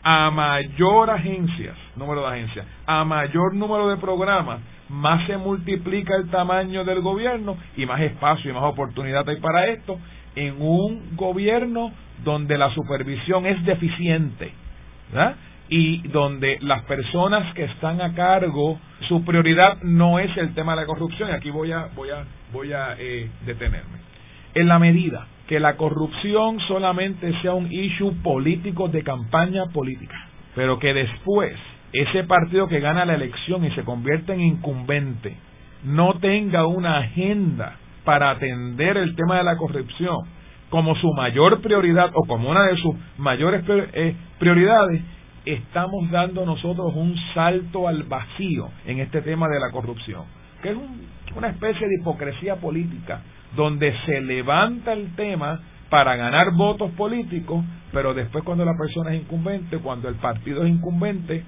A 0.06 0.30
mayor 0.30 1.10
agencias, 1.10 1.76
número 1.96 2.20
de 2.20 2.28
agencias, 2.28 2.66
a 2.86 3.04
mayor 3.04 3.54
número 3.54 3.88
de 3.88 3.96
programas, 3.96 4.60
más 4.90 5.26
se 5.26 5.38
multiplica 5.38 6.14
el 6.16 6.30
tamaño 6.30 6.84
del 6.84 7.00
gobierno 7.00 7.56
y 7.76 7.86
más 7.86 8.00
espacio 8.00 8.50
y 8.50 8.54
más 8.54 8.64
oportunidad 8.64 9.26
hay 9.28 9.40
para 9.40 9.68
esto 9.68 9.98
en 10.36 10.60
un 10.60 11.16
gobierno 11.16 11.90
donde 12.22 12.58
la 12.58 12.70
supervisión 12.74 13.46
es 13.46 13.64
deficiente 13.64 14.52
y 15.68 16.06
donde 16.08 16.58
las 16.60 16.82
personas 16.84 17.54
que 17.54 17.64
están 17.64 18.00
a 18.00 18.14
cargo 18.14 18.78
su 19.08 19.24
prioridad 19.24 19.80
no 19.82 20.18
es 20.18 20.36
el 20.36 20.54
tema 20.54 20.74
de 20.74 20.82
la 20.82 20.86
corrupción 20.86 21.30
y 21.30 21.32
aquí 21.32 21.50
voy 21.50 21.72
a 21.72 21.88
voy 21.94 22.10
a 22.10 22.24
voy 22.52 22.72
a 22.72 22.94
eh, 22.98 23.30
detenerme. 23.46 23.98
En 24.54 24.68
la 24.68 24.78
medida 24.78 25.26
que 25.48 25.60
la 25.60 25.76
corrupción 25.76 26.58
solamente 26.68 27.32
sea 27.42 27.54
un 27.54 27.70
issue 27.70 28.12
político 28.22 28.88
de 28.88 29.02
campaña 29.02 29.64
política 29.72 30.28
pero 30.54 30.78
que 30.78 30.94
después 30.94 31.52
ese 31.92 32.24
partido 32.24 32.68
que 32.68 32.80
gana 32.80 33.04
la 33.04 33.14
elección 33.14 33.64
y 33.64 33.70
se 33.72 33.84
convierte 33.84 34.32
en 34.32 34.40
incumbente 34.40 35.36
no 35.84 36.18
tenga 36.18 36.66
una 36.66 36.98
agenda 36.98 37.76
para 38.04 38.30
atender 38.30 38.96
el 38.96 39.14
tema 39.16 39.38
de 39.38 39.44
la 39.44 39.56
corrupción 39.56 40.18
como 40.70 40.96
su 40.96 41.12
mayor 41.12 41.60
prioridad 41.60 42.10
o 42.14 42.26
como 42.26 42.50
una 42.50 42.64
de 42.64 42.76
sus 42.78 42.96
mayores 43.18 43.64
eh, 43.68 44.16
prioridades, 44.40 45.02
estamos 45.44 46.10
dando 46.10 46.44
nosotros 46.44 46.92
un 46.96 47.14
salto 47.32 47.86
al 47.86 48.02
vacío 48.02 48.70
en 48.86 48.98
este 48.98 49.22
tema 49.22 49.46
de 49.48 49.60
la 49.60 49.70
corrupción, 49.70 50.24
que 50.62 50.70
es 50.70 50.76
una 51.36 51.48
especie 51.48 51.86
de 51.86 51.94
hipocresía 52.00 52.56
política, 52.56 53.22
donde 53.56 53.94
se 54.06 54.20
levanta 54.20 54.92
el 54.92 55.14
tema 55.16 55.60
para 55.90 56.16
ganar 56.16 56.52
votos 56.52 56.90
políticos, 56.92 57.64
pero 57.92 58.14
después 58.14 58.42
cuando 58.44 58.64
la 58.64 58.76
persona 58.76 59.14
es 59.14 59.22
incumbente, 59.22 59.78
cuando 59.78 60.08
el 60.08 60.16
partido 60.16 60.64
es 60.64 60.70
incumbente, 60.70 61.44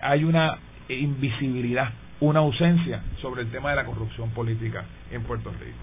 hay 0.00 0.24
una 0.24 0.58
invisibilidad, 0.88 1.92
una 2.20 2.40
ausencia 2.40 3.02
sobre 3.20 3.42
el 3.42 3.50
tema 3.50 3.70
de 3.70 3.76
la 3.76 3.84
corrupción 3.84 4.30
política 4.30 4.84
en 5.10 5.22
Puerto 5.22 5.50
Rico. 5.50 5.78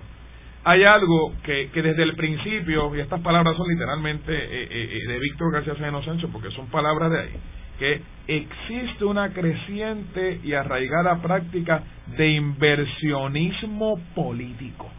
Hay 0.66 0.84
algo 0.84 1.34
que, 1.43 1.70
que 1.72 1.82
desde 1.82 2.03
el 2.03 2.16
principio, 2.16 2.95
y 2.95 2.99
estas 2.99 3.22
palabras 3.22 3.55
son 3.55 3.68
literalmente 3.68 4.34
eh, 4.34 4.68
eh, 4.70 4.99
eh, 5.03 5.07
de 5.07 5.20
Víctor 5.20 5.53
García 5.53 5.76
Sánchez, 5.76 6.30
porque 6.34 6.49
son 6.51 6.68
palabras 6.68 7.11
de 7.11 7.20
ahí, 7.20 7.34
que 7.78 8.01
existe 8.28 9.05
una 9.05 9.30
creciente 9.32 10.39
y 10.43 10.53
arraigada 10.53 11.22
práctica 11.22 11.84
de 12.18 12.30
inversionismo 12.32 13.99
político. 14.16 14.89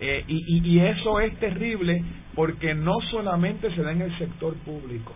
Y, 0.00 0.74
y, 0.74 0.80
eso 0.80 1.20
es 1.20 1.36
terrible 1.38 2.02
porque 2.34 2.74
no 2.74 2.94
solamente 3.10 3.74
se 3.74 3.82
da 3.82 3.92
en 3.92 4.02
el 4.02 4.18
sector 4.18 4.54
público, 4.58 5.14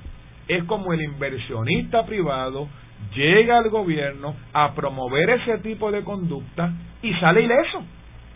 es 0.48 0.64
como 0.64 0.92
el 0.92 1.02
inversionista 1.02 2.04
privado 2.04 2.68
llega 3.14 3.58
al 3.58 3.68
gobierno 3.70 4.34
a 4.52 4.74
promover 4.74 5.30
ese 5.30 5.58
tipo 5.58 5.90
de 5.90 6.02
conducta 6.02 6.72
y 7.02 7.12
sale 7.14 7.42
ileso, 7.42 7.82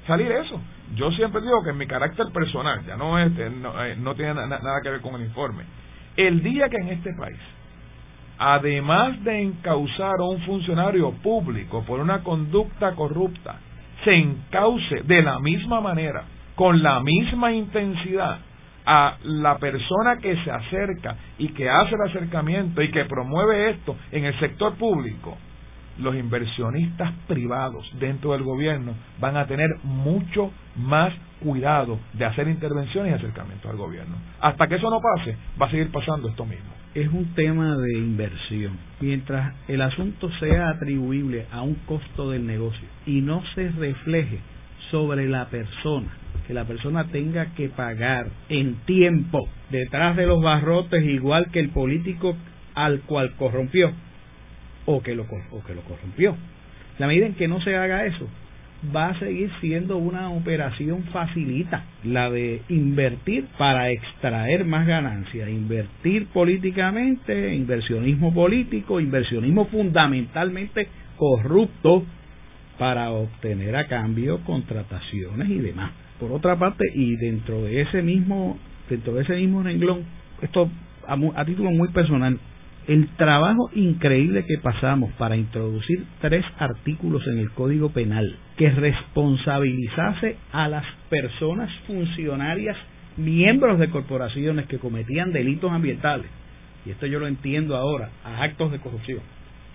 sale 0.06 0.24
ileso. 0.24 0.60
Yo 0.94 1.10
siempre 1.12 1.40
digo 1.40 1.62
que 1.64 1.70
en 1.70 1.78
mi 1.78 1.86
carácter 1.86 2.26
personal, 2.32 2.84
ya 2.86 2.96
no, 2.96 3.18
es, 3.18 3.32
no, 3.52 3.84
eh, 3.84 3.96
no 3.96 4.14
tiene 4.14 4.34
nada 4.34 4.80
que 4.82 4.90
ver 4.90 5.00
con 5.00 5.16
el 5.16 5.22
informe, 5.22 5.64
el 6.16 6.42
día 6.42 6.68
que 6.68 6.76
en 6.76 6.88
este 6.88 7.10
país, 7.18 7.38
además 8.38 9.22
de 9.24 9.42
encausar 9.42 10.14
a 10.20 10.24
un 10.24 10.40
funcionario 10.42 11.10
público 11.22 11.84
por 11.84 12.00
una 12.00 12.22
conducta 12.22 12.94
corrupta, 12.94 13.58
se 14.06 14.14
encauce 14.14 15.02
de 15.02 15.20
la 15.20 15.40
misma 15.40 15.80
manera, 15.80 16.22
con 16.54 16.80
la 16.80 17.00
misma 17.00 17.52
intensidad, 17.52 18.38
a 18.86 19.16
la 19.24 19.58
persona 19.58 20.18
que 20.18 20.36
se 20.44 20.50
acerca 20.50 21.16
y 21.38 21.48
que 21.48 21.68
hace 21.68 21.96
el 21.96 22.02
acercamiento 22.02 22.80
y 22.82 22.92
que 22.92 23.04
promueve 23.06 23.70
esto 23.70 23.96
en 24.12 24.26
el 24.26 24.38
sector 24.38 24.76
público, 24.76 25.36
los 25.98 26.14
inversionistas 26.14 27.12
privados 27.26 27.90
dentro 27.98 28.32
del 28.32 28.42
gobierno 28.42 28.94
van 29.20 29.36
a 29.36 29.46
tener 29.46 29.70
mucho 29.82 30.50
más 30.76 31.12
cuidado 31.40 31.98
de 32.14 32.24
hacer 32.24 32.48
intervenciones 32.48 33.12
y 33.12 33.14
acercamientos 33.14 33.70
al 33.70 33.76
gobierno. 33.76 34.16
Hasta 34.40 34.66
que 34.66 34.76
eso 34.76 34.90
no 34.90 35.00
pase, 35.00 35.36
va 35.60 35.66
a 35.66 35.70
seguir 35.70 35.90
pasando 35.90 36.28
esto 36.28 36.44
mismo. 36.44 36.72
Es 36.94 37.08
un 37.12 37.34
tema 37.34 37.76
de 37.76 37.98
inversión. 37.98 38.78
Mientras 39.00 39.54
el 39.68 39.82
asunto 39.82 40.30
sea 40.40 40.70
atribuible 40.70 41.46
a 41.52 41.62
un 41.62 41.74
costo 41.86 42.30
del 42.30 42.46
negocio 42.46 42.88
y 43.04 43.20
no 43.20 43.42
se 43.54 43.70
refleje 43.70 44.40
sobre 44.90 45.28
la 45.28 45.46
persona 45.46 46.08
que 46.46 46.54
la 46.54 46.64
persona 46.64 47.04
tenga 47.08 47.46
que 47.54 47.68
pagar 47.68 48.28
en 48.48 48.76
tiempo 48.86 49.48
detrás 49.70 50.16
de 50.16 50.26
los 50.26 50.40
barrotes 50.40 51.04
igual 51.04 51.50
que 51.50 51.58
el 51.58 51.70
político 51.70 52.36
al 52.74 53.00
cual 53.00 53.32
corrompió 53.36 53.92
o 54.86 55.02
que 55.02 55.14
lo, 55.14 55.24
o 55.24 55.62
que 55.64 55.74
lo 55.74 55.82
corrompió. 55.82 56.36
La 56.98 57.06
medida 57.06 57.26
en 57.26 57.34
que 57.34 57.48
no 57.48 57.60
se 57.60 57.76
haga 57.76 58.06
eso, 58.06 58.26
va 58.94 59.08
a 59.08 59.18
seguir 59.18 59.50
siendo 59.60 59.96
una 59.96 60.30
operación 60.30 61.04
facilita, 61.12 61.84
la 62.04 62.30
de 62.30 62.62
invertir 62.68 63.46
para 63.58 63.90
extraer 63.90 64.64
más 64.64 64.86
ganancias, 64.86 65.48
invertir 65.48 66.26
políticamente, 66.28 67.54
inversionismo 67.54 68.32
político, 68.32 69.00
inversionismo 69.00 69.66
fundamentalmente 69.66 70.88
corrupto 71.16 72.04
para 72.78 73.10
obtener 73.10 73.74
a 73.76 73.86
cambio 73.86 74.40
contrataciones 74.44 75.48
y 75.48 75.58
demás. 75.58 75.92
Por 76.20 76.32
otra 76.32 76.56
parte, 76.56 76.84
y 76.94 77.16
dentro 77.16 77.62
de 77.62 77.82
ese 77.82 78.02
mismo, 78.02 78.58
dentro 78.88 79.14
de 79.14 79.22
ese 79.22 79.36
mismo 79.36 79.62
renglón, 79.62 80.04
esto 80.42 80.70
a, 81.06 81.44
título 81.44 81.70
muy 81.70 81.88
personal, 81.88 82.38
el 82.86 83.08
trabajo 83.16 83.70
increíble 83.74 84.44
que 84.44 84.58
pasamos 84.58 85.12
para 85.14 85.36
introducir 85.36 86.04
tres 86.20 86.44
artículos 86.58 87.26
en 87.26 87.38
el 87.38 87.50
Código 87.50 87.90
Penal 87.90 88.36
que 88.56 88.70
responsabilizase 88.70 90.36
a 90.52 90.68
las 90.68 90.84
personas 91.10 91.70
funcionarias, 91.86 92.76
miembros 93.16 93.78
de 93.78 93.90
corporaciones 93.90 94.66
que 94.66 94.78
cometían 94.78 95.32
delitos 95.32 95.72
ambientales, 95.72 96.26
y 96.84 96.90
esto 96.90 97.06
yo 97.06 97.18
lo 97.18 97.26
entiendo 97.26 97.76
ahora, 97.76 98.10
a 98.24 98.42
actos 98.42 98.70
de 98.70 98.78
corrupción, 98.78 99.20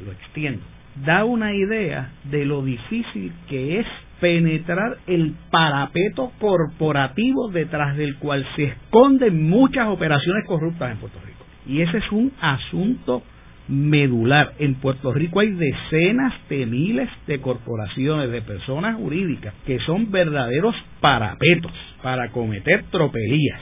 lo 0.05 0.11
extiendo, 0.13 0.61
da 1.05 1.25
una 1.25 1.53
idea 1.53 2.11
de 2.23 2.45
lo 2.45 2.63
difícil 2.63 3.33
que 3.49 3.79
es 3.79 3.87
penetrar 4.21 4.97
el 5.07 5.33
parapeto 5.49 6.31
corporativo 6.39 7.49
detrás 7.49 7.97
del 7.97 8.17
cual 8.17 8.45
se 8.55 8.65
esconden 8.65 9.49
muchas 9.49 9.87
operaciones 9.87 10.45
corruptas 10.45 10.91
en 10.91 10.97
Puerto 10.97 11.19
Rico. 11.19 11.30
Y 11.67 11.81
ese 11.81 11.97
es 11.97 12.11
un 12.11 12.31
asunto 12.39 13.23
medular. 13.67 14.53
En 14.59 14.75
Puerto 14.75 15.13
Rico 15.13 15.39
hay 15.39 15.51
decenas 15.51 16.33
de 16.49 16.65
miles 16.65 17.09
de 17.27 17.39
corporaciones, 17.39 18.31
de 18.31 18.41
personas 18.41 18.95
jurídicas, 18.97 19.53
que 19.65 19.79
son 19.79 20.11
verdaderos 20.11 20.75
parapetos 20.99 21.71
para 22.01 22.31
cometer 22.31 22.83
tropelías. 22.91 23.59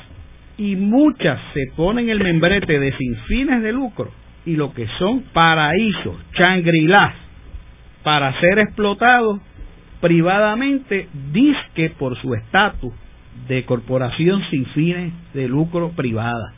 y 0.57 0.75
muchas 0.75 1.39
se 1.53 1.71
ponen 1.77 2.09
el 2.09 2.21
membrete 2.21 2.79
de 2.79 2.91
sin 2.97 3.15
fines 3.27 3.61
de 3.63 3.71
lucro 3.71 4.11
y 4.45 4.57
lo 4.57 4.73
que 4.73 4.87
son 4.97 5.21
paraísos, 5.31 6.17
changrilás, 6.33 7.13
para 8.03 8.37
ser 8.41 8.59
explotados 8.59 9.39
privadamente, 10.01 11.07
disque 11.31 11.91
por 11.97 12.19
su 12.21 12.33
estatus 12.33 12.93
de 13.47 13.63
corporación 13.63 14.41
sin 14.49 14.65
fines 14.67 15.13
de 15.33 15.47
lucro 15.47 15.91
privada. 15.91 16.53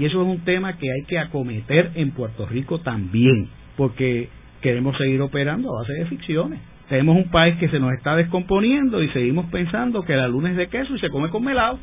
Y 0.00 0.06
eso 0.06 0.22
es 0.22 0.28
un 0.28 0.42
tema 0.46 0.78
que 0.78 0.90
hay 0.90 1.02
que 1.06 1.18
acometer 1.18 1.90
en 1.94 2.12
Puerto 2.12 2.46
Rico 2.46 2.80
también, 2.80 3.48
porque 3.76 4.30
queremos 4.62 4.96
seguir 4.96 5.20
operando 5.20 5.68
a 5.76 5.82
base 5.82 5.92
de 5.92 6.06
ficciones. 6.06 6.58
Tenemos 6.88 7.18
un 7.18 7.30
país 7.30 7.56
que 7.58 7.68
se 7.68 7.78
nos 7.78 7.92
está 7.92 8.16
descomponiendo 8.16 9.02
y 9.02 9.08
seguimos 9.10 9.50
pensando 9.50 10.02
que 10.02 10.16
la 10.16 10.26
luna 10.26 10.52
es 10.52 10.56
de 10.56 10.68
queso 10.68 10.96
y 10.96 11.00
se 11.00 11.10
come 11.10 11.28
con 11.28 11.44
melado. 11.44 11.78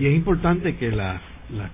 Y 0.00 0.06
es 0.06 0.16
importante 0.16 0.74
que 0.78 0.90
las 0.90 1.20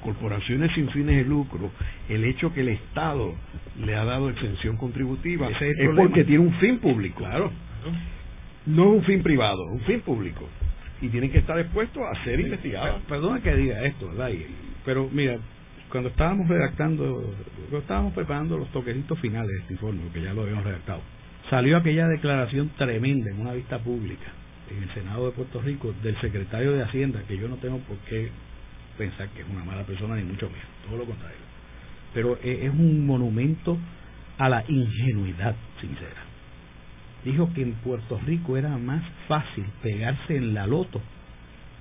corporaciones 0.03 0.71
sin 0.75 0.91
fines 0.91 1.17
de 1.17 1.25
lucro, 1.25 1.71
el 2.11 2.25
hecho 2.25 2.53
que 2.53 2.61
el 2.61 2.69
Estado 2.69 3.35
le 3.83 3.97
ha 3.97 4.05
dado 4.05 4.29
exención 4.29 4.77
contributiva 4.77 5.49
es, 5.49 5.91
porque 5.97 6.25
tiene 6.25 6.45
un 6.45 6.53
fin 6.57 6.79
público. 6.79 7.21
Claro. 7.21 7.51
No 8.67 8.93
es 8.93 8.99
un 8.99 9.05
fin 9.05 9.23
privado, 9.23 9.65
es 9.69 9.81
un 9.81 9.87
fin 9.87 10.01
público. 10.03 10.47
Y 11.01 11.09
tienen 11.09 11.33
que 11.33 11.39
estar 11.39 11.59
expuestos 11.59 12.03
a 12.03 12.23
ser 12.23 12.39
investigados. 12.39 13.01
Perdona 13.09 13.41
que 13.41 13.57
diga 13.57 13.83
esto, 13.83 14.09
¿verdad? 14.09 14.31
Pero 14.85 15.09
mira, 15.11 15.39
cuando 15.91 16.11
estábamos 16.11 16.49
redactando, 16.49 17.35
cuando 17.57 17.79
estábamos 17.79 18.13
preparando 18.13 18.59
los 18.59 18.69
toquecitos 18.73 19.19
finales 19.21 19.49
de 19.49 19.59
este 19.59 19.75
informe, 19.75 20.03
que 20.13 20.23
ya 20.23 20.33
lo 20.33 20.43
habíamos 20.43 20.65
redactado, 20.65 21.01
salió 21.51 21.77
aquella 21.77 22.09
declaración 22.09 22.71
tremenda 22.77 23.31
en 23.31 23.41
una 23.41 23.53
vista 23.53 23.79
pública 23.79 24.27
en 24.71 24.83
el 24.83 24.95
Senado 24.95 25.27
de 25.27 25.33
Puerto 25.33 25.61
Rico 25.61 25.95
del 26.03 26.21
secretario 26.21 26.73
de 26.73 26.83
Hacienda, 26.83 27.23
que 27.29 27.39
yo 27.39 27.49
no 27.49 27.57
tengo 27.57 27.79
por 27.79 27.97
qué 28.09 28.31
pensar 28.99 29.29
que 29.29 29.43
es 29.43 29.49
una 29.49 29.65
mala 29.65 29.85
persona, 29.85 30.17
ni 30.17 30.25
mucho 30.25 30.47
menos, 30.47 30.67
todo 30.87 30.99
lo 30.99 31.05
contrario. 31.05 31.39
Pero 32.15 32.39
es 32.43 32.71
un 32.71 33.07
monumento 33.07 33.79
a 34.39 34.49
la 34.49 34.65
ingenuidad 34.67 35.55
sincera. 35.81 36.25
Dijo 37.25 37.53
que 37.55 37.63
en 37.63 37.73
Puerto 37.75 38.21
Rico 38.25 38.57
era 38.57 38.77
más 38.79 39.03
fácil 39.29 39.65
pegarse 39.83 40.37
en 40.37 40.55
la 40.55 40.67
loto 40.67 41.01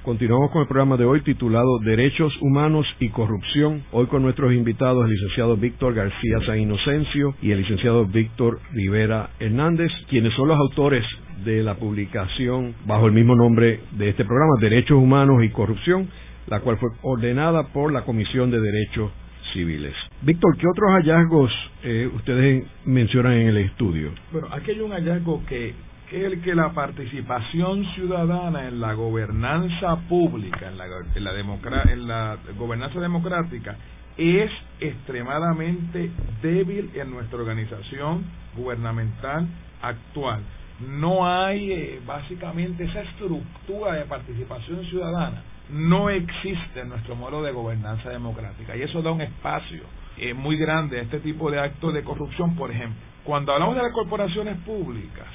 Continuamos 0.04 0.50
con 0.50 0.60
el 0.60 0.68
programa 0.68 0.98
de 0.98 1.06
hoy 1.06 1.22
titulado 1.22 1.78
Derechos 1.78 2.34
Humanos 2.42 2.86
y 3.00 3.08
Corrupción. 3.08 3.82
Hoy 3.92 4.04
con 4.08 4.20
nuestros 4.20 4.52
invitados 4.52 5.06
el 5.06 5.12
licenciado 5.12 5.56
Víctor 5.56 5.94
García 5.94 6.38
San 6.44 6.58
Inocencio 6.58 7.34
y 7.40 7.52
el 7.52 7.62
licenciado 7.62 8.04
Víctor 8.04 8.60
Rivera 8.72 9.30
Hernández, 9.40 9.90
quienes 10.10 10.34
son 10.34 10.48
los 10.48 10.58
autores 10.58 11.06
de 11.46 11.62
la 11.62 11.76
publicación 11.76 12.74
bajo 12.84 13.06
el 13.06 13.12
mismo 13.12 13.34
nombre 13.34 13.80
de 13.92 14.10
este 14.10 14.26
programa, 14.26 14.60
Derechos 14.60 14.98
Humanos 14.98 15.42
y 15.42 15.48
Corrupción, 15.48 16.10
la 16.47 16.61
cual 16.61 16.76
fue 16.78 16.90
ordenada 17.03 17.68
por 17.68 17.93
la 17.93 18.03
Comisión 18.03 18.51
de 18.51 18.61
Derechos 18.61 19.11
Civiles. 19.53 19.95
Víctor, 20.22 20.57
¿qué 20.57 20.66
otros 20.66 20.90
hallazgos 20.93 21.53
eh, 21.82 22.11
ustedes 22.14 22.64
mencionan 22.84 23.34
en 23.34 23.49
el 23.49 23.59
estudio? 23.59 24.11
Bueno, 24.32 24.49
aquí 24.51 24.70
hay 24.70 24.80
un 24.80 24.93
hallazgo 24.93 25.45
que 25.47 25.74
es 26.12 26.24
el 26.24 26.43
que 26.43 26.55
la 26.55 26.72
participación 26.72 27.84
ciudadana 27.95 28.68
en 28.68 28.80
la 28.80 28.93
gobernanza 28.93 29.97
pública, 30.09 30.68
en 30.68 30.78
la, 30.78 30.84
en 31.14 31.24
la, 31.24 31.82
en 31.90 32.07
la 32.07 32.38
gobernanza 32.59 33.01
democrática, 33.01 33.76
es 34.16 34.51
extremadamente 34.80 36.11
débil 36.43 36.90
en 36.95 37.11
nuestra 37.11 37.38
organización 37.38 38.24
gubernamental 38.57 39.47
actual. 39.80 40.43
No 40.86 41.26
hay 41.26 41.72
eh, 41.72 42.01
básicamente 42.07 42.84
esa 42.84 43.01
estructura 43.03 43.95
de 43.95 44.05
participación 44.05 44.84
ciudadana. 44.86 45.43
No 45.70 46.10
existe 46.10 46.80
en 46.80 46.88
nuestro 46.88 47.16
modelo 47.16 47.42
de 47.42 47.52
gobernanza 47.52 48.10
democrática 48.10 48.76
y 48.76 48.82
eso 48.82 49.02
da 49.02 49.10
un 49.10 49.20
espacio 49.20 49.82
eh, 50.18 50.34
muy 50.34 50.56
grande 50.56 50.98
a 50.98 51.02
este 51.02 51.20
tipo 51.20 51.50
de 51.50 51.60
actos 51.60 51.94
de 51.94 52.02
corrupción, 52.02 52.54
por 52.56 52.70
ejemplo. 52.70 53.00
Cuando 53.24 53.52
hablamos 53.52 53.76
de 53.76 53.82
las 53.82 53.92
corporaciones 53.92 54.58
públicas, 54.58 55.26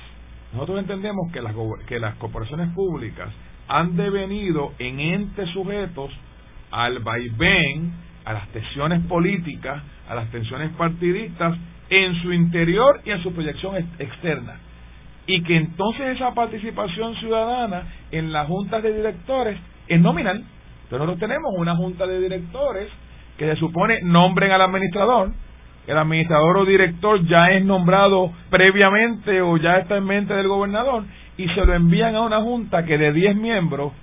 nosotros 0.54 0.80
entendemos 0.80 1.32
que 1.32 1.42
las, 1.42 1.54
que 1.88 2.00
las 2.00 2.16
corporaciones 2.16 2.70
públicas 2.74 3.30
han 3.68 3.96
devenido 3.96 4.74
en 4.80 5.00
entes 5.00 5.50
sujetos 5.50 6.12
al 6.72 7.00
vaivén, 7.00 7.94
a 8.26 8.34
las 8.34 8.48
tensiones 8.50 9.02
políticas, 9.06 9.82
a 10.10 10.16
las 10.16 10.30
tensiones 10.32 10.72
partidistas 10.74 11.58
en 11.90 12.22
su 12.22 12.34
interior 12.34 13.02
y 13.06 13.12
en 13.12 13.24
su 13.24 13.34
proyección 13.34 13.76
externa. 14.00 14.60
Y 15.26 15.44
que 15.44 15.58
entonces 15.58 16.16
esa 16.16 16.34
participación 16.34 17.16
ciudadana 17.16 17.84
en 18.12 18.32
las 18.32 18.48
juntas 18.48 18.84
de 18.84 18.94
directores 18.94 19.58
es 19.88 20.02
nominal. 20.02 20.38
Entonces 20.38 21.00
nosotros 21.00 21.20
tenemos 21.20 21.54
una 21.58 21.76
junta 21.76 22.08
de 22.08 22.20
directores 22.20 22.88
que 23.38 23.46
se 23.46 23.56
supone 23.58 24.00
nombren 24.04 24.52
al 24.52 24.62
administrador, 24.62 25.32
el 25.86 25.98
administrador 25.98 26.58
o 26.58 26.66
director 26.66 27.26
ya 27.28 27.52
es 27.52 27.64
nombrado 27.64 28.32
previamente 28.50 29.42
o 29.42 29.58
ya 29.58 29.78
está 29.78 29.98
en 29.98 30.06
mente 30.06 30.34
del 30.34 30.48
gobernador 30.48 31.04
y 31.38 31.48
se 31.50 31.66
lo 31.66 31.74
envían 31.74 32.16
a 32.16 32.22
una 32.22 32.42
junta 32.42 32.84
que 32.84 32.98
de 32.98 33.14
10 33.14 33.38
miembros, 33.38 33.94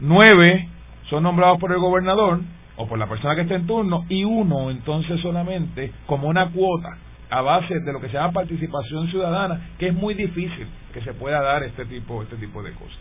9 0.00 0.68
son 1.08 1.22
nombrados 1.22 1.58
por 1.60 1.72
el 1.72 1.78
gobernador 1.78 2.40
o 2.76 2.86
por 2.86 2.98
la 2.98 3.06
persona 3.06 3.34
que 3.36 3.42
está 3.42 3.54
en 3.54 3.66
turno 3.66 4.04
y 4.08 4.24
uno 4.24 4.70
entonces 4.70 5.20
solamente 5.20 5.92
como 6.06 6.28
una 6.28 6.50
cuota 6.50 6.96
a 7.30 7.40
base 7.40 7.80
de 7.80 7.92
lo 7.92 8.00
que 8.00 8.08
se 8.08 8.14
llama 8.14 8.32
participación 8.32 9.08
ciudadana, 9.08 9.70
que 9.78 9.88
es 9.88 9.94
muy 9.94 10.14
difícil 10.14 10.66
que 10.92 11.00
se 11.00 11.14
pueda 11.14 11.40
dar 11.40 11.62
este 11.62 11.84
tipo, 11.86 12.22
este 12.22 12.36
tipo 12.36 12.62
de 12.62 12.72
cosas. 12.72 12.98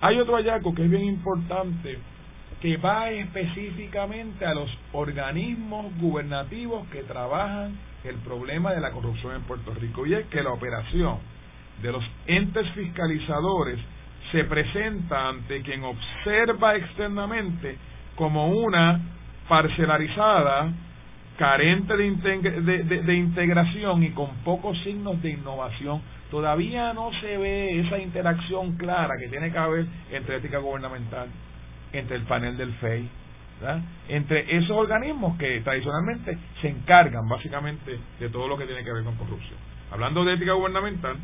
Hay 0.00 0.18
otro 0.18 0.36
hallazgo 0.36 0.74
que 0.74 0.84
es 0.84 0.90
bien 0.90 1.04
importante 1.04 1.98
que 2.60 2.76
va 2.76 3.10
específicamente 3.10 4.44
a 4.44 4.54
los 4.54 4.70
organismos 4.92 5.86
gubernativos 5.98 6.86
que 6.88 7.02
trabajan 7.02 7.78
el 8.04 8.16
problema 8.16 8.72
de 8.72 8.80
la 8.80 8.90
corrupción 8.92 9.36
en 9.36 9.42
Puerto 9.42 9.74
Rico 9.74 10.06
y 10.06 10.14
es 10.14 10.26
que 10.26 10.42
la 10.42 10.50
operación 10.50 11.18
de 11.82 11.92
los 11.92 12.04
entes 12.26 12.68
fiscalizadores 12.72 13.78
se 14.32 14.44
presenta 14.44 15.28
ante 15.28 15.62
quien 15.62 15.82
observa 15.84 16.76
externamente 16.76 17.76
como 18.14 18.48
una 18.48 19.00
parcelarizada, 19.48 20.72
carente 21.36 21.96
de, 21.96 23.02
de, 23.02 23.14
integración 23.14 24.02
y 24.04 24.10
con 24.10 24.28
pocos 24.44 24.78
signos 24.82 25.20
de 25.22 25.30
innovación. 25.30 26.00
Todavía 26.30 26.92
no 26.92 27.10
se 27.20 27.36
ve 27.36 27.80
esa 27.80 27.98
interacción 27.98 28.76
clara 28.76 29.14
que 29.18 29.28
tiene 29.28 29.50
que 29.50 29.58
haber 29.58 29.86
entre 30.10 30.36
ética 30.36 30.58
gubernamental 30.58 31.28
entre 31.92 32.16
el 32.16 32.22
panel 32.22 32.56
del 32.56 32.72
FEI, 32.74 33.08
entre 34.08 34.56
esos 34.56 34.70
organismos 34.70 35.36
que 35.38 35.60
tradicionalmente 35.60 36.38
se 36.60 36.68
encargan 36.68 37.28
básicamente 37.28 37.98
de 38.18 38.28
todo 38.28 38.46
lo 38.46 38.56
que 38.56 38.66
tiene 38.66 38.84
que 38.84 38.92
ver 38.92 39.02
con 39.02 39.16
corrupción. 39.16 39.58
Hablando 39.90 40.24
de 40.24 40.34
ética 40.34 40.52
gubernamental, 40.52 41.16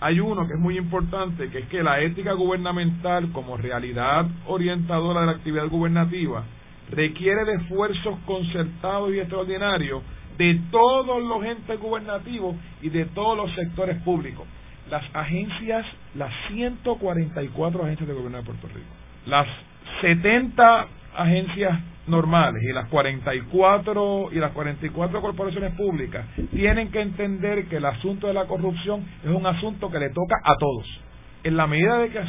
hay 0.00 0.20
uno 0.20 0.46
que 0.46 0.54
es 0.54 0.60
muy 0.60 0.78
importante, 0.78 1.50
que 1.50 1.58
es 1.58 1.68
que 1.68 1.82
la 1.82 2.00
ética 2.00 2.32
gubernamental 2.32 3.32
como 3.32 3.56
realidad 3.56 4.26
orientadora 4.46 5.20
de 5.20 5.26
la 5.26 5.32
actividad 5.32 5.66
gubernativa 5.68 6.44
requiere 6.90 7.44
de 7.44 7.54
esfuerzos 7.54 8.18
concertados 8.26 9.12
y 9.12 9.18
extraordinarios 9.18 10.02
de 10.38 10.60
todos 10.70 11.22
los 11.22 11.44
entes 11.44 11.78
gubernativos 11.80 12.56
y 12.82 12.88
de 12.88 13.04
todos 13.06 13.36
los 13.36 13.54
sectores 13.54 14.00
públicos. 14.02 14.46
Las 14.90 15.04
agencias, 15.14 15.86
las 16.14 16.32
144 16.48 17.82
agencias 17.84 18.08
de 18.08 18.14
gobierno 18.14 18.38
de 18.38 18.44
Puerto 18.44 18.68
Rico, 18.68 18.86
las 19.26 19.46
70 20.00 20.86
agencias 21.16 21.80
normales 22.06 22.62
y 22.62 22.72
las 22.72 22.88
44 22.88 24.28
y 24.32 24.36
las 24.36 24.52
44 24.52 25.22
corporaciones 25.22 25.74
públicas 25.74 26.26
tienen 26.50 26.90
que 26.90 27.00
entender 27.00 27.66
que 27.66 27.76
el 27.76 27.84
asunto 27.86 28.26
de 28.26 28.34
la 28.34 28.46
corrupción 28.46 29.06
es 29.22 29.30
un 29.30 29.46
asunto 29.46 29.90
que 29.90 29.98
le 29.98 30.10
toca 30.10 30.36
a 30.44 30.56
todos. 30.58 30.86
En 31.44 31.56
la 31.56 31.66
medida 31.66 31.98
de 31.98 32.10
que, 32.10 32.20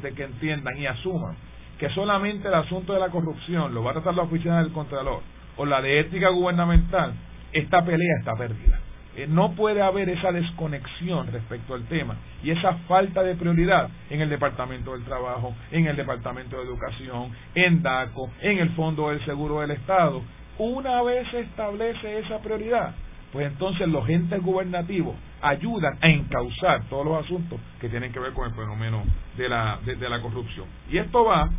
de 0.00 0.12
que 0.14 0.24
entiendan 0.24 0.76
y 0.78 0.86
asuman 0.86 1.36
que 1.78 1.88
solamente 1.90 2.48
el 2.48 2.54
asunto 2.54 2.92
de 2.92 3.00
la 3.00 3.08
corrupción 3.08 3.74
lo 3.74 3.82
va 3.82 3.90
a 3.90 3.94
tratar 3.94 4.14
la 4.14 4.22
oficina 4.22 4.62
del 4.62 4.72
Contralor 4.72 5.20
o 5.56 5.66
la 5.66 5.82
de 5.82 6.00
ética 6.00 6.28
gubernamental, 6.28 7.12
esta 7.52 7.84
pelea 7.84 8.18
está 8.18 8.34
perdida. 8.34 8.80
Eh, 9.14 9.26
no 9.28 9.52
puede 9.52 9.82
haber 9.82 10.08
esa 10.08 10.32
desconexión 10.32 11.30
respecto 11.30 11.74
al 11.74 11.84
tema 11.84 12.16
y 12.42 12.50
esa 12.50 12.74
falta 12.88 13.22
de 13.22 13.34
prioridad 13.34 13.90
en 14.08 14.22
el 14.22 14.30
Departamento 14.30 14.92
del 14.92 15.04
Trabajo, 15.04 15.54
en 15.70 15.86
el 15.86 15.96
Departamento 15.96 16.56
de 16.56 16.62
Educación, 16.62 17.30
en 17.54 17.82
DACO, 17.82 18.30
en 18.40 18.58
el 18.58 18.70
Fondo 18.70 19.10
del 19.10 19.22
Seguro 19.26 19.60
del 19.60 19.72
Estado. 19.72 20.22
Una 20.58 21.02
vez 21.02 21.28
se 21.30 21.40
establece 21.40 22.20
esa 22.20 22.38
prioridad, 22.38 22.94
pues 23.32 23.46
entonces 23.46 23.86
los 23.88 24.08
entes 24.08 24.42
gubernativos 24.42 25.14
ayudan 25.42 25.98
a 26.00 26.08
encauzar 26.08 26.84
todos 26.88 27.04
los 27.04 27.22
asuntos 27.22 27.60
que 27.80 27.90
tienen 27.90 28.12
que 28.12 28.18
ver 28.18 28.32
con 28.32 28.48
el 28.48 28.54
fenómeno 28.54 29.02
de 29.36 29.48
la, 29.48 29.78
de 29.84 30.08
la 30.08 30.22
corrupción. 30.22 30.66
Y 30.90 30.96
esto 30.96 31.24
va 31.24 31.50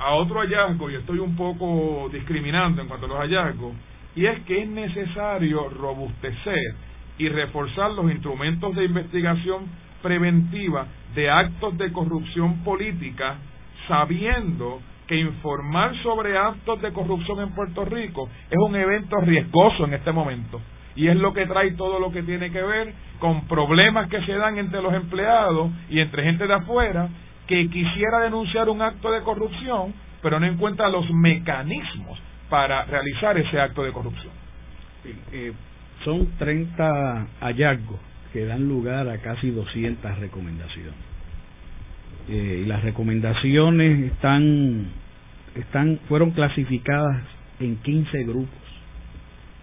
a 0.00 0.14
otro 0.14 0.40
hallazgo, 0.40 0.90
y 0.90 0.96
estoy 0.96 1.18
un 1.18 1.34
poco 1.36 2.10
discriminando 2.12 2.82
en 2.82 2.88
cuanto 2.88 3.06
a 3.06 3.08
los 3.08 3.18
hallazgos, 3.18 3.72
y 4.16 4.26
es 4.26 4.40
que 4.40 4.62
es 4.62 4.68
necesario 4.68 5.68
robustecer 5.70 6.74
y 7.18 7.28
reforzar 7.28 7.92
los 7.92 8.10
instrumentos 8.10 8.74
de 8.74 8.84
investigación 8.84 9.66
preventiva 10.02 10.86
de 11.14 11.30
actos 11.30 11.76
de 11.78 11.92
corrupción 11.92 12.62
política, 12.64 13.36
sabiendo 13.88 14.80
que 15.06 15.16
informar 15.16 15.94
sobre 16.02 16.36
actos 16.36 16.80
de 16.80 16.92
corrupción 16.92 17.40
en 17.40 17.54
Puerto 17.54 17.84
Rico 17.84 18.28
es 18.50 18.58
un 18.58 18.74
evento 18.74 19.16
riesgoso 19.20 19.84
en 19.84 19.94
este 19.94 20.12
momento. 20.12 20.60
Y 20.96 21.08
es 21.08 21.16
lo 21.16 21.32
que 21.32 21.46
trae 21.46 21.72
todo 21.72 21.98
lo 21.98 22.12
que 22.12 22.22
tiene 22.22 22.50
que 22.50 22.62
ver 22.62 22.94
con 23.18 23.46
problemas 23.48 24.08
que 24.08 24.22
se 24.22 24.32
dan 24.32 24.58
entre 24.58 24.80
los 24.80 24.94
empleados 24.94 25.70
y 25.90 26.00
entre 26.00 26.22
gente 26.22 26.46
de 26.46 26.54
afuera 26.54 27.08
que 27.48 27.68
quisiera 27.68 28.20
denunciar 28.20 28.68
un 28.68 28.80
acto 28.80 29.10
de 29.10 29.22
corrupción, 29.22 29.92
pero 30.22 30.38
no 30.38 30.46
encuentra 30.46 30.88
los 30.88 31.10
mecanismos 31.10 32.18
para 32.54 32.84
realizar 32.84 33.36
ese 33.36 33.58
acto 33.58 33.82
de 33.82 33.90
corrupción. 33.90 34.32
Eh, 35.32 35.52
son 36.04 36.28
30 36.38 37.26
hallazgos 37.40 37.98
que 38.32 38.46
dan 38.46 38.68
lugar 38.68 39.08
a 39.08 39.18
casi 39.18 39.50
200 39.50 40.20
recomendaciones. 40.20 40.94
Eh, 42.28 42.60
y 42.62 42.66
las 42.66 42.84
recomendaciones 42.84 44.12
están, 44.12 44.86
están, 45.56 45.98
fueron 46.08 46.30
clasificadas 46.30 47.24
en 47.58 47.74
15 47.78 48.22
grupos. 48.22 48.62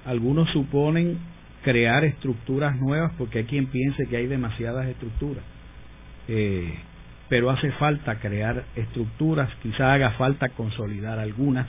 Algunos 0.06 0.50
suponen 0.50 1.18
crear 1.64 2.04
estructuras 2.04 2.76
nuevas 2.76 3.14
porque 3.18 3.38
hay 3.38 3.46
quien 3.46 3.68
piense 3.68 4.06
que 4.10 4.18
hay 4.18 4.28
demasiadas 4.28 4.86
estructuras. 4.88 5.46
Eh, 6.28 6.74
pero 7.30 7.52
hace 7.52 7.72
falta 7.72 8.20
crear 8.20 8.66
estructuras, 8.76 9.50
quizá 9.64 9.94
haga 9.94 10.10
falta 10.18 10.50
consolidar 10.50 11.20
algunas 11.20 11.68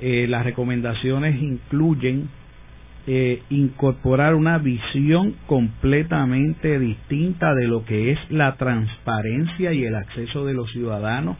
eh, 0.00 0.26
las 0.28 0.44
recomendaciones 0.44 1.40
incluyen 1.40 2.28
eh, 3.06 3.42
incorporar 3.50 4.34
una 4.34 4.58
visión 4.58 5.34
completamente 5.46 6.78
distinta 6.78 7.54
de 7.54 7.68
lo 7.68 7.84
que 7.84 8.12
es 8.12 8.18
la 8.30 8.56
transparencia 8.56 9.72
y 9.72 9.84
el 9.84 9.94
acceso 9.94 10.46
de 10.46 10.54
los 10.54 10.70
ciudadanos, 10.72 11.36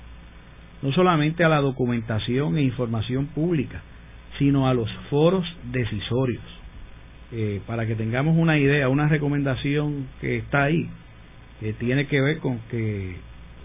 no 0.83 0.93
solamente 0.93 1.43
a 1.43 1.49
la 1.49 1.61
documentación 1.61 2.59
e 2.59 2.63
información 2.63 3.27
pública, 3.29 3.83
sino 4.39 4.69
a 4.69 4.75
los 4.75 4.91
foros 5.09 5.47
decisorios. 5.73 6.43
Eh, 7.33 7.61
para 7.67 7.87
que 7.87 7.95
tengamos 7.95 8.37
una 8.37 8.59
idea, 8.59 8.89
una 8.89 9.09
recomendación 9.09 10.07
que 10.21 10.37
está 10.37 10.65
ahí, 10.65 10.89
que 11.61 11.73
tiene 11.73 12.07
que 12.07 12.21
ver 12.21 12.39
con 12.39 12.59
que 12.71 13.17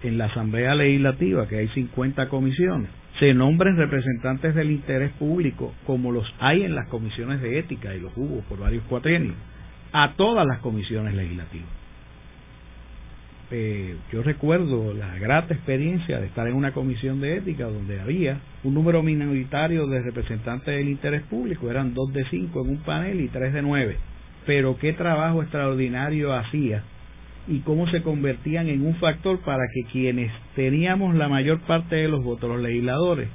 en 0.03 0.17
la 0.17 0.25
Asamblea 0.25 0.73
Legislativa, 0.73 1.47
que 1.47 1.57
hay 1.57 1.67
50 1.67 2.29
comisiones, 2.29 2.89
se 3.19 3.33
nombren 3.33 3.75
representantes 3.75 4.55
del 4.55 4.71
interés 4.71 5.11
público, 5.11 5.73
como 5.85 6.11
los 6.11 6.25
hay 6.39 6.63
en 6.63 6.73
las 6.73 6.87
comisiones 6.87 7.41
de 7.41 7.59
ética, 7.59 7.93
y 7.93 7.99
los 7.99 8.13
hubo 8.15 8.41
por 8.47 8.59
varios 8.59 8.83
cuatrienios, 8.85 9.35
a 9.91 10.13
todas 10.13 10.47
las 10.47 10.59
comisiones 10.59 11.13
legislativas. 11.13 11.67
Eh, 13.51 13.95
yo 14.11 14.21
recuerdo 14.21 14.93
la 14.93 15.17
grata 15.17 15.55
experiencia 15.55 16.19
de 16.19 16.27
estar 16.27 16.47
en 16.47 16.53
una 16.53 16.71
comisión 16.71 17.19
de 17.19 17.37
ética 17.37 17.65
donde 17.65 17.99
había 17.99 18.39
un 18.63 18.75
número 18.75 19.01
minoritario 19.01 19.87
de 19.87 20.01
representantes 20.01 20.67
del 20.67 20.87
interés 20.87 21.23
público, 21.23 21.69
eran 21.69 21.95
dos 21.95 22.13
de 22.13 22.25
cinco 22.29 22.61
en 22.63 22.69
un 22.69 22.77
panel 22.77 23.19
y 23.19 23.27
tres 23.27 23.53
de 23.53 23.63
nueve. 23.63 23.97
Pero 24.45 24.77
qué 24.77 24.93
trabajo 24.93 25.41
extraordinario 25.41 26.33
hacía 26.33 26.83
y 27.49 27.59
cómo 27.59 27.87
se 27.89 28.03
convertían 28.03 28.69
en 28.69 28.85
un 28.85 28.95
factor 28.95 29.39
para 29.39 29.63
que 29.73 29.91
quienes 29.91 30.31
teníamos 30.55 31.15
la 31.15 31.27
mayor 31.27 31.59
parte 31.61 31.95
de 31.95 32.07
los 32.07 32.23
votos, 32.23 32.47
los 32.47 32.61
legisladores, 32.61 33.27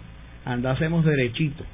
andásemos 0.45 1.05
derechito 1.05 1.65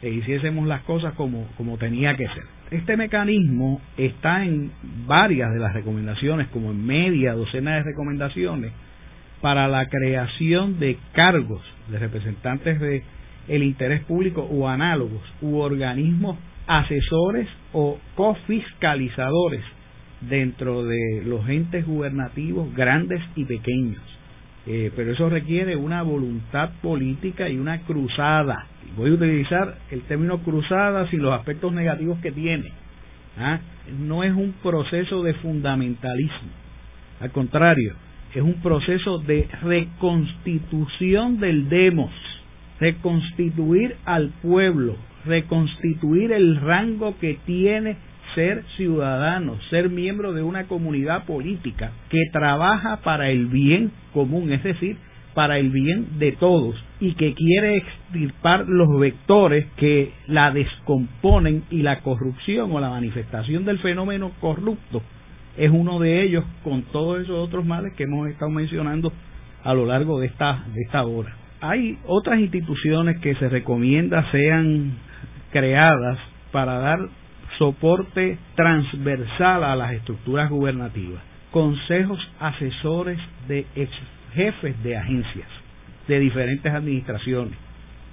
e 0.00 0.10
hiciésemos 0.10 0.68
las 0.68 0.82
cosas 0.82 1.14
como, 1.14 1.48
como 1.56 1.76
tenía 1.76 2.16
que 2.16 2.28
ser. 2.28 2.44
Este 2.70 2.96
mecanismo 2.96 3.80
está 3.96 4.44
en 4.44 4.70
varias 5.06 5.52
de 5.52 5.58
las 5.58 5.74
recomendaciones, 5.74 6.48
como 6.48 6.70
en 6.70 6.86
media 6.86 7.32
docena 7.34 7.76
de 7.76 7.82
recomendaciones, 7.82 8.72
para 9.40 9.66
la 9.66 9.88
creación 9.88 10.78
de 10.78 10.96
cargos 11.12 11.60
de 11.88 11.98
representantes 11.98 12.80
de 12.80 13.02
el 13.48 13.62
interés 13.62 14.02
público 14.04 14.42
o 14.42 14.68
análogos 14.68 15.22
u 15.42 15.58
organismos 15.58 16.38
asesores 16.66 17.46
o 17.72 17.98
cofiscalizadores 18.14 19.62
dentro 20.28 20.84
de 20.84 21.22
los 21.24 21.48
entes 21.48 21.86
gubernativos 21.86 22.74
grandes 22.74 23.20
y 23.36 23.44
pequeños. 23.44 24.02
Eh, 24.66 24.90
pero 24.96 25.12
eso 25.12 25.28
requiere 25.28 25.76
una 25.76 26.02
voluntad 26.02 26.70
política 26.80 27.48
y 27.48 27.58
una 27.58 27.82
cruzada. 27.82 28.66
Voy 28.96 29.10
a 29.10 29.14
utilizar 29.14 29.76
el 29.90 30.02
término 30.02 30.38
cruzada 30.38 31.08
sin 31.10 31.22
los 31.22 31.34
aspectos 31.34 31.72
negativos 31.72 32.18
que 32.20 32.32
tiene. 32.32 32.72
¿ah? 33.38 33.58
No 33.98 34.24
es 34.24 34.32
un 34.32 34.54
proceso 34.62 35.22
de 35.22 35.34
fundamentalismo. 35.34 36.50
Al 37.20 37.30
contrario, 37.30 37.94
es 38.34 38.42
un 38.42 38.54
proceso 38.54 39.18
de 39.18 39.48
reconstitución 39.62 41.38
del 41.38 41.68
demos, 41.68 42.10
reconstituir 42.80 43.96
al 44.04 44.30
pueblo, 44.42 44.96
reconstituir 45.24 46.32
el 46.32 46.60
rango 46.60 47.16
que 47.18 47.38
tiene 47.46 47.96
ser 48.34 48.64
ciudadano, 48.76 49.58
ser 49.70 49.90
miembro 49.90 50.32
de 50.32 50.42
una 50.42 50.64
comunidad 50.64 51.24
política 51.24 51.92
que 52.08 52.22
trabaja 52.32 53.00
para 53.02 53.30
el 53.30 53.46
bien 53.46 53.92
común, 54.12 54.52
es 54.52 54.62
decir, 54.62 54.96
para 55.34 55.58
el 55.58 55.70
bien 55.70 56.18
de 56.18 56.32
todos 56.32 56.76
y 57.00 57.14
que 57.14 57.34
quiere 57.34 57.76
extirpar 57.76 58.66
los 58.68 58.98
vectores 58.98 59.66
que 59.76 60.12
la 60.26 60.52
descomponen 60.52 61.64
y 61.70 61.82
la 61.82 62.00
corrupción 62.00 62.70
o 62.72 62.80
la 62.80 62.90
manifestación 62.90 63.64
del 63.64 63.78
fenómeno 63.80 64.30
corrupto 64.40 65.02
es 65.56 65.70
uno 65.70 66.00
de 66.00 66.22
ellos 66.22 66.44
con 66.62 66.82
todos 66.82 67.22
esos 67.22 67.36
otros 67.36 67.64
males 67.64 67.94
que 67.94 68.04
hemos 68.04 68.28
estado 68.28 68.50
mencionando 68.50 69.12
a 69.62 69.74
lo 69.74 69.86
largo 69.86 70.20
de 70.20 70.26
esta, 70.26 70.64
de 70.74 70.82
esta 70.82 71.04
hora. 71.04 71.34
Hay 71.60 71.98
otras 72.06 72.40
instituciones 72.40 73.18
que 73.20 73.34
se 73.36 73.48
recomienda 73.48 74.30
sean 74.30 74.92
creadas 75.52 76.18
para 76.52 76.78
dar 76.78 76.98
soporte 77.58 78.38
transversal 78.54 79.64
a 79.64 79.76
las 79.76 79.92
estructuras 79.92 80.50
gubernativas, 80.50 81.22
consejos 81.50 82.18
asesores 82.40 83.18
de 83.48 83.66
ex 83.76 83.90
jefes 84.34 84.82
de 84.82 84.96
agencias 84.96 85.48
de 86.08 86.18
diferentes 86.18 86.72
administraciones 86.72 87.54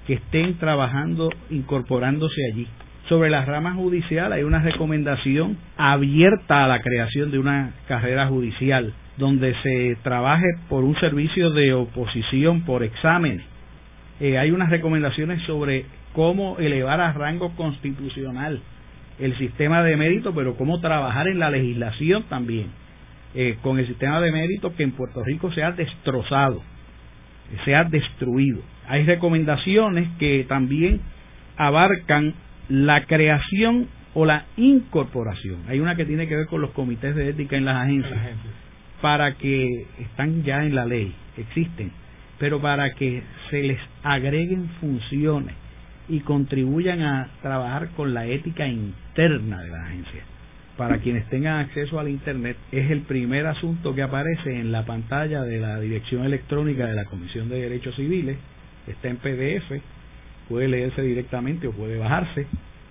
que 0.05 0.13
estén 0.13 0.57
trabajando, 0.57 1.29
incorporándose 1.49 2.41
allí. 2.51 2.67
Sobre 3.09 3.29
la 3.29 3.43
rama 3.45 3.73
judicial 3.73 4.31
hay 4.31 4.43
una 4.43 4.59
recomendación 4.59 5.57
abierta 5.77 6.63
a 6.63 6.67
la 6.67 6.81
creación 6.81 7.31
de 7.31 7.39
una 7.39 7.73
carrera 7.87 8.27
judicial 8.27 8.93
donde 9.17 9.53
se 9.61 9.97
trabaje 10.03 10.47
por 10.69 10.83
un 10.83 10.97
servicio 10.99 11.49
de 11.51 11.73
oposición 11.73 12.61
por 12.61 12.83
exámenes. 12.83 13.43
Eh, 14.19 14.37
hay 14.37 14.51
unas 14.51 14.69
recomendaciones 14.69 15.41
sobre 15.43 15.85
cómo 16.13 16.57
elevar 16.59 17.01
a 17.01 17.11
rango 17.13 17.53
constitucional 17.55 18.61
el 19.19 19.37
sistema 19.37 19.83
de 19.83 19.97
mérito, 19.97 20.33
pero 20.33 20.55
cómo 20.55 20.79
trabajar 20.79 21.27
en 21.27 21.39
la 21.39 21.49
legislación 21.49 22.23
también, 22.23 22.67
eh, 23.35 23.57
con 23.61 23.79
el 23.79 23.87
sistema 23.87 24.19
de 24.21 24.31
mérito 24.31 24.75
que 24.75 24.83
en 24.83 24.91
Puerto 24.91 25.23
Rico 25.23 25.51
se 25.51 25.63
ha 25.63 25.71
destrozado. 25.71 26.61
sea 27.65 27.83
destruido. 27.83 28.61
Hay 28.87 29.03
recomendaciones 29.03 30.07
que 30.19 30.45
también 30.47 31.01
abarcan 31.57 32.33
la 32.69 33.03
creación 33.05 33.89
o 34.13 34.25
la 34.25 34.45
incorporación. 34.55 35.57
Hay 35.67 35.81
una 35.81 35.97
que 35.97 36.05
tiene 36.05 36.29
que 36.29 36.37
ver 36.37 36.47
con 36.47 36.61
los 36.61 36.71
comités 36.71 37.13
de 37.13 37.27
ética 37.27 37.57
en 37.57 37.65
las 37.65 37.83
agencias, 37.83 38.19
para 39.01 39.33
que 39.33 39.67
están 39.99 40.43
ya 40.43 40.63
en 40.63 40.75
la 40.75 40.85
ley, 40.85 41.13
existen, 41.35 41.91
pero 42.39 42.61
para 42.61 42.93
que 42.93 43.21
se 43.49 43.63
les 43.63 43.79
agreguen 44.01 44.69
funciones 44.79 45.60
y 46.11 46.19
contribuyan 46.19 47.01
a 47.01 47.29
trabajar 47.41 47.89
con 47.95 48.13
la 48.13 48.27
ética 48.27 48.67
interna 48.67 49.61
de 49.61 49.69
la 49.69 49.85
agencia. 49.85 50.23
Para 50.75 50.97
quienes 50.97 51.25
tengan 51.29 51.59
acceso 51.59 52.01
al 52.01 52.09
Internet, 52.09 52.57
es 52.71 52.91
el 52.91 53.03
primer 53.03 53.47
asunto 53.47 53.95
que 53.95 54.01
aparece 54.01 54.59
en 54.59 54.73
la 54.73 54.85
pantalla 54.85 55.43
de 55.43 55.59
la 55.59 55.79
dirección 55.79 56.25
electrónica 56.25 56.87
de 56.87 56.95
la 56.95 57.05
Comisión 57.05 57.47
de 57.47 57.61
Derechos 57.61 57.95
Civiles. 57.95 58.37
Está 58.87 59.07
en 59.07 59.15
PDF, 59.17 59.71
puede 60.49 60.67
leerse 60.67 61.01
directamente 61.01 61.67
o 61.67 61.71
puede 61.71 61.97
bajarse. 61.97 62.45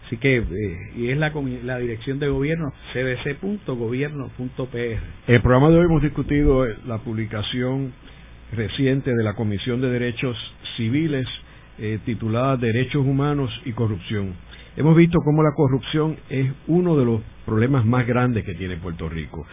Así 0.07 0.17
que, 0.17 0.39
eh, 0.39 0.93
y 0.97 1.11
es 1.11 1.19
la, 1.19 1.31
la 1.65 1.79
dirección 1.79 2.19
de 2.21 2.29
gobierno, 2.29 2.73
cdc.gobierno.pr. 2.95 4.99
El 5.27 5.43
programa 5.43 5.69
de 5.69 5.77
hoy 5.77 5.85
hemos 5.85 6.03
discutido 6.03 6.67
eh, 6.67 6.75
la 6.87 6.97
publicación 6.99 7.93
reciente 8.53 9.15
de 9.15 9.23
la 9.23 9.35
Comisión 9.35 9.83
de 9.83 9.91
Derechos 9.91 10.39
Civiles 10.79 11.27
eh, 11.81 11.99
titulada 12.05 12.57
Derechos 12.57 13.05
Humanos 13.05 13.51
y 13.65 13.73
Corrupción. 13.73 14.35
Hemos 14.77 14.97
visto 14.97 15.19
cómo 15.25 15.43
la 15.43 15.53
corrupción 15.55 16.17
es 16.29 16.53
uno 16.69 16.97
de 16.97 17.05
los 17.05 17.21
problemas 17.45 17.85
más 17.85 18.07
grandes 18.07 18.45
que 18.45 18.55
tiene 18.55 18.77
Puerto 18.77 19.09
Rico 19.09 19.45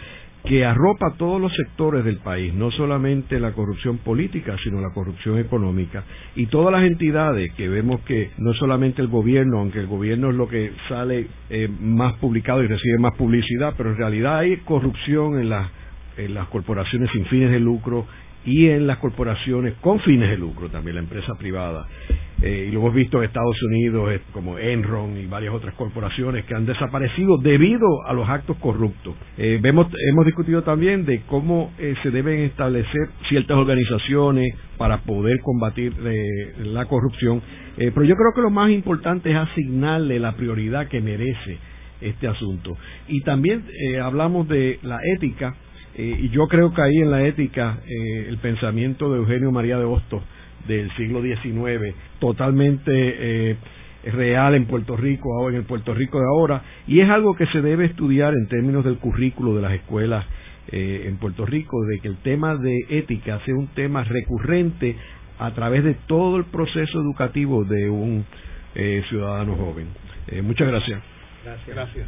que 0.48 0.66
arropa 0.66 1.14
todos 1.18 1.42
los 1.42 1.52
sectores 1.54 2.06
del 2.06 2.18
país, 2.18 2.54
no 2.54 2.72
solamente 2.72 3.40
la 3.40 3.52
corrupción 3.52 3.98
política, 3.98 4.56
sino 4.64 4.80
la 4.80 4.94
corrupción 4.94 5.40
económica. 5.40 6.04
Y 6.36 6.46
todas 6.46 6.72
las 6.72 6.84
entidades 6.84 7.54
que 7.56 7.68
vemos 7.68 8.02
que 8.02 8.32
no 8.38 8.54
solamente 8.54 9.02
el 9.02 9.10
gobierno, 9.10 9.60
aunque 9.60 9.80
el 9.80 9.88
gobierno 9.88 10.30
es 10.30 10.36
lo 10.36 10.48
que 10.48 10.72
sale 10.88 11.28
eh, 11.50 11.68
más 11.82 12.14
publicado 12.20 12.64
y 12.64 12.68
recibe 12.68 12.98
más 12.98 13.16
publicidad, 13.16 13.74
pero 13.76 13.92
en 13.92 13.98
realidad 13.98 14.40
hay 14.40 14.58
corrupción 14.58 15.40
en 15.40 15.50
las, 15.50 15.70
en 16.16 16.34
las 16.34 16.48
corporaciones 16.48 17.10
sin 17.12 17.26
fines 17.26 17.52
de 17.52 17.60
lucro 17.60 18.06
y 18.48 18.70
en 18.70 18.88
las 18.88 19.00
corporaciones 19.00 19.74
con 19.82 20.00
fines 20.00 20.30
de 20.30 20.38
lucro, 20.38 20.70
también 20.70 20.96
la 20.96 21.02
empresa 21.02 21.34
privada. 21.38 21.86
Eh, 22.42 22.68
y 22.70 22.72
lo 22.72 22.80
hemos 22.80 22.94
visto 22.94 23.18
en 23.18 23.26
Estados 23.26 23.62
Unidos 23.64 24.10
eh, 24.10 24.22
como 24.32 24.58
Enron 24.58 25.18
y 25.18 25.26
varias 25.26 25.54
otras 25.54 25.74
corporaciones 25.74 26.46
que 26.46 26.56
han 26.56 26.66
desaparecido 26.66 27.38
debido 27.40 28.06
a 28.06 28.14
los 28.14 28.30
actos 28.30 28.56
corruptos. 28.58 29.16
Eh, 29.38 29.60
vemos, 29.62 29.88
hemos 30.12 30.26
discutido 30.26 30.64
también 30.64 31.06
de 31.06 31.24
cómo 31.28 31.72
se 32.04 32.10
deben 32.10 32.40
establecer 32.42 33.10
ciertas 33.28 33.58
organizaciones 33.58 34.56
para 34.78 35.00
poder 35.00 35.40
combatir 35.42 35.94
la 36.60 36.86
corrupción, 36.86 37.42
pero 37.76 38.04
yo 38.04 38.16
creo 38.16 38.34
que 38.34 38.42
lo 38.42 38.50
más 38.50 38.72
importante 38.72 39.32
es 39.32 39.36
asignarle 39.36 40.20
la 40.20 40.36
prioridad 40.38 40.88
que 40.88 41.02
merece 41.02 41.58
este 42.02 42.28
asunto. 42.28 42.78
Y 43.08 43.22
también 43.22 43.64
hablamos 44.02 44.48
de 44.48 44.80
la 44.84 45.00
ética, 45.16 45.56
y 45.98 46.30
yo 46.30 46.48
creo 46.48 46.74
que 46.74 46.82
ahí 46.82 46.98
en 46.98 47.12
la 47.12 47.26
ética 47.26 47.80
el 47.88 48.38
pensamiento 48.38 49.12
de 49.12 49.18
Eugenio 49.18 49.52
María 49.52 49.78
de 49.78 49.86
Hostos 49.86 50.22
del 50.68 50.92
siglo 50.96 51.22
XIX, 51.22 51.96
totalmente 52.20 52.92
eh, 52.92 53.58
real 54.12 54.56
en 54.56 54.66
Puerto 54.66 54.96
Rico, 54.96 55.50
en 55.50 55.56
el 55.56 55.64
Puerto 55.64 55.94
Rico 55.94 56.20
de 56.20 56.26
ahora, 56.26 56.62
y 56.88 57.00
es 57.00 57.10
algo 57.10 57.36
que 57.36 57.48
se 57.48 57.62
debe 57.62 57.86
estudiar 57.86 58.34
en 58.34 58.48
términos 58.48 58.86
del 58.86 58.98
currículo 58.98 59.56
de 59.56 59.62
las 59.62 59.74
escuelas 59.74 60.26
eh, 60.70 61.06
en 61.08 61.18
Puerto 61.18 61.46
Rico, 61.46 61.84
de 61.86 62.00
que 62.00 62.10
el 62.10 62.18
tema 62.18 62.56
de 62.56 62.78
ética 62.90 63.40
sea 63.46 63.56
un 63.56 63.68
tema 63.68 64.04
recurrente 64.04 64.96
a 65.40 65.52
través 65.54 65.84
de 65.84 65.96
todo 66.08 66.38
el 66.38 66.46
proceso 66.46 67.00
educativo 67.00 67.64
de 67.64 67.90
un 67.90 68.26
eh, 68.76 69.04
ciudadano 69.10 69.56
joven. 69.56 69.88
muchas. 70.44 70.68
Gracias. 70.68 71.02
gracias. 71.68 72.08